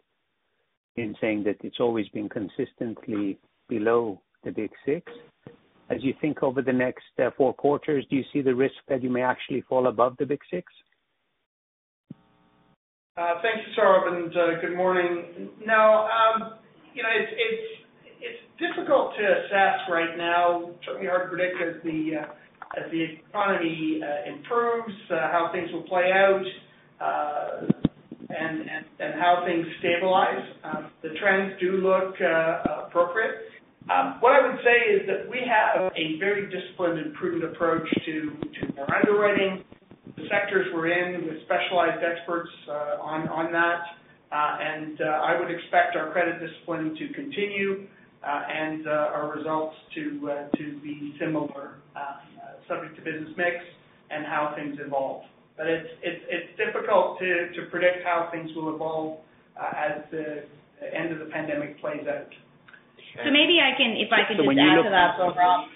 saying 0.95 1.43
that 1.43 1.57
it's 1.63 1.79
always 1.79 2.07
been 2.09 2.29
consistently 2.29 3.39
below 3.67 4.21
the 4.43 4.51
Big 4.51 4.71
Six. 4.85 5.11
As 5.89 5.97
you 6.01 6.13
think 6.21 6.43
over 6.43 6.61
the 6.61 6.73
next 6.73 7.03
uh, 7.21 7.29
four 7.37 7.53
quarters, 7.53 8.05
do 8.09 8.15
you 8.15 8.23
see 8.31 8.41
the 8.41 8.55
risk 8.55 8.75
that 8.87 9.03
you 9.03 9.09
may 9.09 9.21
actually 9.21 9.61
fall 9.67 9.87
above 9.87 10.15
the 10.17 10.25
Big 10.25 10.39
Six? 10.49 10.71
Uh, 13.15 13.35
thank 13.41 13.67
you, 13.67 13.73
Sohrab, 13.77 14.07
and 14.11 14.31
uh, 14.35 14.61
good 14.61 14.75
morning. 14.75 15.49
No, 15.65 16.07
um, 16.09 16.53
you 16.95 17.03
know, 17.03 17.09
it's 17.13 18.41
difficult 18.57 19.13
to 19.17 19.23
assess 19.23 19.79
right 19.89 20.17
now. 20.17 20.71
Certainly 20.85 21.07
hard 21.07 21.29
to 21.29 21.35
predict 21.35 21.61
as 21.61 21.81
the 22.91 23.05
economy 23.29 24.01
improves 24.27 24.93
how 25.09 25.49
things 25.53 25.71
will 25.71 25.83
play 25.83 26.11
out 26.11 26.45
and 28.37 29.13
how 29.19 29.43
things 29.45 29.65
stabilize. 29.79 30.43
Uh, 30.63 30.89
the 31.01 31.09
trends 31.21 31.53
do 31.59 31.77
look 31.77 32.15
uh, 32.21 32.87
appropriate. 32.87 33.49
Um, 33.91 34.17
what 34.21 34.31
I 34.31 34.47
would 34.47 34.59
say 34.63 34.93
is 34.95 35.07
that 35.07 35.29
we 35.29 35.41
have 35.43 35.91
a 35.91 36.19
very 36.19 36.49
disciplined 36.49 36.99
and 36.99 37.13
prudent 37.15 37.43
approach 37.43 37.87
to 38.05 38.31
our 38.79 38.95
underwriting. 38.95 39.63
The 40.15 40.23
sectors 40.29 40.67
we're 40.73 40.91
in 40.91 41.25
with 41.27 41.43
specialized 41.43 42.03
experts 42.03 42.49
uh, 42.69 43.01
on 43.01 43.51
that. 43.51 43.81
And 44.31 44.99
I 45.01 45.39
would 45.39 45.51
expect 45.51 45.95
our 45.95 46.11
credit 46.11 46.39
discipline 46.39 46.95
to 46.95 47.13
continue 47.13 47.87
and 48.23 48.87
our 48.87 49.33
results 49.35 49.75
to 49.95 50.79
be 50.81 51.15
similar 51.19 51.75
subject 52.67 52.95
to 52.95 53.01
business 53.01 53.33
mix 53.37 53.57
and 54.09 54.25
how 54.25 54.53
things 54.55 54.77
evolve. 54.79 55.23
But 55.57 55.67
it's 55.67 55.89
it's, 56.01 56.23
it's 56.29 56.51
difficult 56.57 57.19
to 57.19 57.53
to 57.53 57.69
predict 57.69 58.03
how 58.03 58.29
things 58.31 58.49
will 58.55 58.73
evolve 58.73 59.19
uh, 59.59 59.71
as 59.75 60.03
the 60.11 60.43
end 60.81 61.13
of 61.13 61.19
the 61.19 61.29
pandemic 61.31 61.79
plays 61.79 62.05
out. 62.07 62.29
So 63.21 63.29
maybe 63.29 63.61
I 63.61 63.77
can, 63.77 63.93
if 63.93 64.09
I 64.09 64.25
can 64.25 64.41
just 64.41 64.49
add 64.49 64.81
to 64.81 64.89
that, 64.89 65.21
Sohrab. 65.21 65.69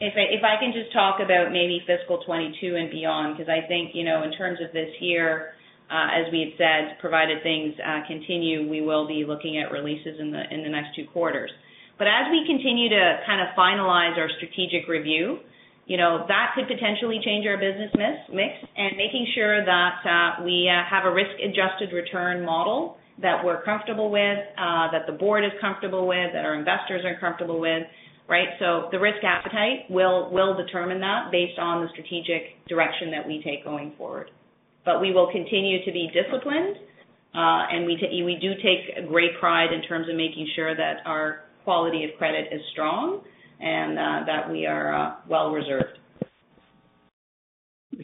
If 0.00 0.12
if 0.16 0.44
I 0.44 0.56
can 0.60 0.72
just 0.72 0.92
talk 0.92 1.20
about 1.20 1.52
maybe 1.52 1.84
fiscal 1.84 2.24
22 2.24 2.76
and 2.76 2.90
beyond, 2.90 3.36
because 3.36 3.48
I 3.48 3.66
think, 3.68 3.92
you 3.92 4.04
know, 4.04 4.24
in 4.24 4.32
terms 4.32 4.58
of 4.64 4.72
this 4.72 4.88
year, 5.00 5.52
uh, 5.88 6.08
as 6.16 6.32
we 6.32 6.40
had 6.40 6.52
said, 6.56 6.82
provided 7.00 7.42
things 7.42 7.76
uh, 7.80 8.04
continue, 8.08 8.68
we 8.68 8.80
will 8.80 9.06
be 9.06 9.24
looking 9.24 9.60
at 9.60 9.72
releases 9.72 10.20
in 10.20 10.32
the 10.32 10.42
in 10.48 10.64
the 10.64 10.72
next 10.72 10.96
two 10.96 11.04
quarters. 11.12 11.50
But 11.98 12.08
as 12.08 12.28
we 12.30 12.44
continue 12.44 12.88
to 12.88 13.20
kind 13.24 13.40
of 13.40 13.56
finalize 13.56 14.16
our 14.16 14.28
strategic 14.36 14.88
review, 14.88 15.40
you 15.86 15.96
know, 15.96 16.24
that 16.26 16.52
could 16.54 16.66
potentially 16.66 17.20
change 17.24 17.46
our 17.46 17.56
business 17.56 17.90
mix 17.96 18.52
and 18.76 18.96
making 18.96 19.26
sure 19.34 19.64
that 19.64 20.02
uh, 20.02 20.42
we 20.44 20.68
uh, 20.68 20.82
have 20.82 21.06
a 21.06 21.14
risk-adjusted 21.14 21.94
return 21.94 22.44
model 22.44 22.98
that 23.22 23.42
we're 23.42 23.62
comfortable 23.62 24.10
with, 24.10 24.38
uh, 24.58 24.90
that 24.90 25.06
the 25.06 25.12
board 25.12 25.44
is 25.44 25.52
comfortable 25.60 26.06
with, 26.06 26.34
that 26.34 26.44
our 26.44 26.58
investors 26.58 27.02
are 27.04 27.18
comfortable 27.20 27.60
with, 27.60 27.84
right? 28.28 28.48
So 28.58 28.88
the 28.90 28.98
risk 28.98 29.22
appetite 29.22 29.88
will 29.88 30.28
will 30.32 30.56
determine 30.56 31.00
that 31.00 31.30
based 31.30 31.58
on 31.58 31.82
the 31.82 31.88
strategic 31.92 32.66
direction 32.66 33.12
that 33.12 33.26
we 33.26 33.40
take 33.42 33.64
going 33.64 33.94
forward. 33.96 34.30
But 34.84 35.00
we 35.00 35.12
will 35.12 35.30
continue 35.30 35.84
to 35.84 35.92
be 35.92 36.10
disciplined, 36.12 36.76
and 37.32 37.86
we 37.86 37.96
we 38.26 38.36
do 38.42 38.52
take 38.60 39.08
great 39.08 39.38
pride 39.38 39.72
in 39.72 39.82
terms 39.82 40.08
of 40.10 40.16
making 40.16 40.48
sure 40.56 40.76
that 40.76 41.06
our 41.06 41.44
quality 41.64 42.04
of 42.04 42.10
credit 42.18 42.52
is 42.52 42.60
strong 42.72 43.22
Uh, 43.58 44.24
that 44.26 44.50
we 44.50 44.66
are 44.66 44.94
uh, 44.94 45.14
well 45.28 45.50
reserved. 45.50 45.98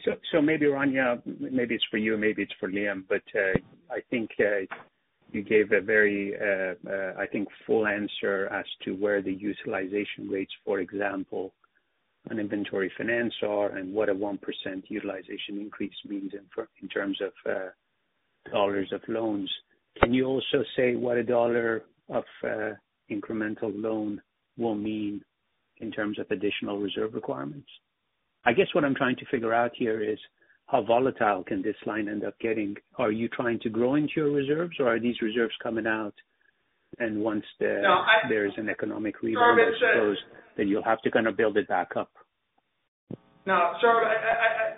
So 0.03 0.13
so 0.31 0.41
maybe, 0.41 0.65
Rania, 0.65 1.21
maybe 1.39 1.75
it's 1.75 1.83
for 1.91 1.97
you, 1.97 2.17
maybe 2.17 2.41
it's 2.41 2.53
for 2.59 2.69
Liam, 2.69 3.03
but 3.07 3.21
uh, 3.35 3.59
I 3.91 3.99
think 4.09 4.31
you 5.31 5.43
gave 5.43 5.71
a 5.71 5.81
very, 5.81 6.33
I 6.35 7.25
think, 7.27 7.47
full 7.67 7.85
answer 7.85 8.47
as 8.47 8.65
to 8.85 8.93
where 8.93 9.21
the 9.21 9.33
utilization 9.33 10.27
rates, 10.29 10.51
for 10.65 10.79
example, 10.79 11.53
on 12.31 12.39
inventory 12.39 12.91
finance 12.97 13.33
are 13.43 13.75
and 13.77 13.93
what 13.93 14.09
a 14.09 14.13
1% 14.13 14.39
utilization 14.87 15.59
increase 15.59 15.93
means 16.07 16.31
in 16.81 16.89
terms 16.89 17.19
of 17.21 17.31
dollars 18.51 18.91
of 18.91 19.01
loans. 19.07 19.51
Can 20.01 20.13
you 20.13 20.25
also 20.25 20.63
say 20.75 20.95
what 20.95 21.17
a 21.17 21.23
dollar 21.23 21.83
of 22.09 22.23
incremental 23.11 23.71
loan 23.75 24.21
will 24.57 24.75
mean 24.75 25.23
in 25.77 25.91
terms 25.91 26.19
of 26.19 26.29
additional 26.31 26.79
reserve 26.79 27.13
requirements? 27.13 27.67
I 28.45 28.53
guess 28.53 28.67
what 28.73 28.83
I'm 28.83 28.95
trying 28.95 29.15
to 29.17 29.25
figure 29.31 29.53
out 29.53 29.71
here 29.75 30.01
is 30.01 30.19
how 30.67 30.83
volatile 30.83 31.43
can 31.43 31.61
this 31.61 31.75
line 31.85 32.07
end 32.07 32.23
up 32.23 32.37
getting? 32.39 32.75
Are 32.97 33.11
you 33.11 33.27
trying 33.29 33.59
to 33.61 33.69
grow 33.69 33.95
into 33.95 34.13
your 34.15 34.31
reserves, 34.31 34.75
or 34.79 34.93
are 34.93 34.99
these 34.99 35.21
reserves 35.21 35.53
coming 35.61 35.87
out 35.87 36.13
and 36.99 37.21
once 37.21 37.43
there 37.59 38.45
is 38.45 38.53
an 38.57 38.69
economic 38.69 39.21
rebound, 39.21 39.59
I 39.59 39.63
uh, 39.63 39.93
suppose, 39.93 40.17
then 40.57 40.67
you'll 40.67 40.83
have 40.83 41.01
to 41.01 41.11
kind 41.11 41.27
of 41.27 41.37
build 41.37 41.57
it 41.57 41.67
back 41.67 41.89
up? 41.95 42.11
No. 43.45 43.73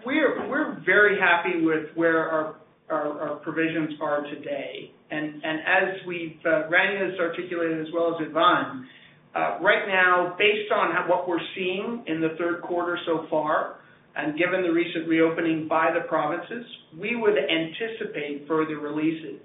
We're 0.06 0.82
very 0.86 1.20
happy 1.20 1.66
with 1.66 1.96
where 1.96 2.30
our 2.30 2.56
our 2.90 3.38
provisions 3.38 4.00
are 4.02 4.24
today. 4.24 4.92
And 5.10 5.44
and 5.44 5.60
as 5.60 6.08
we've, 6.08 6.38
uh, 6.46 6.70
Rania 6.70 7.10
has 7.10 7.20
articulated 7.20 7.82
as 7.82 7.88
well 7.94 8.16
as 8.16 8.28
Yvan, 8.28 8.86
right 9.62 9.88
now, 9.88 10.36
based 10.38 10.72
on 10.72 10.96
what 11.10 11.28
we're 11.28 11.44
seeing 11.56 12.04
in 12.08 12.22
the 12.22 12.36
third 12.38 12.62
quarter 12.62 12.98
so 13.06 13.28
far, 13.30 13.78
and 14.16 14.38
given 14.38 14.62
the 14.62 14.72
recent 14.72 15.08
reopening 15.08 15.68
by 15.68 15.92
the 15.94 16.08
provinces, 16.08 16.66
we 16.98 17.16
would 17.16 17.36
anticipate 17.38 18.48
further 18.48 18.80
releases. 18.80 19.42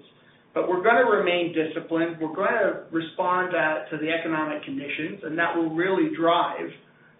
But 0.53 0.67
we're 0.67 0.83
going 0.83 0.95
to 0.95 1.09
remain 1.11 1.53
disciplined. 1.53 2.17
We're 2.19 2.35
going 2.35 2.51
to 2.51 2.83
respond 2.91 3.51
to 3.51 3.97
the 3.97 4.09
economic 4.09 4.63
conditions, 4.63 5.21
and 5.23 5.37
that 5.37 5.55
will 5.55 5.69
really 5.75 6.15
drive 6.15 6.69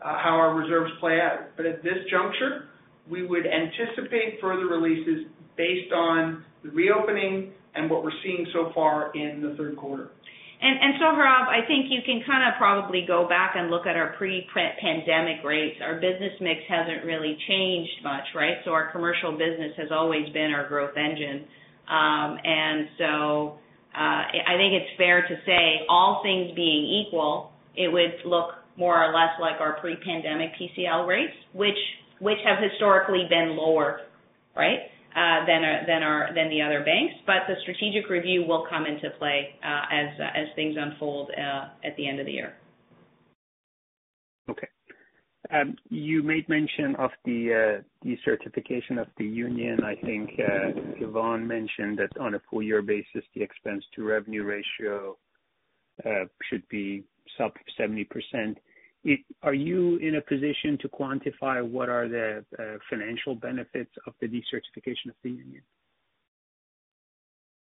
uh, 0.01 0.17
how 0.17 0.35
our 0.35 0.55
reserves 0.55 0.91
play 0.99 1.19
out. 1.21 1.55
But 1.55 1.65
at 1.65 1.83
this 1.83 1.99
juncture, 2.09 2.69
we 3.09 3.25
would 3.25 3.45
anticipate 3.45 4.39
further 4.41 4.67
releases 4.67 5.27
based 5.57 5.91
on 5.93 6.43
the 6.63 6.69
reopening 6.69 7.51
and 7.75 7.89
what 7.89 8.03
we're 8.03 8.11
seeing 8.23 8.47
so 8.53 8.71
far 8.73 9.11
in 9.13 9.41
the 9.41 9.55
third 9.57 9.77
quarter. 9.77 10.09
Sohrab, 10.61 11.47
I 11.49 11.65
think 11.65 11.87
you 11.89 12.01
can 12.05 12.21
kind 12.25 12.47
of 12.47 12.57
probably 12.57 13.03
go 13.07 13.27
back 13.27 13.53
and 13.55 13.71
look 13.71 13.87
at 13.87 13.95
our 13.95 14.13
pre-pandemic 14.17 15.43
rates. 15.43 15.77
Our 15.81 15.95
business 15.95 16.33
mix 16.39 16.61
hasn't 16.69 17.03
really 17.03 17.37
changed 17.47 18.03
much, 18.03 18.25
right? 18.35 18.57
So 18.65 18.71
our 18.71 18.91
commercial 18.91 19.31
business 19.31 19.73
has 19.77 19.89
always 19.91 20.29
been 20.29 20.51
our 20.53 20.67
growth 20.67 20.95
engine. 20.95 21.45
Um, 21.89 22.37
and 22.43 22.87
so 22.97 23.57
uh, 23.95 24.23
I 24.45 24.55
think 24.57 24.73
it's 24.77 24.97
fair 24.97 25.21
to 25.21 25.35
say, 25.45 25.83
all 25.89 26.21
things 26.23 26.55
being 26.55 27.03
equal, 27.05 27.51
it 27.75 27.91
would 27.91 28.21
look 28.25 28.51
more 28.77 29.03
or 29.03 29.13
less 29.13 29.35
like 29.39 29.59
our 29.59 29.79
pre-pandemic 29.79 30.51
PCL 30.59 31.07
rates, 31.07 31.33
which 31.53 31.77
which 32.19 32.37
have 32.45 32.61
historically 32.61 33.25
been 33.29 33.57
lower, 33.57 34.01
right, 34.55 34.77
than 35.15 35.63
our, 35.63 35.85
than 35.87 36.03
our 36.03 36.33
than 36.33 36.49
the 36.49 36.61
other 36.61 36.83
banks. 36.83 37.15
But 37.25 37.47
the 37.47 37.55
strategic 37.61 38.09
review 38.09 38.45
will 38.47 38.65
come 38.69 38.85
into 38.85 39.09
play 39.17 39.55
uh, 39.63 39.83
as 39.91 40.19
uh, 40.19 40.39
as 40.39 40.47
things 40.55 40.75
unfold 40.77 41.31
at 41.83 41.95
the 41.97 42.07
end 42.07 42.19
of 42.19 42.25
the 42.25 42.31
year. 42.31 42.53
Okay. 44.49 44.67
Um, 45.53 45.75
You 45.89 46.23
made 46.23 46.47
mention 46.47 46.95
of 46.95 47.11
the 47.25 47.39
uh 47.53 48.07
decertification 48.07 48.99
of 48.99 49.07
the 49.17 49.25
union. 49.25 49.83
I 49.83 49.95
think 49.95 50.31
Yvan 51.01 51.47
mentioned 51.47 51.99
that 51.99 52.17
on 52.19 52.35
a 52.35 52.41
full 52.49 52.63
year 52.63 52.81
basis, 52.81 53.23
the 53.35 53.41
expense 53.41 53.83
to 53.95 54.03
revenue 54.03 54.43
ratio 54.43 55.17
should 56.49 56.67
be 56.69 57.03
sub 57.37 57.53
70%. 57.79 58.55
Are 59.41 59.53
you 59.53 59.97
in 59.97 60.15
a 60.15 60.21
position 60.21 60.77
to 60.81 60.89
quantify 60.89 61.67
what 61.67 61.89
are 61.89 62.07
the 62.07 62.45
uh, 62.59 62.77
financial 62.89 63.33
benefits 63.35 63.91
of 64.05 64.13
the 64.21 64.27
decertification 64.27 65.09
of 65.09 65.15
the 65.23 65.31
union? 65.31 65.63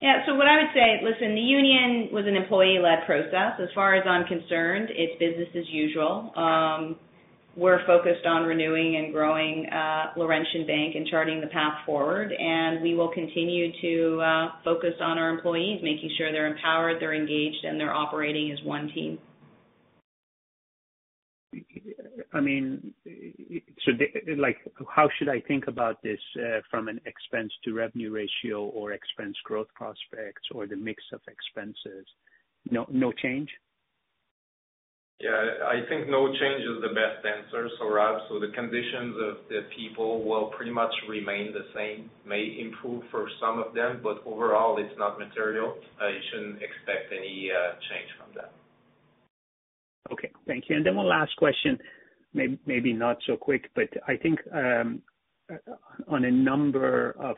Yeah. 0.00 0.24
So 0.26 0.34
what 0.34 0.46
I 0.46 0.62
would 0.62 0.70
say, 0.74 1.00
listen, 1.02 1.34
the 1.34 1.40
union 1.40 2.08
was 2.12 2.24
an 2.26 2.36
employee-led 2.36 3.06
process. 3.06 3.58
As 3.60 3.68
far 3.74 3.94
as 3.94 4.04
I'm 4.06 4.26
concerned, 4.26 4.90
it's 4.90 5.18
business 5.18 5.48
as 5.56 5.68
usual. 5.70 6.32
Um, 6.36 6.96
we're 7.56 7.84
focused 7.86 8.24
on 8.24 8.44
renewing 8.44 8.96
and 8.96 9.12
growing 9.12 9.66
uh, 9.66 10.12
Laurentian 10.16 10.64
Bank 10.66 10.94
and 10.94 11.08
charting 11.08 11.40
the 11.40 11.48
path 11.48 11.84
forward, 11.84 12.32
and 12.32 12.80
we 12.80 12.94
will 12.94 13.08
continue 13.08 13.72
to 13.80 14.20
uh, 14.20 14.48
focus 14.62 14.94
on 15.00 15.18
our 15.18 15.30
employees, 15.30 15.80
making 15.82 16.10
sure 16.16 16.30
they're 16.30 16.46
empowered, 16.46 16.98
they're 17.00 17.14
engaged, 17.14 17.64
and 17.64 17.80
they're 17.80 17.94
operating 17.94 18.52
as 18.52 18.64
one 18.64 18.88
team. 18.94 19.18
How 22.32 22.42
should 25.18 25.28
I 25.28 25.40
think 25.40 25.66
about 25.66 26.02
this 26.02 26.20
uh, 26.36 26.60
from 26.70 26.88
an 26.88 27.00
expense 27.06 27.52
to 27.64 27.72
revenue 27.72 28.10
ratio 28.10 28.64
or 28.66 28.92
expense 28.92 29.36
growth 29.44 29.68
prospects 29.74 30.42
or 30.54 30.66
the 30.66 30.76
mix 30.76 31.02
of 31.12 31.20
expenses? 31.26 32.06
No 32.70 33.12
change? 33.12 33.48
Yeah, 35.20 35.66
I 35.66 35.82
think 35.88 36.08
no 36.08 36.28
change 36.28 36.62
is 36.62 36.80
the 36.80 36.94
best 36.94 37.26
answer, 37.26 37.68
Sohrab. 37.80 38.28
The 38.28 38.52
conditions 38.54 39.16
of 39.18 39.36
the 39.48 39.66
people 39.76 40.22
will 40.22 40.46
pretty 40.56 40.70
much 40.70 40.94
remain 41.08 41.52
the 41.52 41.66
same. 41.74 42.08
May 42.24 42.56
improve 42.60 43.02
for 43.10 43.28
some 43.40 43.58
of 43.58 43.74
them, 43.74 43.98
but 44.00 44.22
overall, 44.24 44.78
it's 44.78 44.96
not 44.96 45.18
material. 45.18 45.74
You 46.00 46.20
shouldn't 46.30 46.62
expect 46.62 47.10
any 47.10 47.50
uh, 47.50 47.72
change 47.90 48.10
from 48.16 48.30
that. 48.36 48.52
Okay. 50.12 50.30
Thank 50.46 50.68
you. 50.68 50.76
And 50.76 50.86
then 50.86 50.94
one 50.94 51.08
last 51.08 51.34
question, 51.36 51.78
maybe 52.66 52.92
not 52.92 53.18
so 53.26 53.36
quick, 53.36 53.70
but 53.74 53.88
I 54.06 54.16
think 54.16 54.38
on 56.08 56.24
a 56.24 56.30
number 56.30 57.16
of 57.18 57.36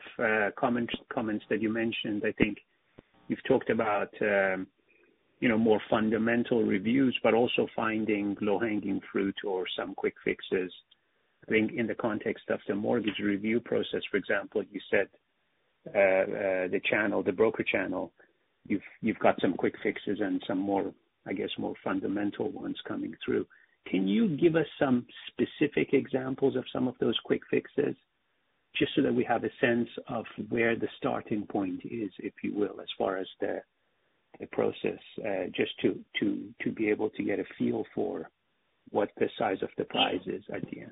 comments 0.55 1.45
that 1.49 1.61
you 1.61 1.71
mentioned, 1.71 2.23
I 2.25 2.31
think 2.33 2.57
you've 3.27 3.43
talked 3.47 3.69
about 3.69 4.13
um 4.21 4.67
you 5.39 5.49
know 5.49 5.57
more 5.57 5.81
fundamental 5.89 6.63
reviews, 6.63 7.17
but 7.23 7.33
also 7.33 7.67
finding 7.75 8.37
low-hanging 8.41 9.01
fruit 9.11 9.35
or 9.45 9.65
some 9.77 9.95
quick 9.95 10.13
fixes. 10.23 10.71
I 11.47 11.51
think 11.51 11.71
in 11.71 11.87
the 11.87 11.95
context 11.95 12.45
of 12.49 12.59
the 12.67 12.75
mortgage 12.75 13.19
review 13.19 13.59
process, 13.59 14.03
for 14.11 14.17
example, 14.17 14.63
you 14.71 14.81
said 14.91 15.07
uh 15.95 15.99
uh 15.99 16.67
the 16.75 16.81
channel, 16.89 17.23
the 17.23 17.31
broker 17.31 17.63
channel, 17.63 18.11
you've 18.67 18.89
you've 19.01 19.19
got 19.19 19.39
some 19.41 19.53
quick 19.53 19.75
fixes 19.81 20.19
and 20.21 20.43
some 20.47 20.59
more, 20.59 20.93
I 21.25 21.33
guess, 21.33 21.49
more 21.57 21.73
fundamental 21.83 22.51
ones 22.51 22.79
coming 22.87 23.15
through. 23.25 23.47
Can 23.87 24.07
you 24.07 24.37
give 24.37 24.55
us 24.55 24.67
some 24.79 25.05
specific 25.27 25.93
examples 25.93 26.55
of 26.55 26.63
some 26.71 26.87
of 26.87 26.95
those 26.99 27.17
quick 27.25 27.41
fixes, 27.49 27.95
just 28.77 28.91
so 28.95 29.01
that 29.01 29.13
we 29.13 29.23
have 29.25 29.43
a 29.43 29.49
sense 29.59 29.89
of 30.07 30.25
where 30.49 30.75
the 30.75 30.87
starting 30.97 31.45
point 31.45 31.81
is, 31.83 32.11
if 32.19 32.33
you 32.43 32.53
will, 32.55 32.79
as 32.79 32.87
far 32.97 33.17
as 33.17 33.27
the 33.39 33.61
process, 34.51 34.99
uh, 35.25 35.45
just 35.53 35.71
to 35.81 36.71
be 36.71 36.89
able 36.89 37.09
to 37.11 37.23
get 37.23 37.39
a 37.39 37.43
feel 37.57 37.83
for 37.93 38.29
what 38.91 39.09
the 39.17 39.27
size 39.37 39.61
of 39.61 39.69
the 39.77 39.83
prize 39.85 40.21
is 40.25 40.43
at 40.53 40.61
the 40.71 40.81
end? 40.81 40.91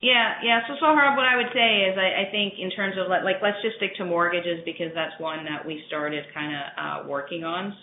Yeah. 0.00 0.60
Sohrab, 0.80 1.16
what 1.16 1.26
I 1.26 1.36
would 1.36 1.52
say 1.52 1.82
is, 1.90 1.98
I 1.98 2.30
think 2.30 2.54
in 2.58 2.70
terms 2.70 2.96
of, 2.98 3.08
like, 3.08 3.36
let's 3.42 3.62
just 3.62 3.76
stick 3.76 3.94
to 3.96 4.04
mortgages 4.04 4.60
because 4.64 4.92
that's 4.94 5.18
one 5.20 5.44
that 5.44 5.66
we 5.66 5.82
started 5.88 6.24
kind 6.34 6.54
of 6.54 6.62
uh, 6.76 7.08
working 7.08 7.44
on. 7.44 7.76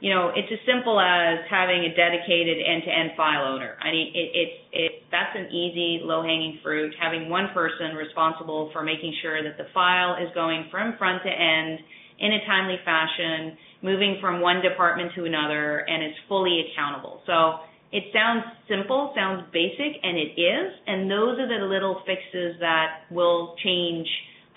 You 0.00 0.14
know, 0.14 0.30
it's 0.30 0.46
as 0.52 0.62
simple 0.62 1.00
as 1.00 1.42
having 1.50 1.82
a 1.82 1.90
dedicated 1.90 2.58
end-to-end 2.62 3.10
file 3.16 3.44
owner. 3.50 3.74
I 3.82 3.90
mean, 3.90 4.12
it, 4.14 4.30
it's 4.32 4.58
it 4.72 4.92
that's 5.10 5.34
an 5.34 5.50
easy 5.50 6.04
low-hanging 6.04 6.60
fruit. 6.62 6.94
Having 7.00 7.28
one 7.28 7.48
person 7.52 7.96
responsible 7.96 8.70
for 8.72 8.82
making 8.84 9.14
sure 9.22 9.42
that 9.42 9.58
the 9.58 9.66
file 9.74 10.14
is 10.22 10.28
going 10.34 10.68
from 10.70 10.94
front 10.98 11.22
to 11.24 11.30
end 11.30 11.80
in 12.20 12.32
a 12.32 12.46
timely 12.46 12.78
fashion, 12.84 13.56
moving 13.82 14.18
from 14.20 14.40
one 14.40 14.60
department 14.62 15.12
to 15.16 15.24
another, 15.24 15.86
and 15.88 16.04
is 16.04 16.14
fully 16.28 16.66
accountable. 16.70 17.22
So 17.26 17.58
it 17.90 18.04
sounds 18.12 18.44
simple, 18.68 19.12
sounds 19.16 19.44
basic, 19.52 19.98
and 20.02 20.18
it 20.18 20.38
is, 20.38 20.72
and 20.86 21.10
those 21.10 21.38
are 21.38 21.48
the 21.48 21.64
little 21.64 22.02
fixes 22.06 22.56
that 22.60 23.08
will 23.10 23.56
change 23.64 24.06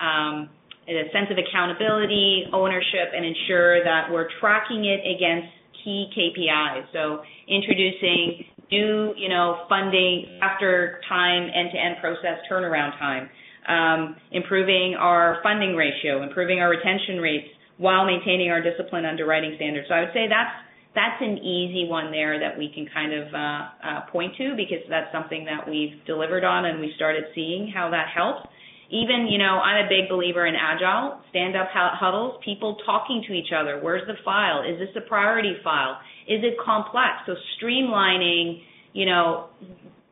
um, 0.01 0.49
a 0.87 1.09
sense 1.13 1.27
of 1.29 1.37
accountability, 1.37 2.45
ownership, 2.53 3.13
and 3.15 3.25
ensure 3.25 3.83
that 3.83 4.11
we're 4.11 4.27
tracking 4.39 4.85
it 4.85 5.01
against 5.05 5.47
key 5.83 6.09
KPIs. 6.15 6.85
So 6.93 7.21
introducing 7.47 8.45
new, 8.71 9.13
you 9.17 9.29
know, 9.29 9.65
funding 9.69 10.39
after 10.41 11.01
time 11.07 11.49
end-to-end 11.53 11.97
process 12.01 12.39
turnaround 12.49 12.97
time, 12.97 13.29
um, 13.67 14.15
improving 14.31 14.95
our 14.97 15.39
funding 15.43 15.75
ratio, 15.75 16.23
improving 16.23 16.59
our 16.59 16.69
retention 16.69 17.17
rates 17.17 17.47
while 17.77 18.05
maintaining 18.05 18.49
our 18.49 18.61
disciplined 18.61 19.05
underwriting 19.05 19.53
standards. 19.57 19.87
So 19.89 19.95
I 19.95 19.99
would 20.01 20.13
say 20.13 20.27
that's 20.29 20.55
that's 20.93 21.21
an 21.21 21.37
easy 21.37 21.87
one 21.87 22.11
there 22.11 22.37
that 22.39 22.57
we 22.57 22.69
can 22.73 22.85
kind 22.93 23.13
of 23.13 23.33
uh, 23.33 23.39
uh, 23.39 24.11
point 24.11 24.35
to 24.37 24.55
because 24.57 24.83
that's 24.89 25.07
something 25.13 25.45
that 25.45 25.63
we've 25.63 26.03
delivered 26.05 26.43
on 26.43 26.65
and 26.65 26.81
we 26.81 26.91
started 26.97 27.23
seeing 27.33 27.71
how 27.73 27.89
that 27.89 28.07
helps 28.13 28.47
even, 28.91 29.31
you 29.31 29.39
know, 29.39 29.63
I'm 29.63 29.85
a 29.85 29.87
big 29.87 30.09
believer 30.11 30.45
in 30.45 30.53
agile, 30.53 31.23
stand 31.31 31.55
up 31.55 31.71
huddles, 31.71 32.39
people 32.43 32.75
talking 32.85 33.23
to 33.27 33.33
each 33.33 33.55
other. 33.55 33.79
Where's 33.79 34.05
the 34.05 34.19
file? 34.23 34.67
Is 34.67 34.79
this 34.79 34.91
a 34.99 35.07
priority 35.07 35.55
file? 35.63 35.97
Is 36.27 36.43
it 36.43 36.59
complex? 36.59 37.23
So 37.25 37.35
streamlining, 37.55 38.59
you 38.91 39.05
know, 39.05 39.47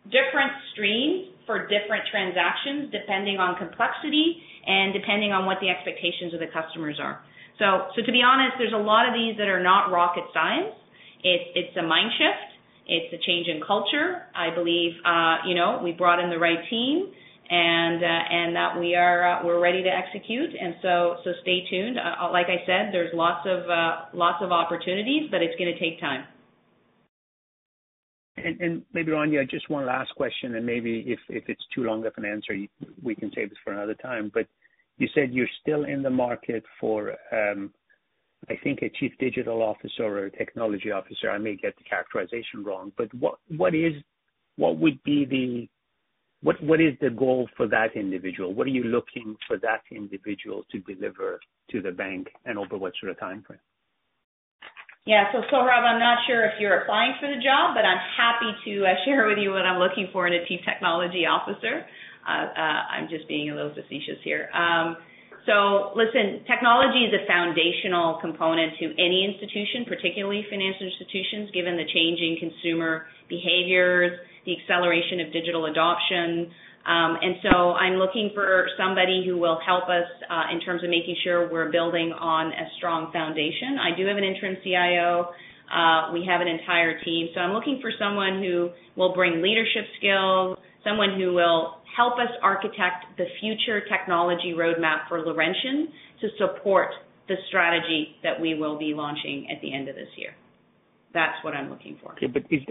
different 0.07 0.55
streams 0.71 1.27
for 1.45 1.67
different 1.67 2.07
transactions 2.09 2.87
depending 2.95 3.35
on 3.35 3.59
complexity 3.59 4.39
and 4.65 4.93
depending 4.93 5.35
on 5.35 5.45
what 5.45 5.57
the 5.59 5.67
expectations 5.67 6.33
of 6.33 6.39
the 6.39 6.47
customers 6.47 6.99
are. 7.03 7.19
So, 7.59 7.91
so 7.95 8.05
to 8.05 8.11
be 8.15 8.23
honest, 8.23 8.55
there's 8.57 8.73
a 8.73 8.79
lot 8.79 9.03
of 9.03 9.13
these 9.13 9.35
that 9.37 9.51
are 9.51 9.61
not 9.61 9.91
rocket 9.91 10.23
science. 10.31 10.71
It's, 11.19 11.51
it's 11.51 11.75
a 11.75 11.83
mind 11.83 12.15
shift. 12.15 12.47
It's 12.87 13.11
a 13.11 13.19
change 13.27 13.51
in 13.51 13.59
culture. 13.59 14.23
I 14.31 14.55
believe, 14.55 14.95
uh, 15.03 15.43
you 15.45 15.53
know, 15.53 15.81
we 15.83 15.91
brought 15.91 16.23
in 16.23 16.29
the 16.31 16.39
right 16.39 16.63
team 16.69 17.11
and 17.49 18.03
uh, 18.03 18.07
and 18.07 18.55
that 18.55 18.79
we 18.79 18.95
are 18.95 19.39
uh, 19.39 19.45
we're 19.45 19.59
ready 19.59 19.81
to 19.81 19.89
execute. 19.89 20.51
And 20.59 20.75
so 20.81 21.17
so 21.23 21.31
stay 21.41 21.65
tuned. 21.69 21.97
Uh, 21.97 22.25
uh 22.25 22.31
like 22.31 22.47
I 22.47 22.63
said, 22.65 22.93
there's 22.93 23.11
lots 23.13 23.47
of 23.47 23.69
uh, 23.69 24.05
lots 24.13 24.43
of 24.43 24.51
opportunities, 24.51 25.29
but 25.31 25.41
it's 25.41 25.57
going 25.57 25.73
to 25.73 25.79
take 25.79 25.99
time. 25.99 26.25
And, 28.37 28.61
and 28.61 28.81
maybe 28.93 29.11
Rania, 29.11 29.49
just 29.49 29.69
one 29.69 29.85
last 29.85 30.13
question, 30.15 30.55
and 30.55 30.65
maybe 30.65 31.03
if 31.07 31.19
if 31.27 31.49
it's 31.49 31.63
too 31.73 31.83
long 31.83 32.05
of 32.05 32.13
an 32.17 32.25
answer, 32.25 32.55
we 33.01 33.15
can 33.15 33.31
save 33.33 33.49
this 33.49 33.59
for 33.63 33.73
another 33.73 33.95
time. 33.95 34.31
But 34.33 34.47
you 34.97 35.07
said 35.15 35.33
you're 35.33 35.47
still 35.61 35.85
in 35.85 36.03
the 36.03 36.09
market 36.09 36.63
for. 36.79 37.15
Um, 37.31 37.73
I 38.49 38.55
think 38.63 38.81
a 38.81 38.89
chief 38.89 39.11
digital 39.19 39.61
officer 39.61 40.05
or 40.05 40.25
a 40.27 40.31
technology 40.31 40.91
officer. 40.91 41.29
I 41.29 41.37
may 41.37 41.57
get 41.57 41.75
the 41.77 41.83
characterization 41.83 42.63
wrong, 42.63 42.93
but 42.97 43.13
what 43.13 43.35
what 43.57 43.75
is 43.75 43.93
what 44.55 44.77
would 44.77 45.03
be 45.03 45.25
the 45.25 45.67
what 46.41 46.61
what 46.63 46.79
is 46.79 46.93
the 47.01 47.09
goal 47.09 47.49
for 47.57 47.67
that 47.67 47.95
individual? 47.95 48.53
What 48.53 48.67
are 48.67 48.71
you 48.71 48.83
looking 48.83 49.35
for 49.47 49.57
that 49.59 49.81
individual 49.91 50.63
to 50.71 50.79
deliver 50.79 51.39
to 51.71 51.81
the 51.81 51.91
bank, 51.91 52.27
and 52.45 52.57
over 52.57 52.77
what 52.77 52.93
sort 52.99 53.11
of 53.11 53.19
time 53.19 53.43
frame? 53.45 53.59
Yeah, 55.05 55.31
so 55.31 55.41
Sohrab, 55.51 55.83
I'm 55.83 55.99
not 55.99 56.19
sure 56.27 56.45
if 56.45 56.59
you're 56.59 56.85
applying 56.85 57.13
for 57.19 57.27
the 57.27 57.41
job, 57.41 57.73
but 57.73 57.83
I'm 57.83 57.97
happy 58.13 58.51
to 58.65 58.85
uh, 58.85 58.93
share 59.05 59.27
with 59.27 59.39
you 59.39 59.51
what 59.51 59.65
I'm 59.65 59.79
looking 59.79 60.07
for 60.11 60.27
in 60.27 60.33
a 60.33 60.45
chief 60.45 60.59
technology 60.67 61.25
officer. 61.25 61.81
Uh, 62.27 62.45
uh, 62.53 62.81
I'm 62.93 63.09
just 63.09 63.27
being 63.27 63.49
a 63.49 63.55
little 63.55 63.73
facetious 63.73 64.21
here. 64.23 64.49
Um, 64.53 64.97
so 65.47 65.97
listen, 65.97 66.45
technology 66.45 67.09
is 67.09 67.13
a 67.15 67.25
foundational 67.25 68.21
component 68.21 68.77
to 68.77 68.93
any 69.01 69.25
institution, 69.25 69.87
particularly 69.87 70.45
financial 70.45 70.85
institutions, 70.85 71.49
given 71.57 71.73
the 71.73 71.89
changing 71.89 72.37
consumer 72.37 73.07
behaviors, 73.25 74.13
the 74.49 74.57
acceleration 74.57 75.21
of 75.21 75.31
digital 75.31 75.69
adoption. 75.69 76.49
Um, 76.89 77.21
and 77.21 77.35
so 77.45 77.77
I'm 77.77 78.01
looking 78.01 78.31
for 78.33 78.65
somebody 78.73 79.21
who 79.27 79.37
will 79.37 79.59
help 79.61 79.85
us 79.85 80.09
uh, 80.25 80.49
in 80.51 80.59
terms 80.61 80.83
of 80.83 80.89
making 80.89 81.15
sure 81.23 81.45
we're 81.51 81.71
building 81.71 82.09
on 82.17 82.47
a 82.49 82.65
strong 82.77 83.11
foundation. 83.13 83.77
I 83.77 83.95
do 83.95 84.07
have 84.07 84.17
an 84.17 84.23
interim 84.23 84.57
CIO. 84.63 85.29
Uh, 85.69 86.09
we 86.13 86.25
have 86.25 86.41
an 86.41 86.47
entire 86.47 86.97
team. 87.05 87.29
So 87.35 87.41
I'm 87.41 87.53
looking 87.53 87.77
for 87.81 87.91
someone 87.99 88.41
who 88.41 88.73
will 88.97 89.13
bring 89.13 89.41
leadership 89.41 89.85
skills, 90.01 90.57
someone 90.83 91.13
who 91.19 91.33
will 91.33 91.77
help 91.95 92.17
us 92.17 92.31
architect 92.41 93.05
the 93.17 93.25
future 93.39 93.81
technology 93.85 94.55
roadmap 94.57 95.05
for 95.09 95.21
Laurentian 95.21 95.93
to 96.21 96.27
support 96.39 96.89
the 97.27 97.35
strategy 97.49 98.15
that 98.23 98.39
we 98.41 98.55
will 98.55 98.79
be 98.79 98.93
launching 98.95 99.47
at 99.53 99.61
the 99.61 99.71
end 99.71 99.89
of 99.89 99.95
this 99.95 100.09
year. 100.17 100.33
That's 101.13 101.37
what 101.43 101.53
I'm 101.53 101.69
looking 101.69 101.97
for. 102.01 102.13
Okay, 102.13 102.27
but 102.27 102.43
is 102.49 102.61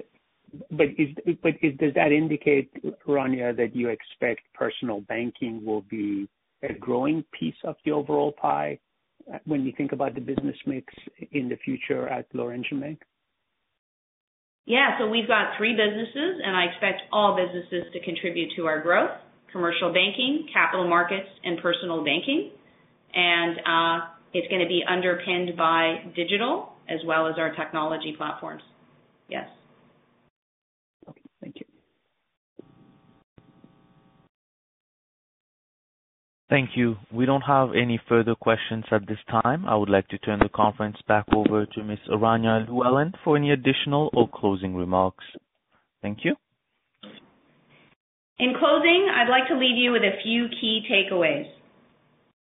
does 0.70 1.94
that 1.94 2.12
indicate, 2.12 2.70
Rania, 3.07 3.57
that 3.57 3.74
you 3.74 3.88
expect 3.88 4.40
personal 4.55 5.01
banking 5.03 5.64
will 5.64 5.82
be 5.82 6.28
a 6.62 6.72
growing 6.72 7.24
piece 7.38 7.55
of 7.64 7.76
the 7.84 7.92
overall 7.92 8.32
pie 8.32 8.78
when 9.44 9.64
you 9.64 9.72
think 9.76 9.92
about 9.92 10.14
the 10.14 10.20
business 10.20 10.57
mix 10.66 10.92
in 11.32 11.49
the 11.49 11.57
future 11.64 12.09
at 12.09 12.26
Laurentian 12.32 12.80
Bank? 12.80 13.03
Yeah, 14.66 14.99
so 14.99 15.09
we've 15.09 15.26
got 15.26 15.57
three 15.57 15.72
businesses, 15.72 16.40
and 16.44 16.55
I 16.55 16.64
expect 16.64 17.03
all 17.11 17.36
businesses 17.36 17.90
to 17.92 18.01
contribute 18.05 18.51
to 18.57 18.66
our 18.66 18.82
growth: 18.82 19.11
commercial 19.51 19.92
banking, 19.92 20.46
capital 20.53 20.86
markets, 20.88 21.28
and 21.42 21.59
personal 21.62 22.05
banking. 22.05 22.51
And 23.14 23.59
uh, 23.59 24.07
it's 24.34 24.46
going 24.49 24.61
to 24.61 24.68
be 24.68 24.82
underpinned 24.86 25.57
by 25.57 26.05
digital 26.14 26.72
as 26.88 27.01
well 27.07 27.26
as 27.26 27.34
our 27.38 27.55
technology 27.55 28.14
platforms. 28.16 28.62
Yes. 29.28 29.49
Thank 36.51 36.70
you. 36.76 36.96
We 37.12 37.26
don't 37.26 37.42
have 37.42 37.70
any 37.76 38.01
further 38.09 38.34
questions 38.34 38.84
at 38.90 39.07
this 39.07 39.18
time. 39.30 39.66
I 39.66 39.76
would 39.76 39.90
like 39.90 40.09
to 40.09 40.18
turn 40.18 40.38
the 40.38 40.49
conference 40.49 40.96
back 41.07 41.26
over 41.34 41.66
to 41.66 41.84
Ms. 41.84 41.99
Rania 42.11 42.66
Llewellyn 42.66 43.12
for 43.22 43.36
any 43.36 43.51
additional 43.51 44.09
or 44.14 44.28
closing 44.32 44.74
remarks. 44.74 45.24
Thank 46.01 46.20
you. 46.24 46.36
In 48.38 48.55
closing, 48.59 49.09
I'd 49.12 49.28
like 49.28 49.49
to 49.49 49.59
leave 49.59 49.76
you 49.76 49.92
with 49.92 50.03
a 50.03 50.22
few 50.22 50.46
key 50.61 50.86
takeaways. 50.90 51.51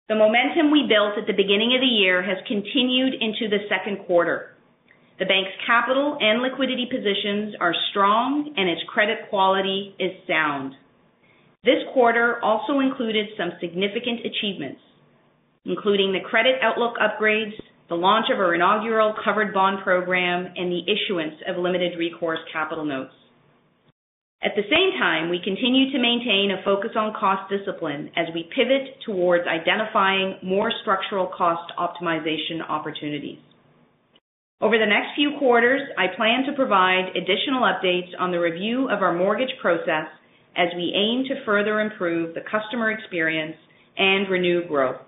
The 0.09 0.15
momentum 0.15 0.71
we 0.71 0.87
built 0.87 1.19
at 1.19 1.27
the 1.27 1.33
beginning 1.33 1.75
of 1.75 1.81
the 1.81 1.87
year 1.87 2.23
has 2.23 2.37
continued 2.47 3.15
into 3.15 3.49
the 3.51 3.67
second 3.69 4.07
quarter. 4.07 4.53
The 5.19 5.25
bank's 5.25 5.51
capital 5.67 6.17
and 6.21 6.43
liquidity 6.43 6.87
positions 6.87 7.57
are 7.61 7.75
strong, 7.91 8.53
and 8.57 8.69
its 8.69 8.83
credit 8.87 9.31
quality 9.31 9.97
is 9.99 10.13
sound. 10.29 10.75
This 11.65 11.83
quarter 11.93 12.43
also 12.43 12.81
included 12.81 13.27
some 13.37 13.53
significant 13.61 14.21
achievements, 14.25 14.81
including 15.65 16.13
the 16.13 16.27
credit 16.29 16.57
outlook 16.63 16.95
upgrades, 16.99 17.55
the 17.89 17.95
launch 17.95 18.27
of 18.33 18.39
our 18.39 18.55
inaugural 18.55 19.15
covered 19.25 19.55
bond 19.55 19.83
program, 19.83 20.47
and 20.57 20.71
the 20.71 20.83
issuance 20.87 21.35
of 21.49 21.57
limited 21.57 21.99
recourse 21.99 22.41
capital 22.53 22.85
notes. 22.85 23.13
At 24.43 24.53
the 24.55 24.69
same 24.71 25.01
time, 25.01 25.31
we 25.31 25.41
continue 25.43 25.91
to 25.91 25.99
maintain 25.99 26.53
a 26.53 26.63
focus 26.63 26.91
on 26.95 27.15
cost 27.19 27.51
discipline 27.51 28.11
as 28.17 28.27
we 28.35 28.51
pivot 28.55 29.01
towards 29.05 29.49
identifying 29.49 30.39
more 30.43 30.71
structural 30.83 31.27
cost 31.27 31.73
optimization 31.79 32.63
opportunities. 32.69 33.39
Over 34.61 34.79
the 34.79 34.87
next 34.87 35.17
few 35.17 35.37
quarters, 35.39 35.83
I 35.99 36.15
plan 36.17 36.45
to 36.47 36.53
provide 36.53 37.17
additional 37.17 37.63
updates 37.63 38.13
on 38.19 38.31
the 38.31 38.41
review 38.41 38.89
of 38.89 39.03
our 39.03 39.13
mortgage 39.13 39.53
process 39.61 40.07
as 40.57 40.69
we 40.75 40.93
aim 40.95 41.25
to 41.29 41.45
further 41.45 41.81
improve 41.81 42.35
the 42.35 42.41
customer 42.51 42.91
experience 42.91 43.57
and 43.97 44.29
renew 44.29 44.67
growth. 44.67 45.01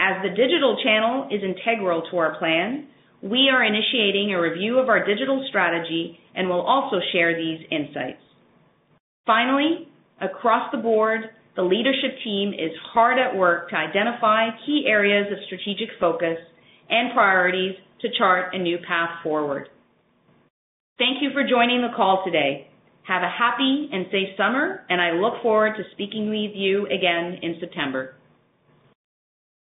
As 0.00 0.22
the 0.22 0.30
digital 0.30 0.78
channel 0.82 1.28
is 1.30 1.42
integral 1.42 2.02
to 2.10 2.18
our 2.18 2.38
plan, 2.38 2.86
we 3.20 3.50
are 3.52 3.64
initiating 3.64 4.32
a 4.32 4.40
review 4.40 4.78
of 4.78 4.88
our 4.88 5.04
digital 5.04 5.44
strategy 5.48 6.18
and 6.36 6.48
will 6.48 6.60
also 6.60 6.98
share 7.12 7.36
these 7.36 7.66
insights. 7.70 8.22
Finally, 9.26 9.88
across 10.20 10.70
the 10.70 10.78
board, 10.78 11.30
the 11.56 11.62
leadership 11.62 12.16
team 12.22 12.52
is 12.52 12.70
hard 12.92 13.18
at 13.18 13.36
work 13.36 13.68
to 13.70 13.76
identify 13.76 14.46
key 14.64 14.84
areas 14.86 15.26
of 15.32 15.38
strategic 15.46 15.88
focus 15.98 16.38
and 16.88 17.12
priorities 17.12 17.74
to 18.00 18.08
chart 18.16 18.54
a 18.54 18.58
new 18.58 18.78
path 18.86 19.10
forward. 19.24 19.68
Thank 20.98 21.20
you 21.20 21.30
for 21.32 21.42
joining 21.42 21.82
the 21.82 21.94
call 21.96 22.22
today. 22.24 22.67
Have 23.08 23.22
a 23.22 23.30
happy 23.30 23.88
and 23.90 24.04
safe 24.12 24.36
summer, 24.36 24.84
and 24.90 25.00
I 25.00 25.12
look 25.12 25.42
forward 25.42 25.76
to 25.78 25.82
speaking 25.92 26.28
with 26.28 26.54
you 26.54 26.84
again 26.88 27.38
in 27.40 27.56
September. 27.58 28.14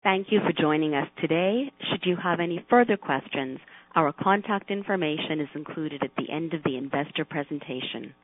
Thank 0.05 0.29
you 0.31 0.39
for 0.47 0.53
joining 0.53 0.95
us 0.95 1.09
today. 1.21 1.65
Should 1.91 2.03
you 2.05 2.17
have 2.23 2.39
any 2.39 2.65
further 2.71 2.97
questions, 2.97 3.59
our 3.97 4.13
contact 4.13 4.71
information 4.71 5.41
is 5.41 5.49
included 5.57 6.05
at 6.05 6.13
the 6.17 6.33
end 6.33 6.55
of 6.55 6.63
the 6.63 6.77
investor 6.77 7.25
presentation. 7.25 8.15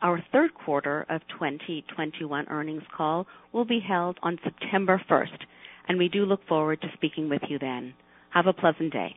Our 0.00 0.22
third 0.30 0.54
quarter 0.54 1.06
of 1.10 1.22
2021 1.32 2.46
earnings 2.48 2.84
call 2.96 3.26
will 3.52 3.64
be 3.64 3.80
held 3.80 4.16
on 4.22 4.38
September 4.44 5.02
1st, 5.10 5.38
and 5.88 5.98
we 5.98 6.08
do 6.08 6.24
look 6.24 6.46
forward 6.46 6.80
to 6.82 6.88
speaking 6.94 7.28
with 7.28 7.42
you 7.48 7.58
then. 7.58 7.94
Have 8.30 8.46
a 8.46 8.52
pleasant 8.52 8.92
day. 8.92 9.16